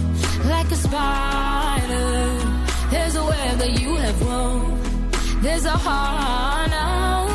Like 0.53 0.69
a 0.71 0.79
spider, 0.87 2.09
there's 2.89 3.15
a 3.15 3.23
web 3.23 3.59
that 3.59 3.79
you 3.79 3.95
have 3.95 4.19
wove. 4.25 5.43
There's 5.43 5.65
a 5.65 5.77
heart 5.85 6.71
now 6.71 7.27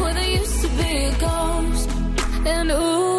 where 0.00 0.14
there 0.14 0.30
used 0.40 0.58
to 0.62 0.68
be 0.80 0.92
a 1.12 1.14
ghost. 1.26 1.90
And 2.46 2.70
ooh, 2.70 3.15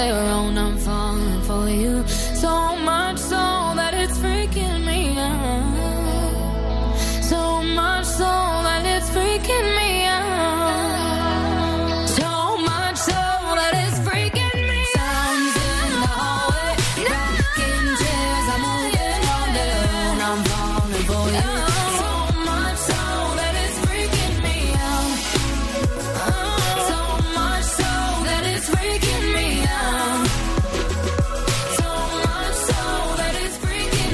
moving 0.00 0.16
on 0.16 0.29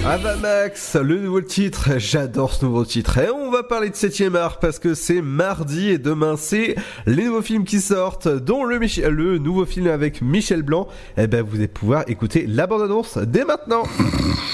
Avamax, 0.09 0.95
le 0.95 1.19
nouveau 1.19 1.41
titre, 1.41 1.91
j'adore 1.99 2.53
ce 2.55 2.65
nouveau 2.65 2.85
titre. 2.85 3.19
Et 3.19 3.29
on 3.29 3.51
va 3.51 3.65
parler 3.65 3.91
de 3.91 3.97
7 3.97 4.23
art 4.37 4.59
parce 4.61 4.79
que 4.79 4.95
c'est 4.95 5.21
mardi 5.21 5.89
et 5.91 5.99
demain 5.99 6.37
c'est 6.39 6.77
les 7.07 7.25
nouveaux 7.25 7.43
films 7.43 7.65
qui 7.65 7.81
sortent, 7.81 8.29
dont 8.29 8.63
le, 8.65 8.79
Mich- 8.79 9.03
le 9.05 9.39
nouveau 9.39 9.67
film 9.67 9.89
avec 9.89 10.23
Michel 10.23 10.63
Blanc. 10.63 10.87
Et 11.17 11.27
ben 11.27 11.43
vous 11.43 11.57
allez 11.57 11.67
pouvoir 11.67 12.05
écouter 12.07 12.47
la 12.47 12.69
bande-annonce 12.69 13.19
dès 13.19 13.45
maintenant. 13.45 13.83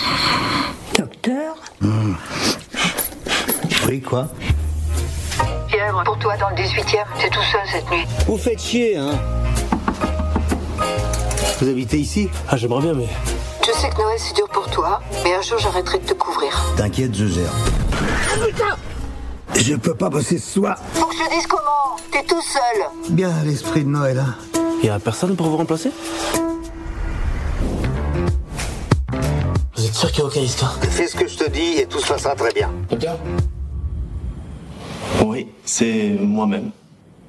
Docteur 0.98 1.56
Oui, 3.88 4.00
quoi? 4.00 4.28
Fièvre 5.68 6.02
pour 6.04 6.18
toi 6.18 6.34
dans 6.38 6.48
le 6.48 6.56
18e, 6.56 7.04
c'est 7.20 7.28
tout 7.30 7.42
seul 7.52 7.60
cette 7.70 7.90
nuit. 7.90 8.04
Vous 8.26 8.38
faites 8.38 8.58
chier, 8.60 8.96
hein? 8.96 9.10
Vous 11.60 11.68
habitez 11.68 11.98
ici? 11.98 12.30
Ah, 12.48 12.56
j'aimerais 12.56 12.80
bien, 12.80 12.94
mais... 12.94 13.08
Je 13.64 13.72
sais 13.72 13.90
que 13.90 13.98
Noël 13.98 14.18
c'est 14.18 14.34
dur 14.34 14.48
pour 14.48 14.68
toi, 14.70 15.00
mais 15.24 15.34
un 15.34 15.42
jour 15.42 15.58
j'arrêterai 15.58 15.98
de 15.98 16.04
te 16.06 16.14
couvrir. 16.14 16.50
T'inquiète, 16.76 17.14
je 17.14 17.26
gère. 17.26 17.52
Ah 17.92 18.46
putain 18.46 18.76
Je 19.54 19.74
peux 19.76 19.94
pas 19.94 20.08
bosser 20.08 20.38
ce 20.38 20.54
soir. 20.54 20.76
Faut 20.94 21.06
que 21.06 21.14
je 21.14 21.22
te 21.24 21.30
dise 21.30 21.46
comment 21.46 21.96
T'es 22.10 22.24
tout 22.24 22.42
seul 22.42 22.84
Bien 23.10 23.32
l'esprit 23.44 23.84
de 23.84 23.88
Noël, 23.88 24.18
hein 24.18 24.34
Y 24.82 24.88
a 24.88 24.98
personne 24.98 25.36
pour 25.36 25.46
vous 25.48 25.56
remplacer? 25.56 25.90
Vous 29.76 29.84
êtes 29.86 29.94
sûr 29.94 30.10
qu'il 30.10 30.24
n'y 30.24 30.28
a 30.28 30.30
aucun 30.30 30.40
risque, 30.40 30.62
hein? 30.62 30.72
Fais 30.90 31.06
ce 31.06 31.16
que 31.16 31.28
je 31.28 31.36
te 31.38 31.48
dis 31.50 31.78
et 31.78 31.86
tout 31.86 32.00
se 32.00 32.08
passera 32.08 32.34
très 32.34 32.52
bien. 32.52 32.70
Docteur? 32.90 33.16
Oui, 35.24 35.48
c'est 35.64 36.16
moi-même. 36.20 36.70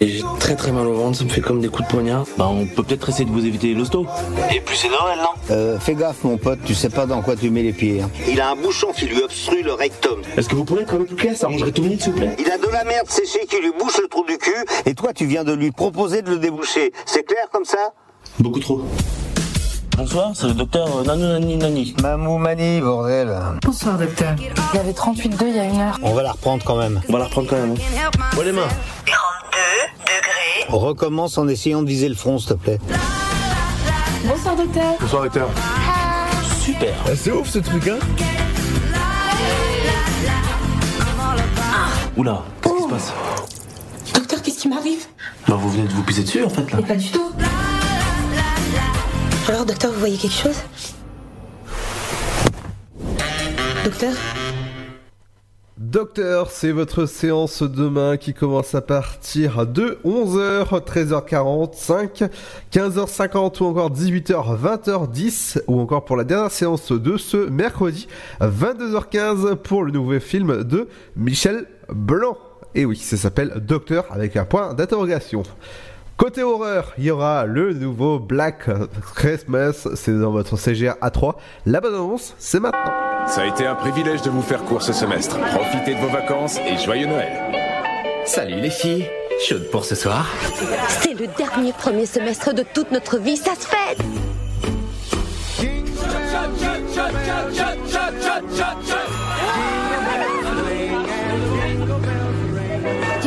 Et 0.04 0.10
j'ai 0.10 0.24
très 0.38 0.56
très 0.58 0.74
mal 0.74 0.86
au 0.86 0.94
ventre, 0.96 1.18
ça 1.18 1.24
me 1.24 1.30
fait 1.30 1.40
comme 1.40 1.62
des 1.62 1.70
coups 1.70 1.88
de 1.88 1.94
poignard. 1.94 2.26
Bah, 2.38 2.48
on 2.50 2.66
peut 2.66 2.84
peut-être 2.84 3.08
essayer 3.08 3.24
de 3.24 3.30
vous 3.32 3.46
éviter 3.46 3.74
l'hosto. 3.74 4.06
Et 4.54 4.60
plus 4.60 4.76
c'est 4.76 4.90
Noël, 4.90 5.18
non? 5.18 5.30
Euh, 5.50 5.80
fais 5.80 5.96
gaffe, 5.96 6.26
mon 6.26 6.36
pote, 6.36 6.60
tu 6.66 6.74
sais 6.76 6.90
pas 6.90 7.06
dans 7.06 7.22
quoi 7.22 7.38
tu 7.38 7.50
mets 7.50 7.64
les 7.64 7.72
pieds. 7.72 8.02
hein. 8.02 8.10
Il 8.30 8.42
a 8.42 8.50
un 8.52 8.56
bouchon 8.58 8.88
qui 8.92 9.06
lui 9.06 9.22
obstrue 9.24 9.64
le 9.64 9.72
rectum. 9.72 10.20
Est-ce 10.36 10.50
que 10.50 10.56
vous 10.56 10.66
pourrez 10.66 10.82
être 10.82 10.94
un 10.94 10.98
peu 10.98 11.06
plus 11.06 11.16
clair 11.16 11.38
Ça 11.38 11.48
arrangerait 11.48 11.72
tout 11.72 11.84
le 11.84 11.90
monde, 11.90 12.02
s'il 12.02 12.12
vous 12.12 12.18
plaît 12.20 12.36
Il 12.38 12.52
a 12.52 12.58
de 12.58 12.68
la 12.68 12.84
merde 12.84 13.08
séchée 13.10 13.46
qui 13.50 13.62
lui 13.62 13.72
bouche 13.80 13.98
le 14.02 14.10
trou 14.10 14.26
du 14.26 14.38
cul, 14.38 14.66
et 14.86 14.94
toi, 14.94 15.14
tu 15.14 15.26
viens 15.26 15.46
de 15.46 15.54
lui 15.54 15.72
proposer 15.72 16.22
de 16.22 16.32
le 16.32 16.38
déboucher. 16.38 16.92
C'est 17.06 17.24
clair 17.24 17.46
comme 17.50 17.64
ça? 17.66 17.94
Beaucoup 18.40 18.60
trop. 18.60 18.82
Bonsoir, 19.96 20.32
c'est 20.34 20.48
le 20.48 20.54
docteur 20.54 20.88
euh, 20.98 21.04
Nanou 21.04 21.22
Nani 21.28 21.56
Nani. 21.56 21.96
Mamou 22.02 22.40
Mani, 22.40 22.82
bordel. 22.82 23.32
Bonsoir 23.64 23.98
docteur. 23.98 24.36
Il 24.74 24.78
y 24.78 24.80
avait 24.80 24.92
38,2 24.92 25.36
il 25.48 25.56
y 25.56 25.60
a 25.60 25.64
une 25.66 25.80
heure. 25.80 25.98
On 26.02 26.14
va 26.14 26.24
la 26.24 26.32
reprendre 26.34 26.62
quand 26.66 26.76
même. 26.76 27.00
On 27.08 27.14
va 27.14 27.20
la 27.20 27.26
reprendre 27.26 27.48
quand 27.48 27.56
même. 27.58 27.76
Hein. 27.78 28.10
Bon, 28.36 28.42
les 28.42 28.52
mains. 28.52 28.68
On 30.70 30.80
recommence 30.80 31.38
en 31.38 31.48
essayant 31.48 31.82
de 31.84 31.88
viser 31.88 32.10
le 32.10 32.16
front, 32.16 32.40
s'il 32.40 32.50
te 32.50 32.54
plaît. 32.56 32.80
Bonsoir 34.26 34.56
docteur. 34.56 34.96
Bonsoir, 35.00 35.24
docteur. 35.24 35.50
Super. 36.62 36.94
C'est 37.16 37.32
ouf 37.32 37.50
ce 37.50 37.60
truc, 37.60 37.88
hein 37.88 38.00
Oula, 42.16 42.44
qu'est-ce 42.62 42.76
qui 42.76 42.84
se 42.84 42.88
passe 42.90 43.14
Docteur, 44.14 44.42
qu'est-ce 44.42 44.60
qui 44.60 44.68
m'arrive 44.70 45.06
Bah, 45.48 45.56
vous 45.60 45.70
venez 45.70 45.88
de 45.88 45.94
vous 45.94 46.04
pisser 46.04 46.24
dessus, 46.24 46.44
en 46.44 46.50
fait, 46.50 46.72
là. 46.72 46.78
Mais 46.78 46.88
pas 46.88 46.96
du 46.96 47.10
tout. 47.10 47.32
Alors 49.50 49.66
docteur, 49.66 49.92
vous 49.92 50.00
voyez 50.00 50.18
quelque 50.18 50.36
chose? 50.36 50.56
Docteur? 53.84 54.14
Docteur, 55.84 56.50
c'est 56.50 56.72
votre 56.72 57.06
séance 57.06 57.62
demain 57.62 58.16
qui 58.16 58.34
commence 58.34 58.74
à 58.74 58.80
partir 58.80 59.68
de 59.68 59.98
11h, 60.06 60.82
13h45, 60.82 62.30
15h50 62.72 63.62
ou 63.62 63.66
encore 63.66 63.92
18h, 63.92 64.58
20h10 64.62 65.62
ou 65.68 65.82
encore 65.82 66.06
pour 66.06 66.16
la 66.16 66.24
dernière 66.24 66.52
séance 66.52 66.94
de 66.94 67.18
ce 67.18 67.50
mercredi, 67.50 68.08
22h15 68.40 69.58
pour 69.58 69.84
le 69.84 69.92
nouveau 69.92 70.22
film 70.22 70.64
de 70.64 70.88
Michel 71.18 71.66
Blanc. 71.90 72.38
Et 72.76 72.86
oui, 72.86 72.96
ça 72.96 73.18
s'appelle 73.18 73.52
Docteur 73.58 74.06
avec 74.10 74.38
un 74.38 74.46
point 74.46 74.74
d'interrogation. 74.74 75.44
Côté 76.18 76.44
horreur, 76.44 76.94
il 76.98 77.06
y 77.06 77.12
aura 77.12 77.46
le 77.46 77.74
nouveau 77.74 78.20
Black 78.20 78.70
Christmas, 79.16 79.88
c'est 79.96 80.18
dans 80.18 80.32
votre 80.32 80.58
CGR 80.58 80.94
A3. 81.02 81.36
La 81.66 81.82
bonne 81.82 81.96
annonce, 81.96 82.36
c'est 82.38 82.60
maintenant. 82.60 82.94
Ça 83.28 83.42
a 83.42 83.48
été 83.48 83.66
un 83.66 83.76
privilège 83.76 84.22
de 84.22 84.30
vous 84.30 84.42
faire 84.42 84.64
court 84.64 84.84
ce 84.84 84.94
semestre. 84.94 85.40
Profitez 85.40 85.96
de 85.96 86.00
vos 86.00 86.10
vacances 86.10 86.58
et 86.60 86.78
joyeux 86.78 87.08
Noël. 87.08 87.32
Salut 88.26 88.62
les 88.62 88.70
filles, 88.70 89.08
chaude 89.46 89.70
pour 89.72 89.86
ce 89.86 89.96
soir 89.96 90.28
C'est 90.88 91.14
le 91.14 91.28
dernier 91.36 91.74
premier 91.74 92.06
semestre 92.06 92.54
de 92.54 92.64
toute 92.74 92.92
notre 92.92 93.18
vie, 93.18 93.36
ça 93.38 93.56
se 93.56 93.68
fait 93.68 93.98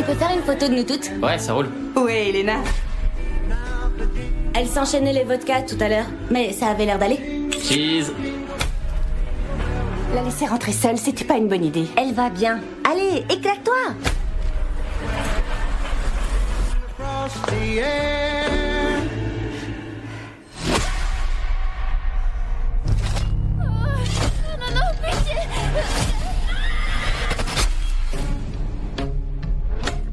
peux 0.07 0.13
faire 0.13 0.31
une 0.33 0.41
photo 0.41 0.69
de 0.69 0.73
nous 0.73 0.83
toutes 0.83 1.11
Ouais, 1.21 1.37
ça 1.37 1.53
roule. 1.53 1.67
Ouais, 1.97 2.29
Elena. 2.29 2.59
Elle 4.55 4.67
s'enchaînait 4.67 5.11
les 5.11 5.25
vodkas 5.25 5.63
tout 5.63 5.75
à 5.81 5.89
l'heure, 5.89 6.05
mais 6.31 6.53
ça 6.53 6.67
avait 6.67 6.85
l'air 6.85 6.97
d'aller. 6.97 7.19
Cheese 7.61 8.11
La 10.15 10.23
laisser 10.23 10.45
rentrer 10.45 10.71
seule, 10.71 10.97
c'était 10.97 11.25
pas 11.25 11.35
une 11.35 11.49
bonne 11.49 11.65
idée. 11.65 11.87
Elle 11.97 12.13
va 12.13 12.29
bien. 12.29 12.61
Allez, 12.89 13.25
éclate-toi 13.29 13.75
Non, 23.59 24.71
non, 24.73 24.89
pitié 25.03 26.16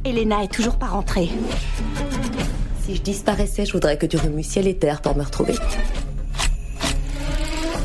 Elena 0.05 0.45
est 0.45 0.53
toujours 0.53 0.77
pas 0.79 0.87
rentrée. 0.87 1.31
Si 2.83 2.97
je 2.97 3.01
disparaissais, 3.01 3.65
je 3.65 3.73
voudrais 3.73 3.97
que 3.97 4.05
tu 4.05 4.19
remues 4.19 4.43
ciel 4.43 4.67
et 4.69 4.77
terre 4.77 5.01
pour 5.01 5.17
me 5.17 5.23
retrouver. 5.23 5.55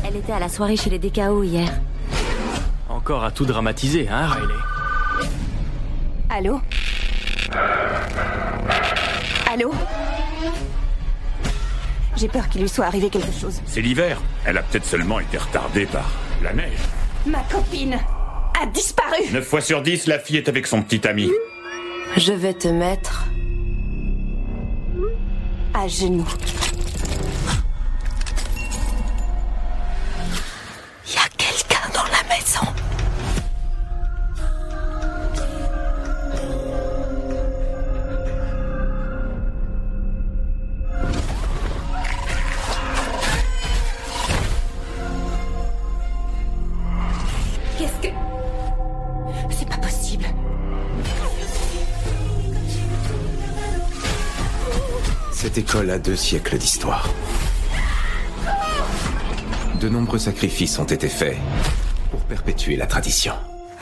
Elle 0.06 0.16
était 0.16 0.32
à 0.32 0.38
la 0.38 0.50
soirée 0.50 0.76
chez 0.76 0.90
les 0.90 0.98
DKO 0.98 1.42
hier. 1.42 1.70
Encore 2.88 3.24
à 3.24 3.30
tout 3.30 3.46
dramatiser, 3.46 4.08
hein, 4.10 4.26
Riley? 4.26 4.54
Allô? 6.28 6.60
Allô? 9.50 9.72
J'ai 12.16 12.28
peur 12.28 12.48
qu'il 12.50 12.60
lui 12.60 12.68
soit 12.68 12.84
arrivé 12.84 13.08
quelque 13.08 13.32
chose. 13.32 13.62
C'est 13.64 13.80
l'hiver. 13.80 14.20
Elle 14.44 14.58
a 14.58 14.62
peut-être 14.62 14.84
seulement 14.84 15.20
été 15.20 15.38
retardée 15.38 15.86
par 15.86 16.10
la 16.42 16.52
neige. 16.52 16.80
Ma 17.24 17.40
copine 17.50 17.98
a 18.60 18.66
disparu 18.66 19.22
9 19.32 19.42
fois 19.42 19.62
sur 19.62 19.80
10, 19.80 20.06
la 20.06 20.18
fille 20.18 20.36
est 20.36 20.48
avec 20.48 20.66
son 20.66 20.82
petit 20.82 21.06
ami. 21.08 21.30
Je 22.16 22.32
vais 22.32 22.54
te 22.54 22.68
mettre 22.68 23.26
à 25.72 25.88
genoux. 25.88 26.26
Il 31.06 31.14
y 31.14 31.16
a 31.16 31.28
quelqu'un 31.36 31.88
dans 31.94 32.04
la 32.04 32.22
maison. 32.34 32.60
École 55.80 55.90
a 55.92 55.98
deux 55.98 56.16
siècles 56.16 56.58
d'histoire. 56.58 57.08
De 59.80 59.88
nombreux 59.88 60.18
sacrifices 60.18 60.78
ont 60.78 60.84
été 60.84 61.08
faits 61.08 61.38
pour 62.10 62.20
perpétuer 62.20 62.76
la 62.76 62.86
tradition. 62.86 63.32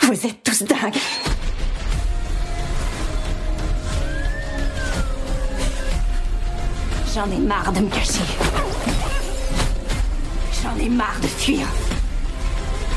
Vous 0.02 0.12
êtes 0.12 0.42
tous 0.44 0.62
dingues 0.62 0.94
J'en 7.12 7.28
ai 7.32 7.38
marre 7.38 7.72
de 7.72 7.80
me 7.80 7.88
cacher. 7.88 8.20
J'en 10.62 10.76
ai 10.80 10.88
marre 10.88 11.18
de 11.20 11.26
fuir. 11.26 11.66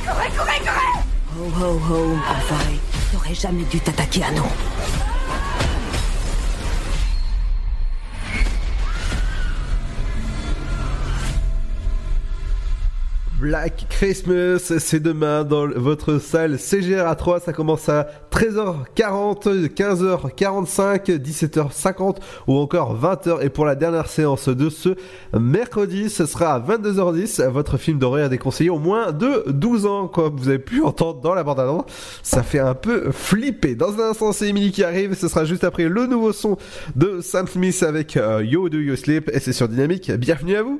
Courez, 0.05 0.29
courez, 0.37 0.59
courez 0.59 1.39
Ho 1.39 1.51
ho 1.59 1.81
ho, 1.89 2.17
Bavaille. 2.17 2.79
T'aurais 3.11 3.33
jamais 3.33 3.63
dû 3.63 3.79
t'attaquer 3.79 4.23
à 4.23 4.31
nous. 4.31 4.70
Black 13.41 13.87
Christmas, 13.89 14.71
c'est 14.77 14.99
demain 14.99 15.43
dans 15.43 15.67
votre 15.67 16.19
salle 16.19 16.59
CGR 16.59 17.07
à 17.07 17.15
3, 17.15 17.39
ça 17.39 17.53
commence 17.53 17.89
à 17.89 18.07
13h40, 18.31 19.67
15h45, 19.67 21.17
17h50 21.17 22.17
ou 22.45 22.57
encore 22.57 22.95
20h 23.01 23.41
et 23.41 23.49
pour 23.49 23.65
la 23.65 23.73
dernière 23.73 24.05
séance 24.05 24.47
de 24.47 24.69
ce 24.69 24.89
mercredi, 25.33 26.11
ce 26.11 26.27
sera 26.27 26.53
à 26.53 26.59
22h10, 26.59 27.47
votre 27.47 27.77
film 27.77 27.97
d'horreur 27.97 28.29
déconseillé 28.29 28.69
au 28.69 28.77
moins 28.77 29.11
de 29.11 29.45
12 29.47 29.87
ans, 29.87 30.07
comme 30.07 30.35
vous 30.35 30.49
avez 30.49 30.59
pu 30.59 30.83
entendre 30.83 31.19
dans 31.21 31.33
la 31.33 31.43
bande-annonce, 31.43 31.85
ça 32.21 32.43
fait 32.43 32.59
un 32.59 32.75
peu 32.75 33.09
flipper. 33.09 33.73
Dans 33.73 33.99
un 33.99 34.11
instant, 34.11 34.33
c'est 34.33 34.49
Emily 34.49 34.71
qui 34.71 34.83
arrive, 34.83 35.15
ce 35.15 35.27
sera 35.27 35.45
juste 35.45 35.63
après 35.63 35.89
le 35.89 36.05
nouveau 36.05 36.31
son 36.31 36.57
de 36.95 37.21
Sam 37.21 37.47
Smith 37.47 37.81
avec 37.81 38.17
euh, 38.17 38.45
Yo 38.45 38.69
Do 38.69 38.77
You 38.77 38.95
Sleep. 38.95 39.31
Et 39.33 39.39
c'est 39.39 39.53
sur 39.53 39.67
Dynamique, 39.67 40.11
bienvenue 40.11 40.57
à 40.57 40.61
vous 40.61 40.79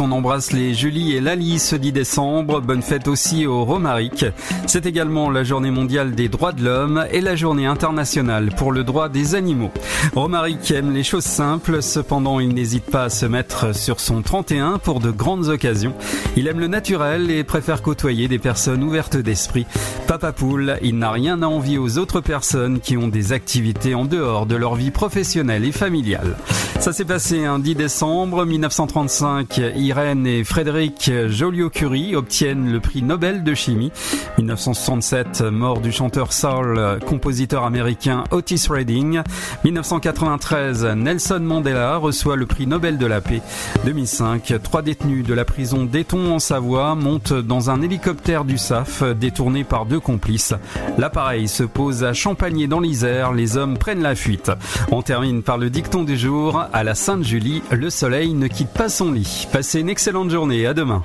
On 0.00 0.12
embrasse 0.12 0.52
les 0.52 0.74
Julie 0.74 1.14
et 1.14 1.20
Lali 1.20 1.58
ce 1.58 1.74
10 1.74 1.92
décembre. 1.92 2.60
Bonne 2.60 2.82
fête 2.82 3.08
aussi 3.08 3.46
au 3.46 3.64
Romaric. 3.64 4.26
C'est 4.66 4.86
également 4.86 5.30
la 5.30 5.42
journée 5.42 5.70
mondiale 5.70 6.14
des 6.14 6.28
droits 6.28 6.52
de 6.52 6.64
l'homme 6.64 7.04
et 7.10 7.20
la 7.20 7.34
journée 7.34 7.66
internationale 7.66 8.50
pour 8.56 8.70
le 8.70 8.84
droit 8.84 9.08
des 9.08 9.34
animaux. 9.34 9.72
Romaric 10.14 10.70
aime 10.70 10.92
les 10.92 11.02
choses 11.02 11.24
simples, 11.24 11.82
cependant 11.82 12.38
il 12.38 12.54
n'hésite 12.54 12.84
pas 12.84 13.04
à 13.04 13.10
se 13.10 13.26
mettre 13.26 13.74
sur 13.74 13.98
son 13.98 14.22
31 14.22 14.78
pour 14.78 15.00
de 15.00 15.10
grandes 15.10 15.48
occasions. 15.48 15.94
Il 16.36 16.46
aime 16.46 16.60
le 16.60 16.68
naturel 16.68 17.30
et 17.30 17.42
préfère 17.42 17.82
côtoyer 17.82 18.28
des 18.28 18.38
personnes 18.38 18.84
ouvertes 18.84 19.16
d'esprit. 19.16 19.66
Papa 20.06 20.32
Poule, 20.32 20.78
il 20.82 20.98
n'a 20.98 21.10
rien 21.10 21.42
à 21.42 21.46
envier 21.46 21.78
aux 21.78 21.98
autres 21.98 22.20
personnes 22.20 22.80
qui 22.80 22.96
ont 22.96 23.08
des 23.08 23.32
activités 23.32 23.94
en 23.94 24.04
dehors 24.04 24.46
de 24.46 24.56
leur 24.56 24.74
vie 24.74 24.90
professionnelle 24.90 25.64
et 25.64 25.72
familiale. 25.72 26.36
Ça 26.80 26.92
s'est 26.92 27.04
passé 27.04 27.44
un 27.44 27.58
10 27.58 27.74
décembre 27.74 28.44
1935. 28.46 29.60
Irène 29.88 30.26
et 30.26 30.44
Frédéric 30.44 31.10
Joliot-Curie 31.28 32.14
obtiennent 32.14 32.70
le 32.70 32.78
prix 32.78 33.02
Nobel 33.02 33.42
de 33.42 33.54
chimie. 33.54 33.90
1967, 34.36 35.40
mort 35.40 35.80
du 35.80 35.92
chanteur 35.92 36.34
soul, 36.34 36.98
compositeur 37.06 37.64
américain 37.64 38.24
Otis 38.30 38.66
Redding. 38.68 39.22
1993, 39.64 40.84
Nelson 40.94 41.40
Mandela 41.40 41.96
reçoit 41.96 42.36
le 42.36 42.44
prix 42.44 42.66
Nobel 42.66 42.98
de 42.98 43.06
la 43.06 43.22
paix. 43.22 43.40
2005, 43.86 44.52
trois 44.62 44.82
détenus 44.82 45.24
de 45.24 45.32
la 45.32 45.46
prison 45.46 45.86
d'Eton 45.86 46.34
en 46.34 46.38
Savoie 46.38 46.94
montent 46.94 47.32
dans 47.32 47.70
un 47.70 47.80
hélicoptère 47.80 48.44
du 48.44 48.58
SAF 48.58 49.02
détourné 49.02 49.64
par 49.64 49.86
deux 49.86 50.00
complices. 50.00 50.52
L'appareil 50.98 51.48
se 51.48 51.62
pose 51.62 52.04
à 52.04 52.12
Champagné 52.12 52.66
dans 52.66 52.80
l'Isère. 52.80 53.32
Les 53.32 53.56
hommes 53.56 53.78
prennent 53.78 54.02
la 54.02 54.14
fuite. 54.14 54.52
On 54.90 55.00
termine 55.00 55.42
par 55.42 55.56
le 55.56 55.70
dicton 55.70 56.04
du 56.04 56.18
jour. 56.18 56.62
À 56.74 56.84
la 56.84 56.94
Sainte-Julie, 56.94 57.62
le 57.70 57.88
soleil 57.88 58.34
ne 58.34 58.48
quitte 58.48 58.68
pas 58.68 58.90
son 58.90 59.12
lit. 59.12 59.48
Une 59.78 59.88
excellente 59.88 60.30
journée. 60.30 60.66
À 60.66 60.74
demain. 60.74 61.04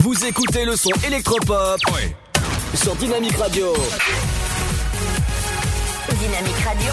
Vous 0.00 0.24
écoutez 0.24 0.64
le 0.64 0.76
son 0.76 0.90
électropop 1.06 1.80
sur 2.74 2.94
Dynamique 2.96 3.36
Radio. 3.36 3.72
Dynamique 6.08 6.64
Radio. 6.64 6.92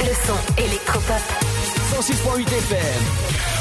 Le 0.00 0.26
son 0.26 0.62
électropop. 0.62 1.22
106.8 1.92 2.46
FM. 2.46 3.59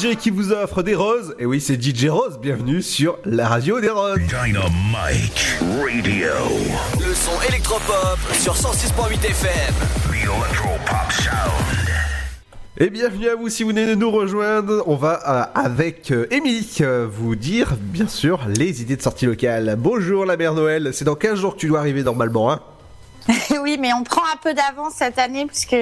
DJ 0.00 0.16
qui 0.16 0.30
vous 0.30 0.52
offre 0.52 0.82
des 0.82 0.94
roses, 0.94 1.34
et 1.38 1.44
oui, 1.44 1.60
c'est 1.60 1.80
DJ 1.80 2.06
Rose, 2.06 2.38
bienvenue 2.40 2.80
sur 2.80 3.18
la 3.26 3.46
radio 3.46 3.80
des 3.80 3.90
roses. 3.90 4.18
Dynamite 4.20 5.58
Radio. 5.60 6.30
Le 6.98 7.14
son 7.14 7.38
électropop 7.46 8.18
sur 8.32 8.54
106.8 8.54 9.26
FM. 9.26 9.74
The 10.08 10.24
Electropop 10.24 11.12
Sound. 11.12 11.90
Et 12.78 12.88
bienvenue 12.88 13.28
à 13.28 13.34
vous 13.34 13.50
si 13.50 13.62
vous 13.62 13.70
venez 13.70 13.84
de 13.84 13.94
nous 13.94 14.10
rejoindre. 14.10 14.84
On 14.86 14.96
va 14.96 15.20
euh, 15.54 15.60
avec 15.60 16.10
euh, 16.12 16.26
Émilie 16.30 16.78
euh, 16.80 17.06
vous 17.10 17.36
dire, 17.36 17.74
bien 17.78 18.08
sûr, 18.08 18.40
les 18.48 18.80
idées 18.80 18.96
de 18.96 19.02
sortie 19.02 19.26
locale. 19.26 19.76
Bonjour 19.78 20.24
la 20.24 20.38
mère 20.38 20.54
Noël, 20.54 20.94
c'est 20.94 21.04
dans 21.04 21.14
15 21.14 21.38
jours 21.38 21.54
que 21.56 21.60
tu 21.60 21.68
dois 21.68 21.80
arriver 21.80 22.02
normalement, 22.02 22.50
hein 22.50 22.60
oui, 23.62 23.76
mais 23.78 23.92
on 23.92 24.02
prend 24.02 24.22
un 24.32 24.36
peu 24.42 24.54
d'avance 24.54 24.94
cette 24.96 25.18
année 25.18 25.46
puisque 25.46 25.76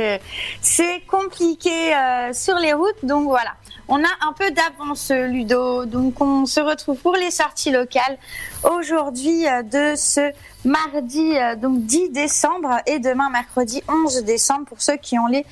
c'est 0.60 1.02
compliqué 1.06 1.94
euh, 1.94 2.32
sur 2.32 2.56
les 2.56 2.72
routes. 2.72 3.04
Donc 3.04 3.24
voilà, 3.24 3.54
on 3.88 4.02
a 4.04 4.26
un 4.26 4.32
peu 4.32 4.50
d'avance, 4.50 5.10
Ludo. 5.10 5.86
Donc 5.86 6.20
on 6.20 6.46
se 6.46 6.60
retrouve 6.60 6.98
pour 6.98 7.16
les 7.16 7.30
sorties 7.30 7.70
locales 7.70 8.18
aujourd'hui 8.62 9.46
euh, 9.46 9.62
de 9.62 9.94
ce 9.96 10.32
mardi 10.64 11.36
euh, 11.36 11.56
donc 11.56 11.84
10 11.84 12.10
décembre 12.10 12.70
et 12.86 12.98
demain 12.98 13.30
mercredi 13.30 13.82
11 13.88 14.24
décembre 14.24 14.66
pour 14.66 14.82
ceux 14.82 14.96
qui 14.96 15.18
ont 15.18 15.26
les 15.26 15.44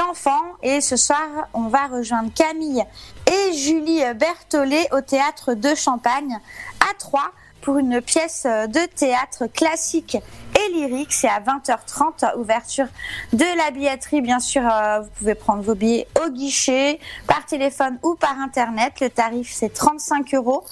enfants. 0.00 0.42
Et 0.62 0.80
ce 0.80 0.96
soir, 0.96 1.20
on 1.52 1.68
va 1.68 1.86
rejoindre 1.86 2.32
Camille 2.34 2.82
et 3.26 3.52
Julie 3.52 4.02
Berthollet 4.16 4.88
au 4.92 5.00
théâtre 5.00 5.54
de 5.54 5.74
Champagne 5.74 6.38
à 6.80 6.94
Troyes 6.94 7.32
pour 7.62 7.78
une 7.78 8.02
pièce 8.02 8.44
de 8.44 8.86
théâtre 8.94 9.46
classique 9.46 10.16
et 10.58 10.72
lyrique. 10.72 11.12
C'est 11.12 11.28
à 11.28 11.40
20h30, 11.40 12.36
ouverture 12.36 12.86
de 13.32 13.44
la 13.56 13.70
billetterie. 13.70 14.20
Bien 14.20 14.40
sûr, 14.40 14.62
euh, 14.62 15.00
vous 15.00 15.08
pouvez 15.18 15.34
prendre 15.34 15.62
vos 15.62 15.74
billets 15.74 16.06
au 16.24 16.30
guichet, 16.30 16.98
par 17.26 17.46
téléphone 17.46 17.98
ou 18.02 18.14
par 18.14 18.38
Internet. 18.38 19.00
Le 19.00 19.08
tarif, 19.08 19.50
c'est 19.52 19.72
35 19.72 20.34
euros 20.34 20.64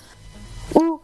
ou 0.75 1.01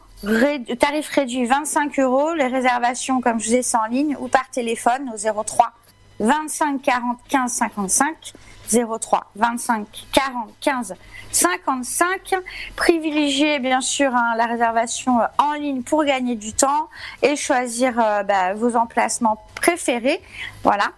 tarif 0.79 1.09
réduit 1.09 1.47
25 1.47 1.99
euros. 2.01 2.35
Les 2.35 2.47
réservations, 2.47 3.21
comme 3.21 3.39
je 3.41 3.49
vous 3.49 3.55
ai, 3.57 3.63
c'est 3.63 3.77
en 3.77 3.87
ligne 3.87 4.17
ou 4.21 4.29
par 4.29 4.49
téléphone 4.51 5.11
au 5.15 5.45
03 5.45 5.73
25 6.19 6.81
40 6.81 7.19
15 7.29 7.53
55 7.53 8.33
03 8.69 9.31
25 9.37 9.87
40 10.13 10.55
15 10.61 10.95
55. 11.33 12.35
Privilégiez 12.77 13.59
bien 13.59 13.81
sûr 13.81 14.15
hein, 14.15 14.35
la 14.37 14.47
réservation 14.47 15.21
euh, 15.21 15.27
en 15.39 15.53
ligne 15.53 15.83
pour 15.83 16.05
gagner 16.05 16.35
du 16.35 16.53
temps 16.53 16.89
et 17.23 17.37
choisir 17.37 17.99
euh, 17.99 18.23
bah, 18.23 18.55
vos 18.55 18.77
emplacements 18.77 19.39
préférés. 19.55 20.21
Voilà. 20.63 20.93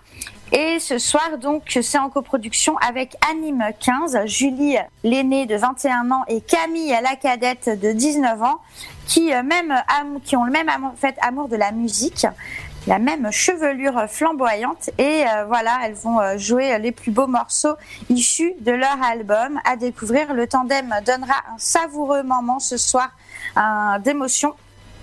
Et 0.50 0.78
ce 0.78 0.96
soir, 0.96 1.36
donc, 1.38 1.78
c'est 1.82 1.98
en 1.98 2.08
coproduction 2.08 2.78
avec 2.78 3.16
Anime 3.30 3.66
15, 3.80 4.20
Julie, 4.24 4.76
l'aînée 5.04 5.44
de 5.44 5.56
21 5.56 6.10
ans, 6.10 6.24
et 6.26 6.40
Camille, 6.40 6.96
la 7.02 7.16
cadette 7.16 7.78
de 7.78 7.92
19 7.92 8.42
ans, 8.42 8.58
qui, 9.06 9.34
euh, 9.34 9.42
même, 9.42 9.74
qui 10.24 10.36
ont 10.36 10.44
le 10.44 10.52
même 10.52 10.70
fait, 10.96 11.16
amour 11.20 11.48
de 11.48 11.56
la 11.56 11.70
musique. 11.72 12.26
La 12.88 12.98
même 12.98 13.30
chevelure 13.30 14.06
flamboyante 14.08 14.88
et 14.96 15.24
euh, 15.26 15.44
voilà, 15.44 15.78
elles 15.84 15.94
vont 15.94 16.20
euh, 16.20 16.38
jouer 16.38 16.78
les 16.78 16.90
plus 16.90 17.10
beaux 17.10 17.26
morceaux 17.26 17.74
issus 18.08 18.54
de 18.60 18.72
leur 18.72 19.02
album 19.02 19.60
à 19.66 19.76
découvrir. 19.76 20.32
Le 20.32 20.46
tandem 20.46 20.94
donnera 21.04 21.34
un 21.54 21.58
savoureux 21.58 22.22
moment 22.22 22.58
ce 22.58 22.78
soir 22.78 23.10
d'émotion 24.00 24.54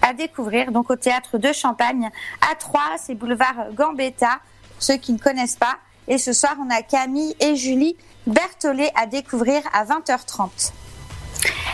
à 0.02 0.14
découvrir 0.14 0.72
donc 0.72 0.90
au 0.90 0.96
théâtre 0.96 1.38
de 1.38 1.54
Champagne 1.54 2.10
à 2.42 2.56
Troyes, 2.56 2.98
c'est 2.98 3.16
boulevard 3.16 3.72
Gambetta, 3.74 4.40
pour 4.74 4.82
ceux 4.82 4.98
qui 4.98 5.14
ne 5.14 5.20
connaissent 5.20 5.58
pas. 5.58 5.78
Et 6.08 6.18
ce 6.18 6.34
soir, 6.34 6.56
on 6.60 6.70
a 6.70 6.82
Camille 6.82 7.36
et 7.40 7.56
Julie 7.56 7.98
Berthollet 8.26 8.92
à 8.96 9.06
découvrir 9.06 9.62
à 9.74 9.86
20h30. 9.86 10.72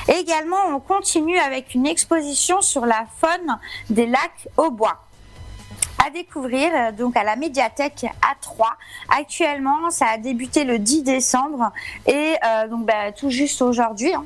Également, 0.08 0.58
on 0.70 0.80
continue 0.80 1.40
avec 1.40 1.74
une 1.74 1.88
exposition 1.88 2.62
sur 2.62 2.86
la 2.86 3.06
faune 3.20 3.60
des 3.90 4.08
lacs 4.08 4.50
au 4.58 4.72
bois 4.72 5.11
à 6.06 6.10
découvrir 6.10 6.70
euh, 6.74 6.92
donc 6.92 7.16
à 7.16 7.24
la 7.24 7.36
médiathèque 7.36 8.06
à 8.22 8.36
3. 8.42 8.68
Actuellement, 9.10 9.90
ça 9.90 10.06
a 10.14 10.18
débuté 10.18 10.64
le 10.64 10.80
10 10.80 11.04
décembre 11.04 11.72
et 12.08 12.36
euh, 12.46 12.68
donc 12.68 12.86
bah, 12.86 13.12
tout 13.16 13.30
juste 13.30 13.62
aujourd'hui. 13.62 14.14
hein. 14.14 14.26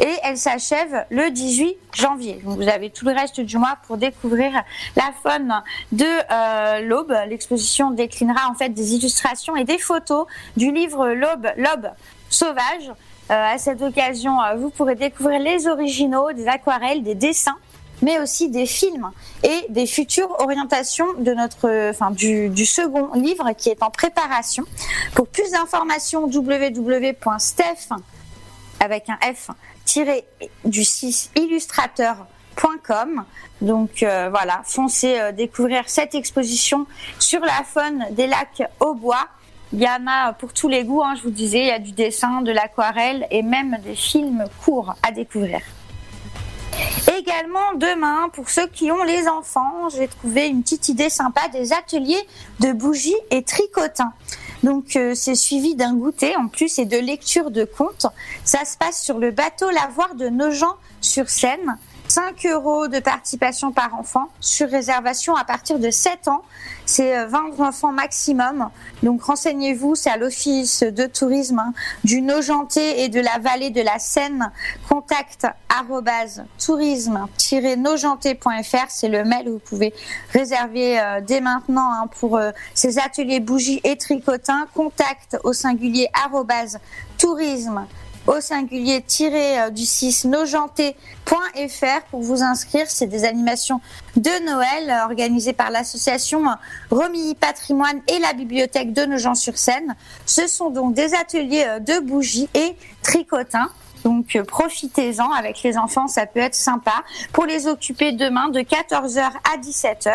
Et 0.00 0.12
elle 0.22 0.38
s'achève 0.38 1.04
le 1.10 1.30
18 1.30 1.76
janvier. 1.94 2.40
Donc 2.44 2.56
vous 2.56 2.68
avez 2.68 2.88
tout 2.88 3.04
le 3.04 3.12
reste 3.12 3.40
du 3.40 3.58
mois 3.58 3.76
pour 3.86 3.98
découvrir 3.98 4.50
la 4.96 5.10
faune 5.22 5.52
de 5.92 6.06
euh, 6.06 6.80
l'Aube. 6.80 7.14
L'exposition 7.28 7.90
déclinera 7.90 8.48
en 8.50 8.54
fait 8.54 8.70
des 8.70 8.94
illustrations 8.94 9.54
et 9.54 9.64
des 9.64 9.78
photos 9.78 10.26
du 10.56 10.72
livre 10.72 11.08
L'Aube, 11.08 11.48
l'Aube 11.56 11.90
sauvage. 12.30 12.92
À 13.28 13.58
cette 13.58 13.82
occasion, 13.82 14.36
vous 14.56 14.70
pourrez 14.70 14.94
découvrir 14.94 15.40
les 15.40 15.66
originaux, 15.66 16.32
des 16.32 16.46
aquarelles, 16.46 17.02
des 17.02 17.16
dessins 17.16 17.58
mais 18.02 18.18
aussi 18.18 18.48
des 18.48 18.66
films 18.66 19.10
et 19.42 19.66
des 19.68 19.86
futures 19.86 20.34
orientations 20.40 21.06
de 21.18 21.32
notre, 21.32 21.90
enfin, 21.90 22.10
du, 22.10 22.66
second 22.66 23.12
livre 23.14 23.50
qui 23.56 23.70
est 23.70 23.82
en 23.82 23.90
préparation. 23.90 24.64
Pour 25.14 25.28
plus 25.28 25.50
d'informations, 25.52 26.26
www.steph 26.26 27.88
avec 28.80 29.08
un 29.08 29.18
F 29.34 29.50
tiré 29.84 30.24
du 30.64 30.84
6 30.84 31.30
illustrateur.com. 31.36 33.24
Donc 33.62 34.02
euh, 34.02 34.28
voilà, 34.30 34.60
foncez 34.64 35.18
euh, 35.18 35.32
découvrir 35.32 35.84
cette 35.88 36.14
exposition 36.14 36.86
sur 37.18 37.40
la 37.40 37.62
faune 37.64 38.04
des 38.10 38.26
lacs 38.26 38.62
au 38.80 38.94
bois. 38.94 39.28
Il 39.72 39.80
y 39.80 39.88
en 39.88 40.06
a 40.06 40.32
pour 40.32 40.52
tous 40.52 40.68
les 40.68 40.84
goûts, 40.84 41.02
hein, 41.02 41.14
je 41.16 41.22
vous 41.22 41.30
disais, 41.30 41.60
il 41.60 41.66
y 41.66 41.70
a 41.70 41.78
du 41.78 41.92
dessin, 41.92 42.42
de 42.42 42.52
l'aquarelle 42.52 43.26
et 43.30 43.42
même 43.42 43.78
des 43.82 43.96
films 43.96 44.44
courts 44.64 44.94
à 45.02 45.10
découvrir. 45.10 45.60
Également 47.18 47.74
demain, 47.74 48.28
pour 48.32 48.50
ceux 48.50 48.66
qui 48.66 48.90
ont 48.90 49.02
les 49.02 49.28
enfants, 49.28 49.88
j'ai 49.94 50.08
trouvé 50.08 50.46
une 50.46 50.62
petite 50.62 50.88
idée 50.88 51.08
sympa 51.08 51.48
des 51.48 51.72
ateliers 51.72 52.26
de 52.60 52.72
bougies 52.72 53.16
et 53.30 53.42
tricotins. 53.42 54.12
Donc 54.62 54.96
euh, 54.96 55.14
c'est 55.14 55.34
suivi 55.34 55.74
d'un 55.74 55.94
goûter 55.94 56.36
en 56.36 56.48
plus 56.48 56.78
et 56.78 56.86
de 56.86 56.96
lecture 56.96 57.50
de 57.50 57.64
contes. 57.64 58.06
Ça 58.44 58.64
se 58.64 58.76
passe 58.76 59.02
sur 59.02 59.18
le 59.18 59.30
bateau 59.30 59.70
Lavoir 59.70 60.14
de 60.14 60.28
Nogent 60.28 60.76
sur 61.00 61.28
Seine. 61.28 61.78
5 62.16 62.46
euros 62.46 62.88
de 62.88 62.98
participation 62.98 63.72
par 63.72 63.94
enfant 63.94 64.28
sur 64.40 64.70
réservation 64.70 65.36
à 65.36 65.44
partir 65.44 65.78
de 65.78 65.90
7 65.90 66.28
ans. 66.28 66.40
C'est 66.86 67.14
euh, 67.14 67.26
20 67.26 67.60
enfants 67.60 67.92
maximum. 67.92 68.70
Donc 69.02 69.24
renseignez-vous, 69.24 69.96
c'est 69.96 70.08
à 70.08 70.16
l'office 70.16 70.82
de 70.82 71.04
tourisme 71.04 71.58
hein, 71.58 71.74
du 72.04 72.22
Nogentais 72.22 73.02
et 73.02 73.10
de 73.10 73.20
la 73.20 73.38
vallée 73.38 73.68
de 73.68 73.82
la 73.82 73.98
Seine. 73.98 74.50
Contact 74.88 75.46
tourisme-nogentais.fr, 76.64 78.86
c'est 78.88 79.08
le 79.08 79.24
mail 79.24 79.50
où 79.50 79.52
vous 79.52 79.58
pouvez 79.58 79.92
réserver 80.32 80.98
euh, 80.98 81.20
dès 81.20 81.42
maintenant 81.42 81.92
hein, 81.92 82.06
pour 82.18 82.38
euh, 82.38 82.50
ces 82.72 82.98
ateliers 82.98 83.40
bougies 83.40 83.82
et 83.84 83.98
tricotins. 83.98 84.66
Contact 84.74 85.36
au 85.44 85.52
singulier 85.52 86.08
tourisme 87.18 87.86
au 88.26 88.40
singulier 88.40 89.02
tiré 89.02 89.60
euh, 89.60 89.70
du 89.70 89.84
6 89.84 90.26
nogenté.fr 90.26 92.02
pour 92.10 92.20
vous 92.20 92.42
inscrire. 92.42 92.86
C'est 92.88 93.06
des 93.06 93.24
animations 93.24 93.80
de 94.16 94.44
Noël 94.44 94.90
euh, 94.90 95.04
organisées 95.04 95.52
par 95.52 95.70
l'association 95.70 96.48
euh, 96.48 96.54
Romilly 96.90 97.34
Patrimoine 97.34 98.00
et 98.08 98.18
la 98.18 98.32
bibliothèque 98.32 98.92
de 98.92 99.04
Nogent-sur-Seine. 99.04 99.94
Ce 100.24 100.46
sont 100.46 100.70
donc 100.70 100.94
des 100.94 101.14
ateliers 101.14 101.66
de 101.80 102.00
bougies 102.00 102.48
et 102.54 102.76
tricotins. 103.02 103.68
Donc 104.04 104.38
profitez-en 104.46 105.30
avec 105.32 105.62
les 105.62 105.76
enfants, 105.78 106.06
ça 106.06 106.26
peut 106.26 106.40
être 106.40 106.54
sympa 106.54 107.02
pour 107.32 107.44
les 107.44 107.66
occuper 107.66 108.12
demain 108.12 108.48
de 108.48 108.60
14h 108.60 109.20
à 109.20 109.58
17h. 109.58 110.12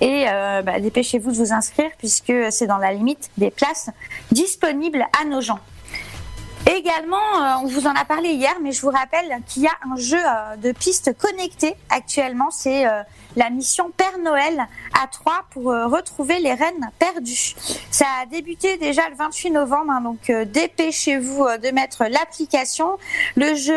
Et 0.00 0.24
bah, 0.64 0.80
dépêchez-vous 0.80 1.30
de 1.30 1.36
vous 1.36 1.52
inscrire 1.52 1.90
puisque 1.98 2.32
c'est 2.50 2.66
dans 2.66 2.78
la 2.78 2.92
limite 2.92 3.30
des 3.36 3.52
places 3.52 3.90
disponibles 4.32 5.06
à 5.20 5.24
nos 5.24 5.40
gens. 5.40 5.60
Également, 6.66 7.16
euh, 7.16 7.54
on 7.62 7.66
vous 7.66 7.88
en 7.88 7.94
a 7.94 8.04
parlé 8.04 8.30
hier, 8.30 8.54
mais 8.62 8.70
je 8.70 8.80
vous 8.82 8.90
rappelle 8.90 9.40
qu'il 9.48 9.62
y 9.62 9.66
a 9.66 9.72
un 9.90 9.96
jeu 9.96 10.18
euh, 10.18 10.56
de 10.56 10.70
pistes 10.70 11.16
connectées 11.18 11.74
actuellement. 11.90 12.50
C'est 12.52 12.86
euh, 12.86 13.02
la 13.36 13.50
mission 13.50 13.90
Père 13.96 14.18
Noël 14.22 14.66
à 15.02 15.06
3 15.06 15.46
pour 15.50 15.70
euh, 15.70 15.86
retrouver 15.86 16.38
les 16.40 16.54
rennes 16.54 16.90
perdues. 16.98 17.54
Ça 17.90 18.06
a 18.20 18.26
débuté 18.26 18.76
déjà 18.76 19.08
le 19.08 19.16
28 19.16 19.50
novembre, 19.50 19.90
hein, 19.90 20.00
donc 20.00 20.30
euh, 20.30 20.44
dépêchez-vous 20.44 21.44
euh, 21.44 21.58
de 21.58 21.70
mettre 21.70 22.04
l'application. 22.04 22.98
Le 23.36 23.54
jeu 23.54 23.72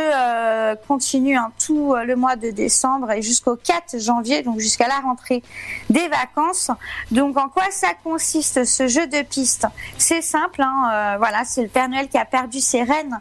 continue 0.87 1.37
hein, 1.37 1.51
tout 1.65 1.95
le 1.95 2.15
mois 2.15 2.35
de 2.35 2.49
décembre 2.51 3.11
et 3.11 3.21
jusqu'au 3.21 3.55
4 3.55 3.99
janvier, 3.99 4.41
donc 4.43 4.59
jusqu'à 4.59 4.87
la 4.87 4.99
rentrée 4.99 5.43
des 5.89 6.07
vacances. 6.07 6.71
Donc 7.11 7.37
en 7.37 7.49
quoi 7.49 7.65
ça 7.71 7.89
consiste 8.03 8.65
ce 8.65 8.87
jeu 8.87 9.07
de 9.07 9.21
pistes 9.21 9.67
C'est 9.97 10.21
simple, 10.21 10.61
hein, 10.61 11.17
voilà, 11.17 11.43
c'est 11.45 11.63
le 11.63 11.69
Père 11.69 11.89
Noël 11.89 12.07
qui 12.07 12.17
a 12.17 12.25
perdu 12.25 12.59
ses 12.59 12.83
rennes. 12.83 13.19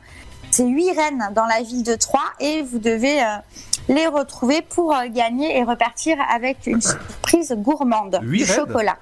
C'est 0.50 0.66
huit 0.66 0.92
rennes 0.92 1.30
dans 1.34 1.46
la 1.46 1.62
ville 1.62 1.82
de 1.82 1.94
Troyes 1.94 2.22
et 2.40 2.62
vous 2.62 2.78
devez 2.78 3.22
les 3.88 4.06
retrouver 4.06 4.62
pour 4.62 4.94
euh, 4.94 5.06
gagner 5.08 5.58
et 5.58 5.62
repartir 5.62 6.16
avec 6.30 6.66
une 6.66 6.80
surprise 6.80 7.54
gourmande, 7.58 8.20
Huit 8.22 8.44
du 8.44 8.46
chocolat. 8.46 8.98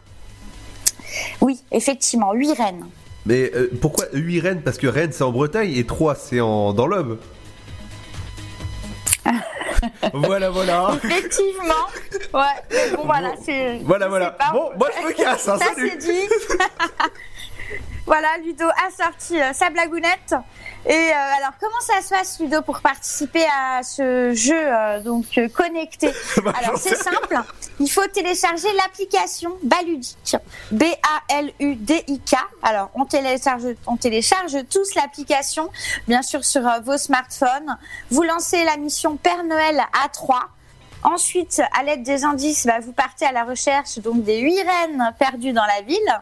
Oui, 1.40 1.62
effectivement, 1.70 2.32
huit 2.32 2.52
rennes. 2.52 2.86
Mais 3.26 3.50
euh, 3.54 3.70
pourquoi 3.80 4.06
8 4.12 4.40
Rennes 4.40 4.62
Parce 4.62 4.78
que 4.78 4.86
Rennes 4.86 5.12
c'est 5.12 5.22
en 5.22 5.30
Bretagne 5.30 5.72
et 5.72 5.86
3 5.86 6.14
c'est 6.16 6.40
en... 6.40 6.72
dans 6.72 6.86
l'Aube. 6.86 7.18
voilà, 10.12 10.50
voilà. 10.50 10.96
Effectivement. 11.04 11.86
Ouais, 12.34 12.40
mais 12.70 12.96
bon, 12.96 13.04
voilà, 13.04 13.34
c'est. 13.44 13.78
Voilà, 13.84 14.08
voilà. 14.08 14.30
pas. 14.32 14.50
Bon, 14.52 14.70
moi, 14.76 14.88
je 15.00 15.06
me 15.06 15.12
casse, 15.12 15.48
hein, 15.48 15.58
Ça, 15.58 15.66
c'est 15.76 15.96
dit. 15.98 16.28
voilà, 18.06 18.28
Ludo 18.44 18.66
a 18.66 18.90
sorti 18.90 19.40
euh, 19.40 19.52
sa 19.52 19.70
blagounette. 19.70 20.34
Et 20.86 20.92
euh, 20.92 21.36
alors, 21.38 21.52
comment 21.60 21.80
ça 21.80 22.02
se 22.02 22.08
passe, 22.08 22.40
Ludo, 22.40 22.60
pour 22.62 22.80
participer 22.80 23.44
à 23.44 23.82
ce 23.84 24.32
jeu 24.34 24.56
euh, 24.56 25.00
donc 25.00 25.26
connecté 25.54 26.10
Bah, 26.42 26.52
Alors, 26.60 26.78
c'est 26.78 26.96
simple. 26.96 27.40
Il 27.78 27.88
faut 27.88 28.06
télécharger 28.08 28.68
l'application 28.76 29.56
Baludic. 29.62 30.36
B-A-L-U-D-I-K. 30.72 32.36
Alors, 32.62 32.90
on 32.94 33.04
télécharge, 33.04 33.62
on 33.86 33.96
télécharge 33.96 34.56
tous 34.68 34.94
l'application, 34.96 35.70
bien 36.08 36.22
sûr, 36.22 36.44
sur 36.44 36.62
vos 36.84 36.98
smartphones. 36.98 37.78
Vous 38.10 38.22
lancez 38.22 38.64
la 38.64 38.76
mission 38.76 39.16
Père 39.16 39.44
Noël 39.44 39.80
à 40.04 40.08
3. 40.08 40.48
Ensuite, 41.04 41.60
à 41.76 41.82
l'aide 41.82 42.04
des 42.04 42.24
indices, 42.24 42.66
bah, 42.66 42.78
vous 42.80 42.92
partez 42.92 43.26
à 43.26 43.32
la 43.32 43.42
recherche 43.44 43.98
donc 43.98 44.22
des 44.22 44.38
huit 44.38 44.60
rennes 44.62 45.12
perdues 45.18 45.52
dans 45.52 45.64
la 45.64 45.82
ville. 45.82 46.20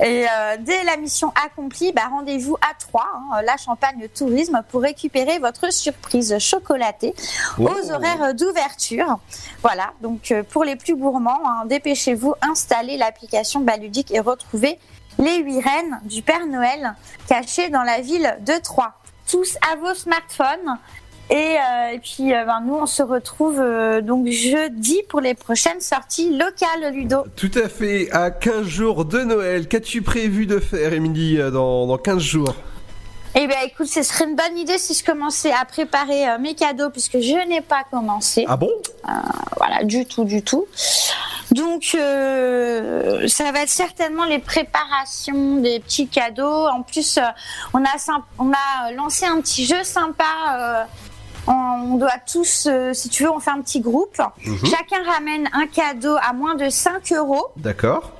Et 0.00 0.24
euh, 0.24 0.56
dès 0.60 0.84
la 0.84 0.96
mission 0.96 1.32
accomplie, 1.44 1.92
bah, 1.92 2.02
rendez-vous 2.10 2.56
à 2.56 2.74
Troyes, 2.78 3.04
hein, 3.14 3.42
la 3.42 3.56
Champagne 3.56 4.08
Tourisme, 4.14 4.62
pour 4.70 4.82
récupérer 4.82 5.38
votre 5.38 5.72
surprise 5.72 6.38
chocolatée 6.38 7.14
aux 7.58 7.90
horaires 7.90 8.34
d'ouverture. 8.34 9.18
Voilà, 9.60 9.92
donc 10.00 10.30
euh, 10.30 10.42
pour 10.42 10.64
les 10.64 10.76
plus 10.76 10.96
gourmands, 10.96 11.42
hein, 11.44 11.66
dépêchez-vous, 11.66 12.34
installez 12.42 12.96
l'application 12.96 13.60
Baludique 13.60 14.12
et 14.12 14.20
retrouvez 14.20 14.78
les 15.18 15.38
huit 15.38 15.60
rennes 15.60 16.00
du 16.04 16.22
Père 16.22 16.46
Noël 16.46 16.94
cachées 17.28 17.68
dans 17.70 17.82
la 17.82 18.00
ville 18.00 18.36
de 18.40 18.54
Troyes. 18.62 18.94
Tous 19.28 19.56
à 19.70 19.76
vos 19.76 19.94
smartphones. 19.94 20.78
Et, 21.30 21.34
euh, 21.34 21.94
et 21.94 21.98
puis, 21.98 22.34
euh, 22.34 22.44
ben, 22.44 22.62
nous, 22.66 22.74
on 22.74 22.86
se 22.86 23.02
retrouve 23.02 23.58
euh, 23.58 24.02
donc 24.02 24.28
jeudi 24.28 25.00
pour 25.08 25.20
les 25.20 25.34
prochaines 25.34 25.80
sorties 25.80 26.30
locales, 26.30 26.92
Ludo. 26.92 27.24
Tout 27.36 27.50
à 27.54 27.68
fait, 27.68 28.10
à 28.12 28.30
15 28.30 28.66
jours 28.66 29.04
de 29.04 29.20
Noël, 29.20 29.66
qu'as-tu 29.66 30.02
prévu 30.02 30.46
de 30.46 30.58
faire, 30.58 30.92
Émilie, 30.92 31.40
euh, 31.40 31.50
dans, 31.50 31.86
dans 31.86 31.96
15 31.96 32.18
jours? 32.18 32.54
Eh 33.34 33.46
bien, 33.46 33.56
écoute, 33.64 33.86
ce 33.86 34.02
serait 34.02 34.26
une 34.26 34.36
bonne 34.36 34.58
idée 34.58 34.76
si 34.76 34.92
je 34.92 35.02
commençais 35.02 35.52
à 35.52 35.64
préparer 35.64 36.28
euh, 36.28 36.38
mes 36.38 36.54
cadeaux, 36.54 36.90
puisque 36.90 37.18
je 37.20 37.48
n'ai 37.48 37.62
pas 37.62 37.82
commencé. 37.90 38.44
Ah 38.46 38.58
bon? 38.58 38.70
Voilà, 39.56 39.84
du 39.84 40.04
tout, 40.04 40.24
du 40.24 40.42
tout. 40.42 40.66
Donc, 41.50 41.94
euh, 41.94 43.26
ça 43.28 43.50
va 43.52 43.62
être 43.62 43.70
certainement 43.70 44.24
les 44.24 44.38
préparations 44.38 45.56
des 45.56 45.80
petits 45.80 46.08
cadeaux. 46.08 46.66
En 46.66 46.82
plus, 46.82 47.18
on 47.72 47.82
a, 47.82 48.20
on 48.38 48.52
a 48.52 48.92
lancé 48.92 49.24
un 49.24 49.40
petit 49.40 49.64
jeu 49.64 49.82
sympa. 49.82 50.86
On, 51.46 51.96
doit 51.96 52.18
tous, 52.30 52.66
euh, 52.70 52.92
si 52.92 53.08
tu 53.08 53.24
veux, 53.24 53.30
on 53.30 53.40
fait 53.40 53.50
un 53.50 53.60
petit 53.60 53.80
groupe. 53.80 54.20
Mhm. 54.44 54.58
Chacun 54.64 55.02
ramène 55.04 55.48
un 55.52 55.66
cadeau 55.66 56.16
à 56.22 56.32
moins 56.32 56.54
de 56.54 56.68
5 56.68 57.12
euros. 57.12 57.46
D'accord. 57.56 58.12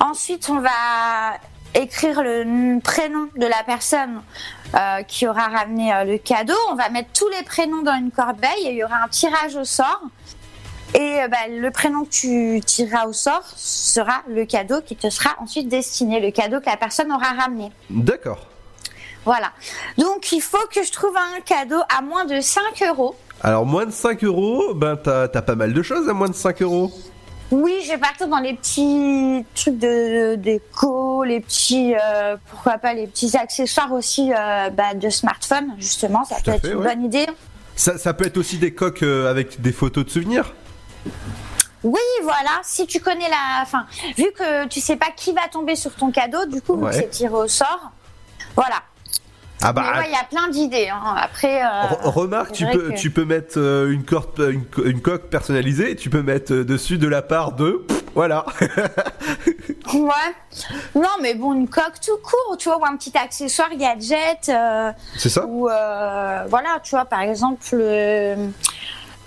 Ensuite, 0.00 0.48
on 0.48 0.60
va 0.60 1.38
écrire 1.74 2.22
le 2.22 2.80
prénom 2.80 3.28
de 3.36 3.46
la 3.46 3.62
personne 3.64 4.22
euh, 4.74 5.02
qui 5.02 5.26
aura 5.26 5.48
ramené 5.48 5.92
euh, 5.92 6.04
le 6.04 6.18
cadeau. 6.18 6.54
On 6.70 6.74
va 6.74 6.88
mettre 6.88 7.10
tous 7.12 7.28
les 7.28 7.42
prénoms 7.44 7.82
dans 7.82 7.94
une 7.94 8.10
corbeille 8.10 8.66
et 8.66 8.70
il 8.70 8.76
y 8.76 8.84
aura 8.84 9.04
un 9.04 9.08
tirage 9.08 9.56
au 9.56 9.64
sort. 9.64 10.02
Et 10.94 11.18
bah, 11.30 11.48
le 11.50 11.70
prénom 11.70 12.04
que 12.04 12.10
tu 12.10 12.60
tireras 12.64 13.06
au 13.06 13.12
sort 13.12 13.42
sera 13.56 14.22
le 14.28 14.46
cadeau 14.46 14.80
qui 14.80 14.96
te 14.96 15.10
sera 15.10 15.34
ensuite 15.40 15.68
destiné, 15.68 16.20
le 16.20 16.30
cadeau 16.30 16.60
que 16.60 16.66
la 16.66 16.76
personne 16.76 17.12
aura 17.12 17.32
ramené. 17.32 17.70
D'accord. 17.90 18.46
Voilà. 19.26 19.52
Donc 19.98 20.32
il 20.32 20.40
faut 20.40 20.66
que 20.72 20.82
je 20.82 20.90
trouve 20.92 21.14
un 21.16 21.40
cadeau 21.40 21.80
à 21.96 22.00
moins 22.00 22.24
de 22.24 22.40
5 22.40 22.82
euros. 22.88 23.14
Alors, 23.42 23.66
moins 23.66 23.84
de 23.84 23.90
5 23.90 24.24
euros, 24.24 24.72
ben, 24.74 24.96
t'as 24.96 25.28
t'as 25.28 25.42
pas 25.42 25.54
mal 25.56 25.74
de 25.74 25.82
choses 25.82 26.08
à 26.08 26.14
moins 26.14 26.28
de 26.28 26.34
5 26.34 26.62
euros. 26.62 26.90
Oui, 27.52 27.74
je 27.84 27.90
vais 27.90 27.98
partir 27.98 28.26
dans 28.28 28.38
les 28.38 28.54
petits 28.54 29.44
trucs 29.54 29.78
de 29.78 30.34
déco, 30.34 31.22
les 31.22 31.40
petits, 31.40 31.94
euh, 31.94 32.36
pourquoi 32.50 32.78
pas, 32.78 32.92
les 32.94 33.06
petits 33.06 33.36
accessoires 33.36 33.92
aussi 33.92 34.32
euh, 34.32 34.70
bah, 34.70 34.94
de 34.94 35.08
smartphone, 35.10 35.74
justement, 35.78 36.24
ça 36.24 36.36
peut 36.44 36.50
être 36.52 36.62
fait, 36.62 36.72
une 36.72 36.78
ouais. 36.78 36.88
bonne 36.88 37.04
idée. 37.04 37.26
Ça, 37.76 37.98
ça 37.98 38.14
peut 38.14 38.26
être 38.26 38.36
aussi 38.36 38.58
des 38.58 38.72
coques 38.74 39.04
euh, 39.04 39.30
avec 39.30 39.60
des 39.60 39.70
photos 39.70 40.04
de 40.06 40.10
souvenirs. 40.10 40.54
Oui, 41.84 42.00
voilà, 42.22 42.60
si 42.64 42.84
tu 42.88 42.98
connais 42.98 43.28
la... 43.28 43.62
Enfin, 43.62 43.86
vu 44.18 44.32
que 44.36 44.66
tu 44.66 44.80
sais 44.80 44.96
pas 44.96 45.10
qui 45.14 45.32
va 45.32 45.46
tomber 45.48 45.76
sur 45.76 45.94
ton 45.94 46.10
cadeau, 46.10 46.46
du 46.46 46.60
coup, 46.60 46.74
Ouais. 46.74 46.92
c'est 46.92 47.10
tiré 47.10 47.32
au 47.34 47.46
sort, 47.46 47.92
voilà. 48.56 48.82
Ah 49.62 49.72
bah, 49.72 49.82
ouais, 49.98 50.04
il 50.06 50.12
y 50.12 50.14
a 50.14 50.24
plein 50.24 50.48
d'idées. 50.48 50.88
hein. 50.88 51.14
Après, 51.16 51.62
euh, 51.62 51.66
Re- 51.66 52.10
Remarque, 52.10 52.52
tu 52.52 52.66
peux, 52.66 52.90
que- 52.90 52.96
tu 52.96 53.10
peux 53.10 53.24
mettre 53.24 53.58
euh, 53.58 53.90
une, 53.90 54.04
corde- 54.04 54.48
une, 54.52 54.64
co- 54.66 54.84
une 54.84 55.00
coque 55.00 55.28
personnalisée, 55.30 55.96
tu 55.96 56.10
peux 56.10 56.22
mettre 56.22 56.52
euh, 56.52 56.64
dessus 56.64 56.98
de 56.98 57.08
la 57.08 57.22
part 57.22 57.52
de... 57.52 57.84
Pff, 57.88 58.02
Voilà. 58.14 58.44
Ouais. 59.94 60.34
Non, 60.94 61.08
mais 61.22 61.34
bon, 61.34 61.54
une 61.54 61.68
coque 61.68 62.00
tout 62.04 62.16
court, 62.22 62.56
tu 62.58 62.68
vois, 62.68 62.78
ou 62.78 62.84
un 62.84 62.96
petit 62.96 63.16
accessoire 63.16 63.70
gadget. 63.76 64.48
euh, 64.48 64.90
C'est 65.16 65.28
ça 65.28 65.46
Ou 65.46 65.68
euh, 65.68 66.44
voilà, 66.48 66.80
tu 66.82 66.90
vois, 66.90 67.04
par 67.04 67.20
exemple, 67.20 67.62
euh, 67.74 68.48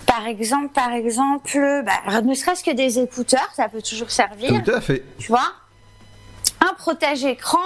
par 0.06 0.26
exemple, 0.28 0.70
par 0.74 0.92
exemple, 0.92 1.84
bah, 1.86 2.22
ne 2.22 2.34
serait-ce 2.34 2.64
que 2.64 2.72
des 2.72 3.00
écouteurs, 3.00 3.48
ça 3.56 3.70
peut 3.70 3.82
toujours 3.82 4.12
servir. 4.12 4.62
Tout 4.64 4.72
à 4.72 4.82
fait. 4.82 5.04
Tu 5.18 5.30
vois? 5.30 5.54
Un 6.62 6.74
protège-écran 6.76 7.58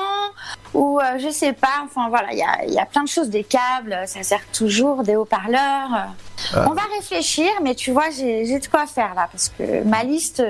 ou 0.74 1.00
euh, 1.00 1.18
je 1.20 1.30
sais 1.30 1.54
pas, 1.54 1.84
enfin 1.86 2.10
voilà, 2.10 2.32
il 2.32 2.38
y 2.40 2.44
a, 2.44 2.66
il 2.66 2.74
y 2.74 2.80
a 2.80 2.86
plein 2.86 3.04
de 3.04 3.08
choses, 3.08 3.30
des 3.30 3.44
câbles, 3.44 3.98
ça 4.06 4.24
sert 4.24 4.42
toujours, 4.52 5.04
des 5.04 5.16
haut-parleurs. 5.16 5.94
euh. 5.94 6.56
Ah. 6.56 6.66
On 6.70 6.74
va 6.74 6.82
réfléchir, 6.98 7.50
mais 7.62 7.74
tu 7.76 7.92
vois, 7.92 8.10
j'ai 8.10 8.46
j'ai 8.46 8.60
de 8.60 8.68
quoi 8.68 8.86
faire 8.86 9.14
là, 9.16 9.28
parce 9.32 9.50
que 9.50 9.84
ma 9.84 10.04
liste 10.04 10.44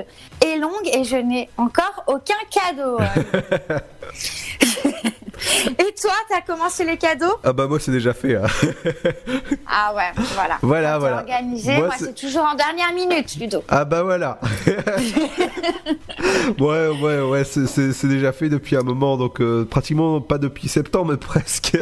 est 0.44 0.56
longue 0.56 0.88
et 0.92 1.04
je 1.04 1.16
n'ai 1.16 1.48
encore 1.56 2.04
aucun 2.06 2.34
cadeau. 2.50 2.98
et 5.78 5.94
toi, 6.00 6.12
t'as 6.28 6.40
commencé 6.40 6.84
les 6.84 6.96
cadeaux 6.96 7.38
Ah 7.44 7.52
bah 7.52 7.66
moi 7.66 7.78
c'est 7.80 7.90
déjà 7.92 8.12
fait. 8.14 8.36
hein. 8.36 8.44
Ah 9.66 9.92
ouais, 9.94 10.12
voilà. 10.34 10.58
Voilà, 10.62 10.98
voilà. 10.98 11.16
Organisé, 11.18 11.76
Moi, 11.76 11.86
moi, 11.86 11.94
c'est- 11.98 12.14
toujours 12.14 12.44
en 12.44 12.54
dernière 12.54 12.92
minute, 12.92 13.34
Ludo. 13.36 13.64
Ah 13.68 13.84
bah 13.84 14.02
voilà. 14.04 14.38
ouais 16.58 16.88
ouais 16.88 17.20
ouais 17.20 17.44
c'est- 17.44 18.06
déjà 18.06 18.32
fait 18.32 18.48
depuis 18.48 18.76
un 18.76 18.82
moment 18.82 19.16
donc 19.16 19.40
euh, 19.40 19.64
pratiquement 19.64 20.20
pas 20.20 20.38
depuis 20.38 20.68
septembre 20.68 21.12
mais 21.12 21.16
presque. 21.18 21.76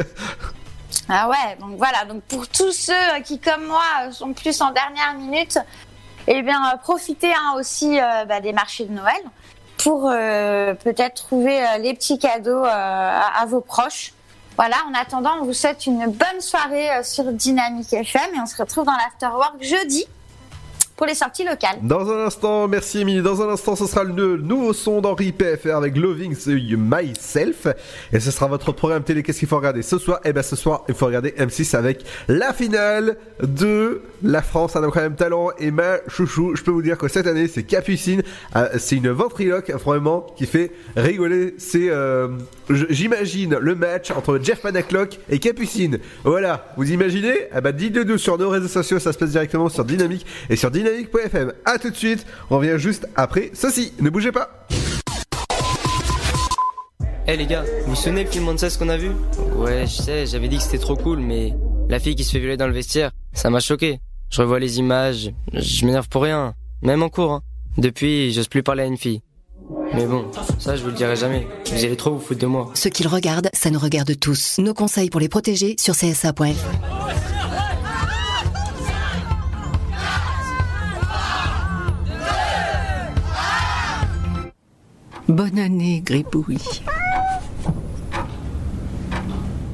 Ah 1.09 1.27
ouais, 1.29 1.57
donc 1.59 1.77
voilà, 1.77 2.05
donc 2.05 2.23
pour 2.23 2.47
tous 2.47 2.71
ceux 2.71 2.93
euh, 2.93 3.19
qui 3.23 3.37
comme 3.39 3.65
moi 3.65 3.83
sont 4.11 4.33
plus 4.33 4.61
en 4.61 4.71
dernière 4.71 5.13
minute, 5.17 5.57
eh 6.27 6.41
bien 6.41 6.59
profitez 6.81 7.33
hein, 7.33 7.55
aussi 7.59 7.99
euh, 7.99 8.25
bah, 8.25 8.39
des 8.39 8.53
marchés 8.53 8.85
de 8.85 8.93
Noël 8.93 9.21
pour 9.77 10.09
euh, 10.09 10.73
peut-être 10.73 11.15
trouver 11.15 11.61
euh, 11.61 11.77
les 11.79 11.93
petits 11.93 12.19
cadeaux 12.19 12.63
euh, 12.63 12.69
à, 12.69 13.41
à 13.41 13.45
vos 13.45 13.61
proches. 13.61 14.13
Voilà, 14.55 14.75
en 14.89 14.93
attendant, 14.93 15.31
on 15.41 15.45
vous 15.45 15.53
souhaite 15.53 15.87
une 15.87 16.05
bonne 16.05 16.41
soirée 16.41 16.91
euh, 16.91 17.03
sur 17.03 17.25
Dynamique 17.25 17.91
FM 17.91 18.35
et 18.35 18.39
on 18.39 18.45
se 18.45 18.55
retrouve 18.55 18.85
dans 18.85 18.93
l'Afterwork 18.93 19.61
jeudi 19.61 20.05
pour 20.95 21.07
les 21.07 21.15
sorties 21.15 21.43
locales. 21.43 21.77
Dans 21.81 22.09
un 22.11 22.25
instant, 22.25 22.67
merci 22.67 22.99
Émilie, 23.01 23.21
dans 23.21 23.41
un 23.41 23.49
instant 23.49 23.75
ce 23.75 23.85
sera 23.87 24.03
le 24.03 24.37
nouveau 24.37 24.73
son 24.73 25.01
d'Henri 25.01 25.31
PFR 25.31 25.75
avec 25.75 25.97
Loving 25.97 26.35
Myself 26.77 27.67
et 28.11 28.19
ce 28.19 28.31
sera 28.31 28.47
votre 28.47 28.71
programme 28.71 29.03
télé. 29.03 29.23
Qu'est-ce 29.23 29.39
qu'il 29.39 29.47
faut 29.47 29.57
regarder 29.57 29.81
ce 29.81 29.97
soir? 29.97 30.19
Eh 30.23 30.33
ben 30.33 30.43
ce 30.43 30.55
soir 30.55 30.83
il 30.87 30.93
faut 30.93 31.07
regarder 31.07 31.31
M6 31.31 31.75
avec 31.75 32.03
la 32.27 32.53
finale 32.53 33.17
de 33.41 34.01
la 34.21 34.41
France, 34.41 34.75
un 34.75 34.83
incroyable 34.83 35.15
talent 35.15 35.49
et 35.57 35.71
ma 35.71 35.97
chouchou. 36.07 36.55
Je 36.55 36.63
peux 36.63 36.71
vous 36.71 36.81
dire 36.81 36.97
que 36.97 37.07
cette 37.07 37.27
année 37.27 37.47
c'est 37.47 37.63
Capucine, 37.63 38.21
Euh, 38.55 38.69
c'est 38.77 38.97
une 38.97 39.09
ventriloque 39.09 39.71
vraiment 39.71 40.27
qui 40.37 40.45
fait 40.45 40.71
rigoler. 40.95 41.55
C'est, 41.57 41.89
euh, 41.89 42.27
j'imagine 42.69 43.57
le 43.59 43.75
match 43.75 44.11
entre 44.11 44.39
Jeff 44.41 44.61
Panaclock 44.61 45.19
et 45.29 45.39
Capucine. 45.39 45.97
Voilà, 46.23 46.71
vous 46.77 46.91
imaginez? 46.91 47.33
Eh 47.55 47.61
ben 47.61 47.71
dites-le 47.71 48.03
nous 48.03 48.17
sur 48.17 48.37
nos 48.37 48.49
réseaux 48.49 48.67
sociaux, 48.67 48.99
ça 48.99 49.11
se 49.11 49.17
passe 49.17 49.31
directement 49.31 49.69
sur 49.69 49.85
Dynamique 49.85 50.25
et 50.49 50.55
sur 50.55 50.69
dynamique.fm. 50.83 51.53
À 51.65 51.77
tout 51.79 51.89
de 51.89 51.95
suite, 51.95 52.25
on 52.49 52.57
revient 52.57 52.75
juste 52.77 53.07
après 53.15 53.51
ceci. 53.53 53.93
Ne 53.99 54.09
bougez 54.09 54.31
pas. 54.31 54.67
Eh 57.25 57.37
les 57.37 57.45
gars, 57.45 57.63
vous 57.85 57.91
vous 57.91 57.95
souvenez 57.95 58.25
le 58.25 58.29
film 58.29 58.57
ce 58.57 58.77
qu'on 58.77 58.89
a 58.89 58.97
vu? 58.97 59.11
Ouais, 59.55 59.85
je 59.87 60.01
sais, 60.01 60.25
j'avais 60.25 60.49
dit 60.49 60.57
que 60.57 60.63
c'était 60.63 60.77
trop 60.77 60.97
cool, 60.97 61.19
mais 61.19 61.53
la 61.89 61.99
fille 61.99 62.15
qui 62.15 62.25
se 62.25 62.31
fait 62.31 62.39
violer 62.39 62.57
dans 62.57 62.67
le 62.67 62.73
vestiaire, 62.73 63.11
ça 63.31 63.49
m'a 63.49 63.61
choqué. 63.61 63.99
Je 64.29 64.41
revois 64.41 64.59
les 64.59 64.79
images, 64.79 65.31
je 65.53 65.85
m'énerve 65.85 66.09
pour 66.09 66.23
rien, 66.23 66.53
même 66.81 67.01
en 67.01 67.09
cours. 67.09 67.31
hein. 67.31 67.41
Depuis, 67.77 68.33
j'ose 68.33 68.49
plus 68.49 68.61
parler 68.61 68.83
à 68.83 68.85
une 68.87 68.97
fille. 68.97 69.21
Mais 69.93 70.05
bon, 70.05 70.25
ça 70.59 70.75
je 70.75 70.81
vous 70.83 70.89
le 70.89 70.95
dirai 70.95 71.15
jamais. 71.15 71.47
Vous 71.71 71.85
allez 71.85 71.95
trop 71.95 72.11
vous 72.11 72.19
foutre 72.19 72.41
de 72.41 72.45
moi. 72.47 72.71
Ce 72.73 72.89
qu'ils 72.89 73.07
regardent, 73.07 73.49
ça 73.53 73.69
nous 73.69 73.79
regarde 73.79 74.19
tous. 74.19 74.57
Nos 74.59 74.73
conseils 74.73 75.09
pour 75.09 75.21
les 75.21 75.29
protéger 75.29 75.75
sur 75.79 75.95
csa.fr. 75.95 77.02
Bonne 85.33 85.57
année, 85.57 86.01
Gribouille. 86.01 86.59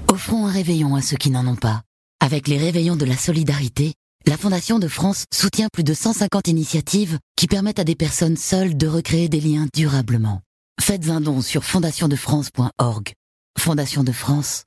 Offrons 0.08 0.48
un 0.48 0.52
réveillon 0.54 0.96
à 0.96 1.02
ceux 1.02 1.18
qui 1.18 1.32
n'en 1.32 1.46
ont 1.48 1.58
pas. 1.58 1.82
Avec 2.22 2.48
les 2.48 2.58
réveillons 2.58 2.96
de 2.96 3.04
la 3.04 3.18
solidarité, 3.18 3.94
la 4.26 4.38
Fondation 4.38 4.80
de 4.80 4.88
France 4.88 5.26
soutient 5.34 5.68
plus 5.74 5.84
de 5.84 5.94
150 5.94 6.48
initiatives 6.48 7.20
qui 7.36 7.48
permettent 7.48 7.80
à 7.80 7.84
des 7.84 7.96
personnes 7.96 8.38
seules 8.38 8.78
de 8.78 8.88
recréer 8.88 9.28
des 9.28 9.42
liens 9.42 9.68
durablement. 9.74 10.40
Faites 10.80 11.10
un 11.10 11.20
don 11.20 11.42
sur 11.42 11.66
fondationdefrance.org. 11.66 13.12
Fondation 13.58 14.06
de 14.06 14.14
France, 14.14 14.64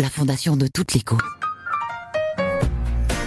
la 0.00 0.10
fondation 0.10 0.56
de 0.56 0.66
toute 0.66 0.92
l'écho. 0.94 1.18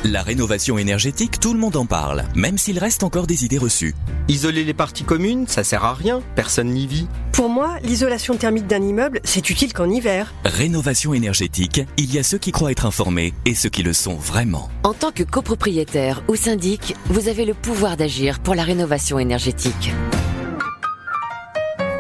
La 0.08 0.22
rénovation 0.22 0.78
énergétique, 0.78 1.40
tout 1.40 1.52
le 1.52 1.60
monde 1.60 1.76
en 1.76 1.88
parle, 1.88 2.26
même 2.36 2.60
s'il 2.60 2.78
reste 2.78 3.02
encore 3.02 3.26
des 3.26 3.44
idées 3.44 3.58
reçues. 3.58 3.96
Isoler 4.28 4.64
les 4.64 4.76
parties 4.76 5.04
communes, 5.04 5.48
ça 5.48 5.64
sert 5.64 5.84
à 5.84 5.96
rien, 5.96 6.22
personne 6.36 6.70
n'y 6.70 6.86
vit. 6.86 7.08
Pour 7.32 7.50
moi, 7.50 7.78
l'isolation 7.82 8.38
thermique 8.38 8.68
d'un 8.68 8.84
immeuble, 8.84 9.20
c'est 9.24 9.50
utile 9.50 9.74
qu'en 9.74 9.90
hiver. 9.90 10.32
Rénovation 10.46 11.16
énergétique, 11.16 11.82
il 11.98 12.14
y 12.14 12.20
a 12.20 12.24
ceux 12.24 12.38
qui 12.38 12.52
croient 12.52 12.72
être 12.72 12.86
informés 12.86 13.34
et 13.46 13.56
ceux 13.56 13.70
qui 13.70 13.82
le 13.82 13.94
sont 13.94 14.14
vraiment. 14.14 14.70
En 14.84 14.94
tant 14.94 15.12
que 15.12 15.24
copropriétaire 15.24 16.22
ou 16.28 16.36
syndic, 16.36 16.96
vous 17.06 17.28
avez 17.28 17.46
le 17.46 17.56
pouvoir 17.56 17.98
d'agir 17.98 18.40
pour 18.40 18.54
la 18.54 18.62
rénovation 18.62 19.18
énergétique. 19.18 19.92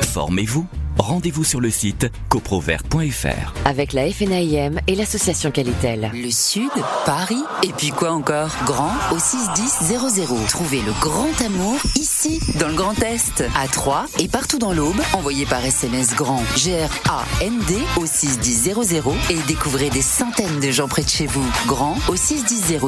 Formez-vous. 0.01 0.67
Rendez-vous 0.97 1.43
sur 1.43 1.59
le 1.59 1.69
site 1.69 2.09
coprovert.fr. 2.29 3.53
Avec 3.65 3.91
la 3.91 4.09
FNAIM 4.09 4.79
et 4.87 4.95
l'association 4.95 5.51
Qualitel. 5.51 6.09
Le 6.13 6.31
Sud, 6.31 6.69
Paris, 7.05 7.43
et 7.63 7.71
puis 7.77 7.89
quoi 7.89 8.11
encore? 8.11 8.49
Grand 8.65 8.93
au 9.11 9.19
61000. 9.19 10.47
Trouvez 10.47 10.81
le 10.81 10.93
grand 11.01 11.41
amour 11.45 11.77
ici, 11.95 12.39
dans 12.59 12.69
le 12.69 12.75
Grand 12.75 12.97
Est, 13.03 13.43
à 13.55 13.67
Troyes 13.67 14.05
et 14.19 14.27
partout 14.27 14.57
dans 14.57 14.71
l'Aube. 14.71 15.01
Envoyez 15.13 15.45
par 15.45 15.63
SMS 15.65 16.15
grand 16.15 16.41
G-R-A-N-D 16.55 17.75
au 17.97 18.05
61000 18.05 18.73
et 19.31 19.37
découvrez 19.47 19.89
des 19.89 20.01
centaines 20.01 20.59
de 20.61 20.71
gens 20.71 20.87
près 20.87 21.03
de 21.03 21.09
chez 21.09 21.27
vous. 21.27 21.45
Grand 21.67 21.97
au 22.07 22.15
61000. 22.15 22.79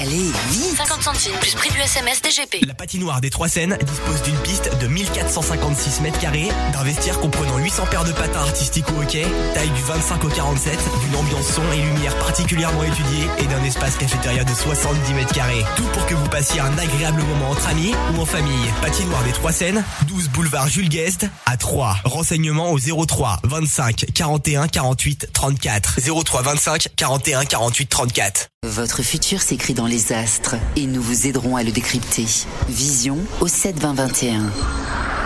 Allez, 0.00 0.30
vite 0.50 0.76
50 0.76 1.02
centimes 1.02 1.38
plus 1.40 1.54
prix 1.54 1.70
du 1.70 1.80
SMS 1.80 2.20
DGP. 2.20 2.66
La 2.66 2.74
patinoire 2.74 3.20
des 3.22 3.30
Trois 3.30 3.48
Seines 3.48 3.78
dispose 3.86 4.22
d'une 4.22 4.36
piste 4.38 4.70
de 4.78 4.86
1456 4.86 6.02
mètres 6.02 6.18
carrés, 6.18 6.48
d'un 6.72 6.84
vestiaire 6.84 7.18
comprenant 7.18 7.45
800 7.54 7.86
paires 7.90 8.04
de 8.04 8.12
patins 8.12 8.40
artistiques 8.40 8.86
au 8.96 9.02
hockey, 9.02 9.26
taille 9.54 9.70
du 9.70 9.82
25 9.82 10.24
au 10.24 10.28
47, 10.28 10.78
d'une 11.04 11.16
ambiance 11.16 11.46
son 11.46 11.62
et 11.72 11.82
lumière 11.82 12.16
particulièrement 12.18 12.82
étudiée 12.84 13.28
et 13.38 13.46
d'un 13.46 13.62
espace 13.64 13.96
cafétéria 13.96 14.44
de 14.44 14.54
70 14.54 15.14
mètres 15.14 15.34
carrés. 15.34 15.64
Tout 15.76 15.86
pour 15.92 16.06
que 16.06 16.14
vous 16.14 16.28
passiez 16.28 16.60
un 16.60 16.78
agréable 16.78 17.22
moment 17.22 17.50
entre 17.50 17.66
amis 17.68 17.92
ou 18.14 18.20
en 18.20 18.24
famille. 18.24 18.46
famille, 18.46 18.72
patinoire 18.80 19.22
des 19.24 19.32
Trois 19.32 19.52
Seines, 19.52 19.84
12 20.08 20.28
boulevard 20.28 20.68
Jules 20.68 20.88
Guest, 20.88 21.26
à 21.46 21.56
3. 21.56 21.96
Renseignements 22.04 22.70
au 22.70 22.78
03 22.78 23.40
25 23.44 24.06
41 24.14 24.68
48 24.68 25.30
34. 25.32 26.00
03 26.24 26.42
25 26.42 26.88
41 26.96 27.44
48 27.44 27.86
34. 27.86 28.48
Votre 28.64 29.02
futur 29.02 29.42
s'écrit 29.42 29.74
dans 29.74 29.86
les 29.86 30.12
astres 30.12 30.56
et 30.76 30.86
nous 30.86 31.02
vous 31.02 31.26
aiderons 31.26 31.56
à 31.56 31.62
le 31.62 31.72
décrypter. 31.72 32.26
Vision 32.68 33.18
au 33.40 33.48
7 33.48 33.78
20 33.80 33.94
21. 33.94 34.50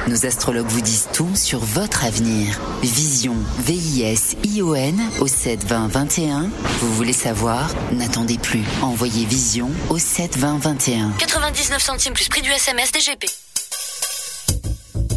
Nos 0.09 0.26
astrologues 0.26 0.68
vous 0.68 0.80
disent 0.80 1.09
tout 1.12 1.30
sur 1.34 1.60
votre 1.60 2.05
avenir. 2.05 2.10
Vision, 2.11 3.37
V-I-S-I-O-N 3.61 5.01
au 5.20 5.28
7 5.28 5.65
20 5.65 5.87
21. 5.89 6.51
Vous 6.81 6.95
voulez 6.95 7.12
savoir? 7.12 7.70
N'attendez 7.93 8.37
plus. 8.37 8.65
Envoyez 8.82 9.24
Vision 9.27 9.70
au 9.91 9.99
7 9.99 10.37
20 10.37 10.59
21. 10.59 11.12
99 11.19 11.81
centimes 11.81 12.12
plus 12.12 12.28
prix 12.28 12.43
du 12.43 12.51
SMS 12.51 12.91
DGP. 12.91 13.27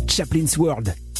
Chaplin's 0.08 0.56
World. 0.58 0.94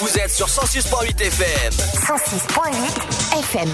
Vous 0.00 0.16
êtes 0.18 0.30
sur 0.30 0.46
106.8 0.46 1.20
FM. 1.20 1.72
106.8 1.72 3.36
FM. 3.38 3.68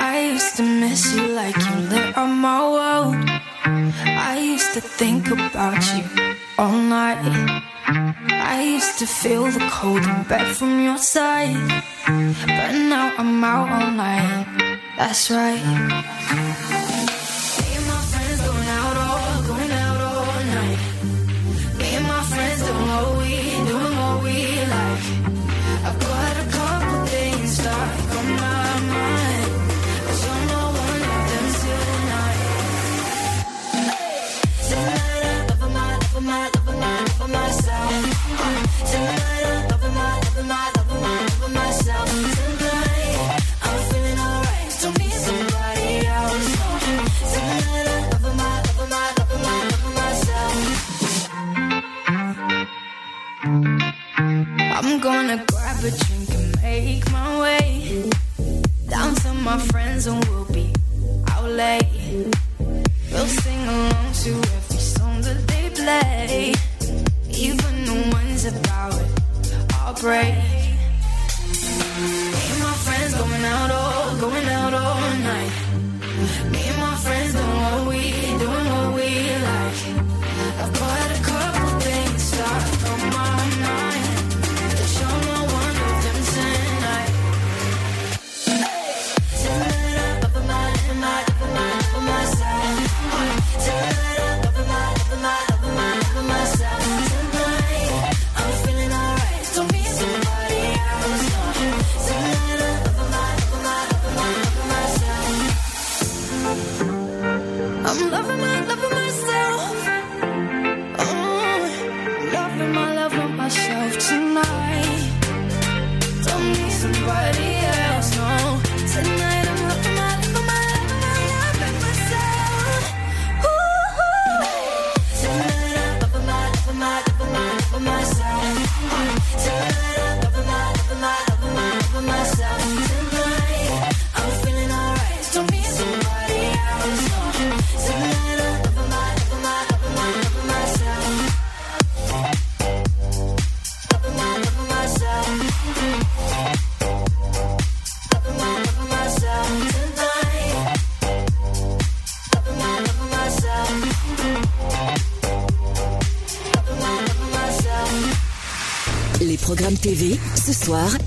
I 0.00 0.32
used 0.34 0.56
to 0.56 0.64
miss 0.64 1.14
you 1.14 1.28
like 1.28 1.56
you 1.56 1.76
lit 1.88 2.16
up 2.16 2.28
my 2.28 2.60
world. 2.68 3.14
I 3.64 4.40
used 4.40 4.74
to 4.74 4.80
think 4.80 5.30
about 5.30 5.84
you 5.94 6.02
all 6.58 6.72
night. 6.72 7.22
I 7.92 8.62
used 8.62 9.00
to 9.00 9.06
feel 9.06 9.44
the 9.50 9.68
cold 9.68 10.04
in 10.04 10.22
bed 10.24 10.46
from 10.56 10.80
your 10.80 10.96
side. 10.96 11.56
But 12.06 12.72
now 12.72 13.12
I'm 13.18 13.42
out 13.42 13.68
all 13.68 13.90
night. 13.90 14.46
That's 14.96 15.28
right. 15.28 15.54
Me 15.56 15.70
and 17.78 17.86
my 17.90 18.00
friends 18.10 18.40
going 18.46 18.68
out 18.78 18.96
all, 18.96 19.42
going 19.42 19.72
out 19.72 20.00
all 20.00 20.40
night. 20.54 20.78
Me 21.78 21.88
and 21.98 22.06
my 22.06 22.22
friends 22.30 22.62
doing 22.62 22.88
what 22.94 23.18
we, 23.18 23.32
doing 23.70 23.96
what 24.00 24.16
we 24.22 24.36
like. 24.76 25.06
I've 25.86 25.98
got 25.98 26.34
a 26.44 26.46
couple 26.56 27.06
things 27.06 27.50
stuck 27.58 27.90
on 28.18 28.26
my 28.38 28.70
mind. 28.94 29.50
But 30.06 30.16
you're 30.22 30.44
not 30.52 30.70
one 30.78 31.02
of 31.10 31.22
them 31.30 31.46
tonight. 31.58 32.38
Loving 35.48 35.74
my, 35.74 35.86
loving 36.14 36.26
my, 36.26 36.40
loving 36.54 37.32
my. 37.32 37.59
Tonight 38.40 39.44
I'm 39.44 39.69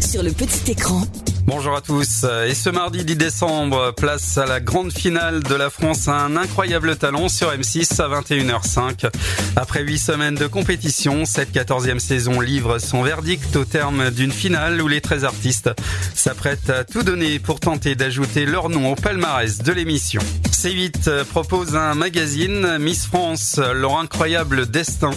sur 0.02 0.23
le 0.23 0.31
petit 0.31 0.72
écran. 0.72 1.03
Bonjour 1.45 1.76
à 1.76 1.81
tous. 1.81 2.26
Et 2.48 2.53
ce 2.53 2.69
mardi 2.69 3.06
10 3.06 3.15
décembre, 3.15 3.94
place 3.95 4.38
à 4.38 4.45
la 4.45 4.60
grande 4.60 4.91
finale 4.91 5.41
de 5.44 5.56
la 5.56 5.69
France 5.69 6.07
un 6.07 6.35
incroyable 6.35 6.98
talent 6.98 7.30
sur 7.30 7.49
M6 7.49 8.02
à 8.02 8.10
21h05. 8.10 9.10
Après 9.56 9.81
huit 9.84 9.99
semaines 9.99 10.35
de 10.35 10.48
compétition, 10.48 11.26
cette 11.26 11.52
quatorzième 11.52 11.99
saison 11.99 12.41
livre 12.41 12.80
son 12.80 13.03
verdict 13.03 13.56
au 13.56 13.64
terme 13.64 14.10
d'une 14.10 14.31
finale 14.31 14.81
où 14.81 14.88
les 14.88 15.02
13 15.02 15.23
artistes 15.26 15.69
s'apprêtent 16.14 16.69
à 16.69 16.84
tout 16.84 17.03
donner 17.03 17.40
pour 17.40 17.60
tenter 17.60 17.95
d'ajouter 17.95 18.45
leur 18.45 18.69
nom 18.69 18.91
au 18.91 18.95
palmarès 18.95 19.60
de 19.60 19.72
l'émission. 19.72 20.22
C8 20.52 21.26
propose 21.26 21.76
un 21.76 21.94
magazine 21.94 22.77
Miss 22.80 23.06
France, 23.06 23.60
leur 23.73 23.99
incroyable 23.99 24.65
destin. 24.65 25.11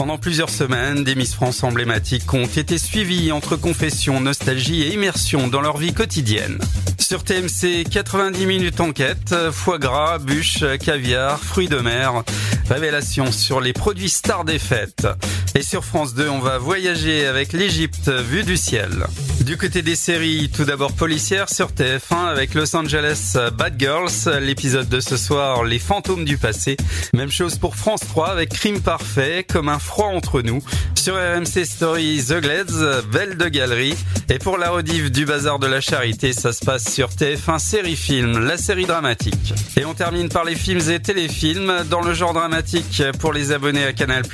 Pendant 0.00 0.16
plusieurs 0.16 0.48
semaines, 0.48 1.04
des 1.04 1.14
Miss 1.14 1.34
France 1.34 1.62
emblématiques 1.62 2.32
ont 2.32 2.46
été 2.46 2.78
suivies 2.78 3.32
entre 3.32 3.56
confession, 3.56 4.18
nostalgie 4.18 4.80
et 4.80 4.94
immersion 4.94 5.46
dans 5.46 5.60
leur 5.60 5.76
vie 5.76 5.92
quotidienne. 5.92 6.58
Sur 6.98 7.22
TMC, 7.22 7.84
90 7.90 8.46
minutes 8.46 8.80
enquête, 8.80 9.34
foie 9.52 9.76
gras, 9.76 10.16
bûches, 10.16 10.64
caviar, 10.82 11.38
fruits 11.38 11.68
de 11.68 11.76
mer, 11.76 12.24
révélation 12.70 13.30
sur 13.30 13.60
les 13.60 13.74
produits 13.74 14.08
stars 14.08 14.46
des 14.46 14.58
fêtes. 14.58 15.06
Et 15.54 15.60
sur 15.60 15.84
France 15.84 16.14
2, 16.14 16.30
on 16.30 16.38
va 16.38 16.56
voyager 16.56 17.26
avec 17.26 17.52
l'Égypte 17.52 18.08
vue 18.08 18.44
du 18.44 18.56
ciel. 18.56 19.04
Du 19.40 19.56
côté 19.56 19.80
des 19.80 19.96
séries, 19.96 20.50
tout 20.54 20.64
d'abord 20.64 20.92
policière 20.92 21.48
sur 21.48 21.68
TF1 21.68 22.26
avec 22.28 22.52
Los 22.52 22.76
Angeles 22.76 23.38
Bad 23.56 23.74
Girls, 23.78 24.38
l'épisode 24.42 24.88
de 24.88 25.00
ce 25.00 25.16
soir 25.16 25.64
Les 25.64 25.78
fantômes 25.78 26.26
du 26.26 26.36
passé. 26.36 26.76
Même 27.14 27.30
chose 27.30 27.56
pour 27.56 27.74
France 27.74 28.00
3 28.00 28.28
avec 28.28 28.50
Crime 28.50 28.82
parfait, 28.82 29.46
comme 29.48 29.70
un 29.70 29.78
froid 29.78 30.08
entre 30.08 30.42
nous. 30.42 30.62
Sur 30.94 31.14
RMC 31.14 31.64
Story 31.64 32.22
The 32.28 32.34
Glades, 32.42 33.04
Belle 33.10 33.38
de 33.38 33.48
Galerie. 33.48 33.96
Et 34.28 34.38
pour 34.38 34.58
la 34.58 34.68
rediff 34.68 35.10
du 35.10 35.24
bazar 35.24 35.58
de 35.58 35.66
la 35.66 35.80
charité, 35.80 36.34
ça 36.34 36.52
se 36.52 36.62
passe 36.62 36.92
sur 36.92 37.08
TF1 37.08 37.58
Série 37.58 37.96
Film, 37.96 38.46
la 38.46 38.58
série 38.58 38.84
dramatique. 38.84 39.54
Et 39.78 39.86
on 39.86 39.94
termine 39.94 40.28
par 40.28 40.44
les 40.44 40.54
films 40.54 40.90
et 40.90 41.00
téléfilms. 41.00 41.84
Dans 41.88 42.02
le 42.02 42.12
genre 42.12 42.34
dramatique, 42.34 43.02
pour 43.18 43.32
les 43.32 43.52
abonnés 43.52 43.84
à 43.84 43.94
Canal+, 43.94 44.24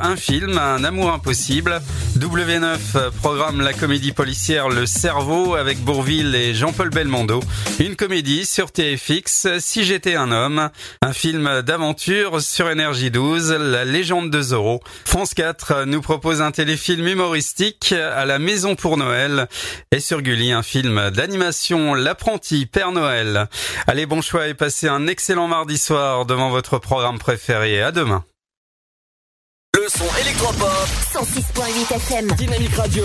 un 0.00 0.16
film, 0.16 0.56
Un 0.56 0.84
amour 0.84 1.12
impossible. 1.12 1.82
W9 2.16 3.10
programme 3.20 3.60
la 3.60 3.72
comédie 3.72 4.12
policière 4.12 4.35
le 4.68 4.86
Cerveau 4.86 5.54
avec 5.54 5.78
Bourville 5.78 6.34
et 6.34 6.54
Jean-Paul 6.54 6.90
Belmondo. 6.90 7.40
Une 7.80 7.96
comédie 7.96 8.44
sur 8.44 8.70
TFX, 8.70 9.58
Si 9.58 9.82
j'étais 9.82 10.14
un 10.14 10.30
homme. 10.30 10.68
Un 11.00 11.12
film 11.12 11.62
d'aventure 11.62 12.42
sur 12.42 12.68
Énergie 12.68 13.10
12, 13.10 13.52
La 13.52 13.84
légende 13.84 14.30
de 14.30 14.42
Zorro. 14.42 14.80
France 15.04 15.32
4 15.32 15.84
nous 15.86 16.02
propose 16.02 16.42
un 16.42 16.50
téléfilm 16.50 17.06
humoristique 17.06 17.92
à 17.92 18.26
la 18.26 18.38
Maison 18.38 18.76
pour 18.76 18.98
Noël. 18.98 19.48
Et 19.90 20.00
sur 20.00 20.20
Gulli, 20.22 20.52
un 20.52 20.62
film 20.62 21.10
d'animation, 21.10 21.94
L'apprenti 21.94 22.66
Père 22.66 22.92
Noël. 22.92 23.48
Allez, 23.86 24.06
bon 24.06 24.20
choix 24.20 24.48
et 24.48 24.54
passez 24.54 24.86
un 24.86 25.06
excellent 25.06 25.48
mardi 25.48 25.78
soir 25.78 26.26
devant 26.26 26.50
votre 26.50 26.78
programme 26.78 27.18
préféré. 27.18 27.82
À 27.82 27.90
demain. 27.90 28.24
Le 29.74 29.88
son 29.88 30.06
électropop 30.20 30.88
106.8 31.12 31.94
FM. 31.96 32.26
Dynamique 32.36 32.74
Radio. 32.74 33.04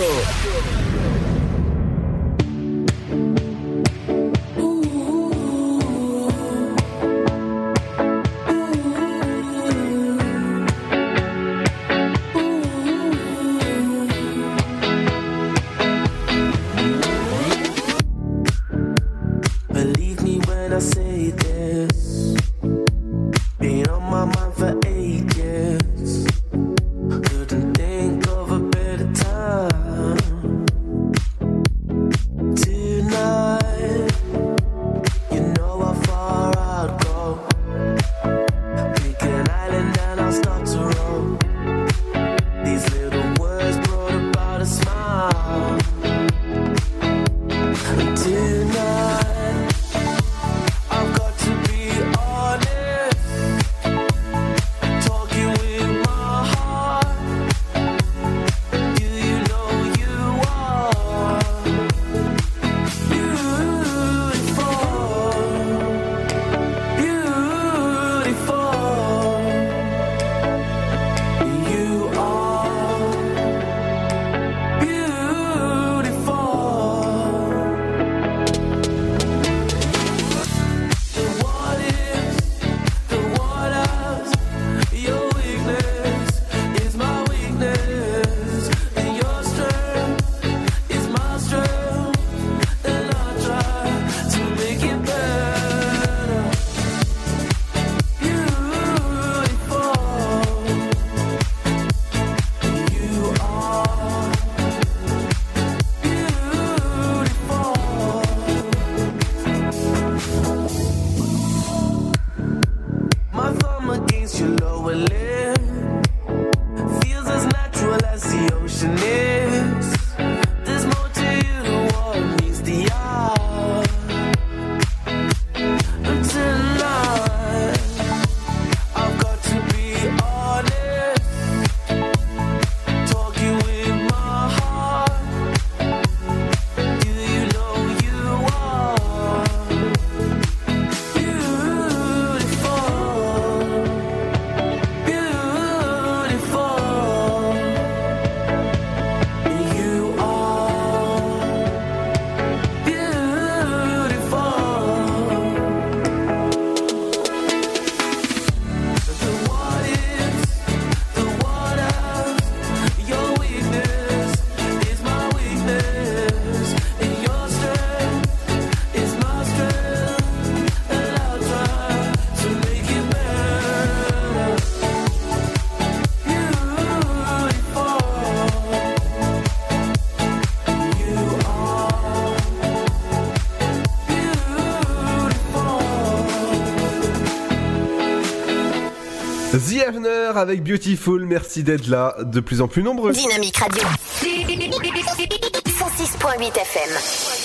Avec 190.37 190.63
Beautiful, 190.63 191.25
merci 191.25 191.63
d'être 191.63 191.87
là, 191.87 192.15
de 192.21 192.39
plus 192.39 192.61
en 192.61 192.67
plus 192.67 192.83
nombreux. 192.83 193.11
Dynamique 193.11 193.57
Radio. 193.57 193.83
106.8 194.21 196.57
FM. 196.57 196.89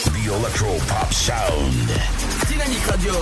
The 0.05 0.27
Electro 0.27 0.67
Pop 0.89 1.13
Sound. 1.13 1.91
Dynamique 2.49 2.85
Radio. 2.89 3.13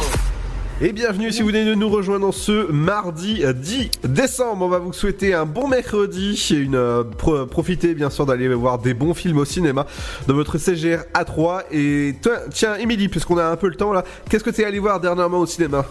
Et 0.81 0.93
bienvenue 0.93 1.31
si 1.33 1.41
vous 1.43 1.49
venez 1.49 1.65
de 1.65 1.75
nous 1.75 1.89
rejoindre 1.89 2.33
ce 2.35 2.71
mardi 2.71 3.43
10 3.45 3.91
décembre. 4.05 4.65
On 4.67 4.69
va 4.69 4.79
vous 4.79 4.93
souhaiter 4.93 5.33
un 5.35 5.47
bon 5.47 5.69
mercredi. 5.69 6.41
et 6.51 6.55
Une, 6.55 6.75
euh, 6.75 7.05
pro- 7.05 7.47
profitez 7.47 7.95
bien 7.95 8.11
sûr 8.11 8.27
d'aller 8.27 8.49
voir 8.55 8.79
des 8.79 8.93
bons 8.93 9.15
films 9.15 9.39
au 9.39 9.45
cinéma 9.45 9.87
dans 10.27 10.35
votre 10.35 10.59
CGR 10.59 11.05
A3. 11.15 11.63
Et 11.73 12.15
toi, 12.23 12.39
tiens, 12.53 12.75
Émilie, 12.77 13.09
puisqu'on 13.09 13.39
a 13.39 13.45
un 13.47 13.57
peu 13.57 13.69
le 13.69 13.77
temps 13.77 13.93
là, 13.93 14.05
qu'est-ce 14.29 14.45
que 14.45 14.51
tu 14.51 14.61
es 14.61 14.65
allé 14.65 14.79
voir 14.79 15.01
dernièrement 15.01 15.39
au 15.39 15.47
cinéma? 15.47 15.85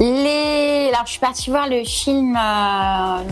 Les... 0.00 0.49
Alors, 0.92 1.06
je 1.06 1.12
suis 1.12 1.20
partie 1.20 1.50
voir 1.50 1.68
le 1.68 1.84
film 1.84 2.36
euh, 2.36 3.22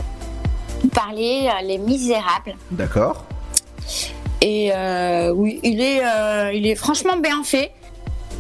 parler, 0.95 1.49
euh, 1.49 1.67
Les 1.67 1.77
Misérables. 1.79 2.55
D'accord. 2.71 3.25
Et 4.41 4.71
euh, 4.73 5.33
oui, 5.35 5.59
il 5.65 5.81
est, 5.81 6.05
euh, 6.05 6.53
il 6.55 6.69
est 6.69 6.77
franchement 6.77 7.17
bien 7.17 7.43
fait. 7.43 7.73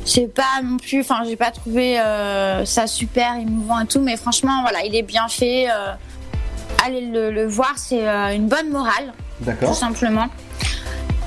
C'est 0.04 0.32
pas 0.32 0.62
non 0.62 0.76
plus, 0.76 1.00
enfin, 1.00 1.22
j'ai 1.26 1.34
pas 1.34 1.50
trouvé 1.50 1.96
ça 2.64 2.86
super 2.86 3.34
émouvant 3.34 3.80
et 3.80 3.86
tout, 3.86 4.00
mais 4.00 4.16
franchement, 4.16 4.62
voilà, 4.62 4.84
il 4.84 4.94
est 4.94 5.02
bien 5.02 5.26
fait. 5.26 5.66
allez 6.84 7.00
le, 7.00 7.32
le 7.32 7.46
voir, 7.46 7.72
c'est 7.76 8.06
une 8.34 8.46
bonne 8.46 8.70
morale, 8.70 9.12
tout 9.38 9.44
D'accord. 9.44 9.74
simplement. 9.74 10.28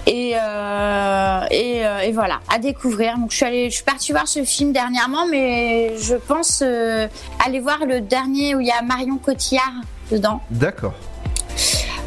Et, 0.07 0.33
euh, 0.35 1.45
et, 1.51 1.85
euh, 1.85 1.99
et 1.99 2.11
voilà, 2.11 2.39
à 2.49 2.57
découvrir. 2.57 3.17
Donc 3.17 3.31
je 3.31 3.37
suis 3.37 3.45
allée, 3.45 3.69
je 3.69 3.75
suis 3.75 3.83
partie 3.83 4.11
voir 4.11 4.27
ce 4.27 4.43
film 4.43 4.73
dernièrement, 4.73 5.27
mais 5.27 5.95
je 5.99 6.15
pense 6.15 6.63
euh, 6.65 7.07
aller 7.45 7.59
voir 7.59 7.85
le 7.85 8.01
dernier 8.01 8.55
où 8.55 8.59
il 8.59 8.67
y 8.67 8.71
a 8.71 8.81
Marion 8.81 9.17
Cotillard 9.17 9.73
dedans. 10.11 10.41
D'accord. 10.49 10.93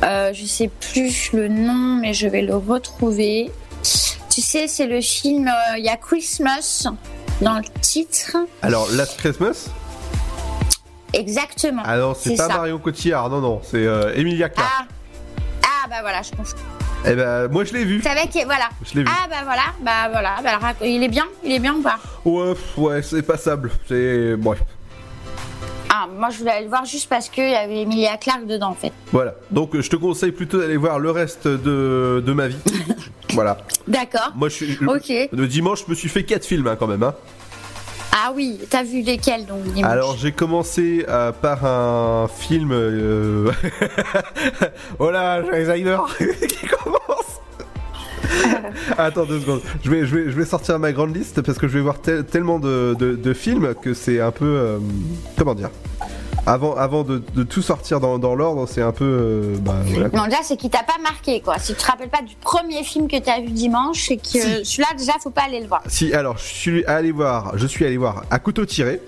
Je 0.03 0.45
sais 0.45 0.69
plus 0.69 1.33
le 1.33 1.49
nom, 1.49 1.97
mais 2.01 2.13
je 2.13 2.29
vais 2.29 2.43
le 2.43 2.57
retrouver. 2.57 3.51
Tu 4.29 4.43
sais, 4.43 4.69
c'est 4.69 4.87
le 4.87 5.01
film. 5.01 5.51
Il 5.79 5.85
y 5.85 5.89
a 5.89 5.97
Christmas 5.97 6.87
dans 7.41 7.57
le 7.57 7.65
titre. 7.81 8.37
Alors, 8.61 8.87
Last 8.91 9.17
Christmas? 9.17 9.71
Exactement. 11.15 11.83
Ah 11.87 11.97
non, 11.97 12.13
c'est 12.15 12.37
pas 12.37 12.49
ça. 12.49 12.57
Marion 12.57 12.79
Cotillard, 12.79 13.31
non, 13.31 13.41
non, 13.41 13.63
c'est 13.63 13.85
Emilia 14.17 14.51
Clarke. 14.51 14.71
Ah. 14.79 14.85
Ah 15.63 15.89
bah 15.89 16.03
voilà, 16.03 16.21
je 16.21 16.33
pense. 16.33 16.55
Eh 17.07 17.15
ben, 17.15 17.49
moi 17.49 17.65
je 17.65 17.73
l'ai 17.75 17.85
vu. 17.85 18.01
C'est 18.03 18.09
avec 18.09 18.31
voilà. 18.47 18.71
Je 18.85 18.95
l'ai 18.95 19.03
vu. 19.03 19.11
Ah 19.11 19.27
bah 19.29 19.37
voilà, 19.45 19.63
bah 19.83 20.09
voilà. 20.11 20.59
Bah, 20.61 20.73
il 20.83 21.03
est 21.03 21.09
bien, 21.09 21.27
il 21.45 21.53
est 21.53 21.59
bien 21.59 21.75
ou 21.75 21.83
pas? 21.83 21.99
Ouais, 22.25 22.55
ouais, 22.77 23.03
c'est 23.03 23.23
passable. 23.23 23.71
C'est. 23.89 24.37
Bref. 24.37 24.61
Ah, 25.91 26.09
moi 26.19 26.31
je 26.31 26.39
voulais 26.39 26.51
aller 26.51 26.65
le 26.65 26.69
voir 26.71 26.85
juste 26.85 27.09
parce 27.09 27.29
qu'il 27.29 27.49
y 27.49 27.55
avait 27.55 27.83
Emilia 27.83 28.17
Clarke 28.17 28.47
dedans 28.47 28.71
en 28.71 28.75
fait. 28.75 28.93
Voilà. 29.13 29.35
Donc, 29.51 29.75
euh, 29.75 29.83
je 29.83 29.91
te 29.91 29.97
conseille 29.97 30.33
plutôt 30.33 30.59
d'aller 30.59 30.77
voir 30.77 30.99
le 30.99 31.11
reste 31.11 31.47
de, 31.47 32.23
de 32.25 32.33
ma 32.33 32.49
vie. 32.49 32.57
voilà. 33.33 33.59
D'accord. 33.87 34.33
Moi, 34.35 34.49
je 34.49 34.55
suis. 34.55 34.79
Ok. 34.87 35.29
Le 35.31 35.47
dimanche, 35.47 35.85
je 35.85 35.91
me 35.91 35.95
suis 35.95 36.09
fait 36.09 36.25
4 36.25 36.45
films 36.45 36.67
hein, 36.67 36.77
quand 36.79 36.87
même. 36.87 37.03
Hein. 37.03 37.15
Ah 38.17 38.33
oui, 38.35 38.61
t'as 38.71 38.85
vu 38.85 39.03
lesquels 39.03 39.45
donc 39.45 39.65
dimanche 39.65 39.91
Alors, 39.91 40.17
j'ai 40.17 40.31
commencé 40.31 41.05
euh, 41.09 41.33
par 41.33 41.65
un 41.67 42.29
film. 42.29 42.71
Euh... 42.73 43.51
oh 45.01 45.11
là, 45.11 45.43
Alzheimer 45.53 45.99
qui 46.49 46.67
commence. 46.67 47.41
Attends 48.99 49.25
deux 49.25 49.41
secondes. 49.41 49.63
Je 49.83 49.91
vais, 49.91 50.07
je, 50.07 50.15
vais, 50.15 50.25
je 50.31 50.37
vais 50.37 50.45
sortir 50.45 50.79
ma 50.79 50.93
grande 50.93 51.15
liste 51.17 51.43
parce 51.43 51.59
que 51.59 51.67
je 51.67 51.75
vais 51.75 51.81
voir 51.81 52.01
tel- 52.01 52.25
tellement 52.25 52.61
de, 52.61 52.95
de- 52.99 53.17
de 53.17 53.35
films 53.35 53.75
que 53.83 53.95
c'est 53.95 54.21
un 54.21 54.31
peu. 54.31 54.45
euh, 54.47 54.79
comment 55.37 55.55
dire? 55.57 55.71
Avant, 56.47 56.75
avant 56.77 57.05
de, 57.05 57.23
de 57.35 57.43
tout 57.43 57.63
sortir 57.63 58.01
dans, 58.01 58.19
dans 58.19 58.35
l'ordre, 58.35 58.67
c'est 58.69 58.83
un 58.83 58.93
peu. 58.93 59.05
euh, 59.05 59.57
bah, 59.61 59.77
voilà. 59.87 60.09
Non, 60.11 60.25
déjà, 60.25 60.43
c'est 60.43 60.57
qu'il 60.57 60.71
t'a 60.71 60.83
pas 60.83 60.99
marqué, 61.03 61.41
quoi. 61.41 61.59
Si 61.59 61.73
tu 61.75 61.81
te 61.81 61.87
rappelles 61.87 62.11
pas 62.11 62.21
du 62.23 62.35
premier 62.37 62.83
film 62.83 63.09
que 63.09 63.19
t'as 63.19 63.41
vu 63.41 63.49
dimanche, 63.49 64.05
c'est 64.09 64.17
que 64.19 64.63
celui-là, 64.65 64.89
déjà, 64.99 65.13
faut 65.23 65.31
pas 65.31 65.45
aller 65.47 65.61
le 65.61 65.67
voir. 65.67 65.83
Si, 65.87 66.13
alors, 66.13 66.37
je 66.37 66.45
suis 66.45 66.85
allé 66.85 67.13
voir, 67.13 67.57
je 67.57 67.67
suis 67.67 67.85
allé 67.87 67.97
voir 67.97 68.25
à 68.31 68.39
couteau 68.39 68.67
tiré. 68.67 69.01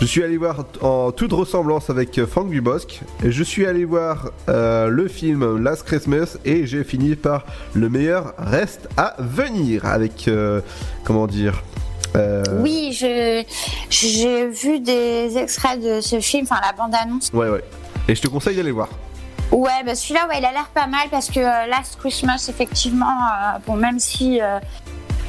Je 0.00 0.06
suis 0.06 0.22
allé 0.24 0.36
voir 0.36 0.64
en 0.80 1.12
toute 1.12 1.32
ressemblance 1.32 1.88
avec 1.88 2.18
euh, 2.18 2.26
Franck 2.26 2.50
Dubosc. 2.50 3.00
Je 3.24 3.42
suis 3.44 3.66
allé 3.66 3.84
voir 3.84 4.30
euh, 4.48 4.88
le 4.88 5.06
film 5.06 5.62
Last 5.62 5.84
Christmas 5.84 6.38
et 6.44 6.66
j'ai 6.66 6.82
fini 6.82 7.14
par 7.14 7.44
le 7.72 7.88
meilleur 7.88 8.34
reste 8.36 8.88
à 8.96 9.14
venir 9.20 9.86
avec 9.86 10.26
euh, 10.26 10.60
comment 11.04 11.28
dire. 11.28 11.62
Euh, 12.16 12.42
Oui, 12.60 12.92
je 12.92 13.44
j'ai 13.90 14.46
vu 14.46 14.80
des 14.80 15.36
extraits 15.38 15.80
de 15.80 16.00
ce 16.00 16.20
film, 16.20 16.46
enfin 16.48 16.60
la 16.64 16.72
bande-annonce. 16.72 17.30
Ouais, 17.32 17.48
ouais. 17.48 17.64
Et 18.08 18.14
je 18.14 18.22
te 18.22 18.28
conseille 18.28 18.56
d'aller 18.56 18.70
voir. 18.70 18.88
Ouais, 19.50 19.82
bah 19.84 19.94
celui-là, 19.94 20.26
ouais, 20.28 20.38
il 20.38 20.44
a 20.44 20.52
l'air 20.52 20.68
pas 20.74 20.86
mal 20.86 21.08
parce 21.10 21.30
que 21.30 21.40
euh, 21.40 21.66
Last 21.66 21.96
Christmas, 21.98 22.46
effectivement, 22.48 23.06
euh, 23.06 23.58
bon, 23.66 23.76
même 23.76 23.98
si 23.98 24.40
euh, 24.40 24.58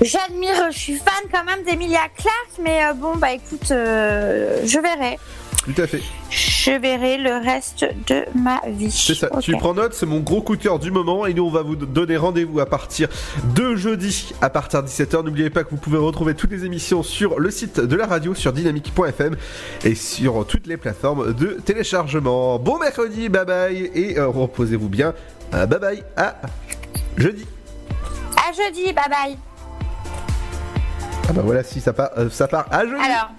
j'admire, 0.02 0.72
je 0.72 0.78
suis 0.78 0.96
fan 0.96 1.30
quand 1.32 1.44
même 1.44 1.64
d'Emilia 1.64 2.08
Clarke, 2.16 2.60
mais 2.62 2.82
bon, 2.96 3.18
bah 3.18 3.34
écoute, 3.34 3.68
je 3.70 4.82
verrai. 4.82 5.20
Tout 5.66 5.82
à 5.82 5.88
fait. 5.88 6.02
Je 6.30 6.80
verrai 6.80 7.18
le 7.18 7.44
reste 7.44 7.88
de 8.08 8.24
ma 8.36 8.62
vie. 8.68 8.92
C'est 8.92 9.16
ça, 9.16 9.30
tu 9.42 9.54
prends 9.54 9.74
note, 9.74 9.96
c'est 9.96 10.06
mon 10.06 10.20
gros 10.20 10.42
coup 10.42 10.56
de 10.56 10.62
cœur 10.62 10.78
du 10.78 10.92
moment 10.92 11.26
et 11.26 11.34
nous 11.34 11.44
on 11.44 11.50
va 11.50 11.64
vous 11.64 11.76
donner 11.76 12.18
rendez-vous 12.18 12.60
à 12.60 12.68
partir 12.68 13.10
de 13.56 13.76
jeudi 13.76 14.34
à 14.42 14.52
partir 14.52 14.84
de 14.84 14.88
17h. 14.88 15.24
N'oubliez 15.24 15.50
pas 15.50 15.64
que 15.64 15.72
vous 15.72 15.78
pouvez 15.78 15.98
retrouver 15.98 16.36
toutes 16.36 16.52
les 16.52 16.66
émissions 16.66 17.02
sur 17.02 17.40
le 17.40 17.50
site 17.50 17.80
de 17.80 17.96
la 17.96 18.06
radio 18.06 18.36
sur 18.36 18.54
dynamique.fm 18.54 19.36
et 19.84 19.96
sur 19.96 20.46
toutes 20.46 20.68
les 20.68 20.78
plateformes 20.78 21.34
de 21.34 21.58
téléchargement. 21.66 22.60
Bon 22.60 22.78
mercredi, 22.78 23.30
bye 23.30 23.46
bye 23.46 23.90
et 23.96 24.20
euh, 24.20 24.28
reposez-vous 24.28 24.90
bien. 24.90 25.16
Euh, 25.56 25.66
bye 25.66 25.80
bye, 25.80 26.04
à 26.16 26.36
jeudi. 27.18 27.46
À 28.38 28.52
jeudi, 28.52 28.94
bye 28.94 29.10
bye. 29.10 29.38
Ah 31.28 31.34
bah 31.34 31.42
voilà, 31.44 31.64
si 31.64 31.82
ça 31.82 31.92
part, 31.92 32.12
euh, 32.18 32.30
ça 32.30 32.48
part 32.48 32.68
à 32.70 32.86
jeudi. 32.86 33.02
Alors. 33.04 33.32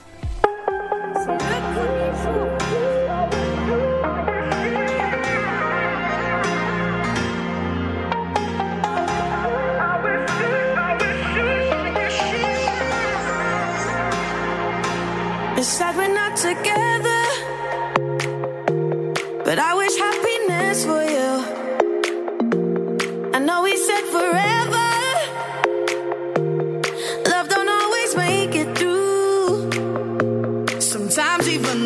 But 19.45 19.59
I 19.59 19.75
wish 19.75 19.97
happiness 19.97 20.85
for 20.85 21.03
you. 21.03 21.31
I 23.33 23.39
know 23.39 23.63
we 23.63 23.77
said 23.77 24.05
forever. 24.13 24.56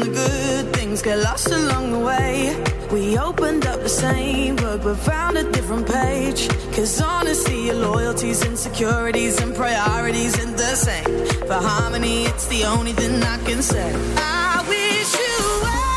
the 0.00 0.10
good 0.10 0.74
things 0.74 1.02
get 1.02 1.18
lost 1.18 1.50
along 1.50 1.92
the 1.92 1.98
way. 1.98 2.56
We 2.90 3.18
opened 3.18 3.66
up 3.66 3.80
the 3.80 3.88
same 3.88 4.56
book 4.56 4.82
but 4.82 4.96
found 4.96 5.36
a 5.36 5.44
different 5.52 5.86
page. 5.86 6.48
Cause 6.74 7.00
honestly, 7.00 7.66
your 7.66 7.76
loyalties, 7.76 8.44
insecurities, 8.44 9.40
and 9.40 9.54
priorities 9.54 10.38
in 10.42 10.52
the 10.52 10.74
same. 10.74 11.26
For 11.46 11.54
harmony, 11.54 12.24
it's 12.24 12.46
the 12.48 12.64
only 12.64 12.92
thing 12.92 13.22
I 13.22 13.38
can 13.44 13.62
say. 13.62 13.92
I 14.16 14.64
wish 14.68 15.12
you 15.24 15.38
well. 15.64 15.90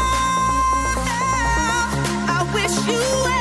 I 2.35 2.39
wish 2.53 2.75
you 2.87 2.99
well. 3.23 3.32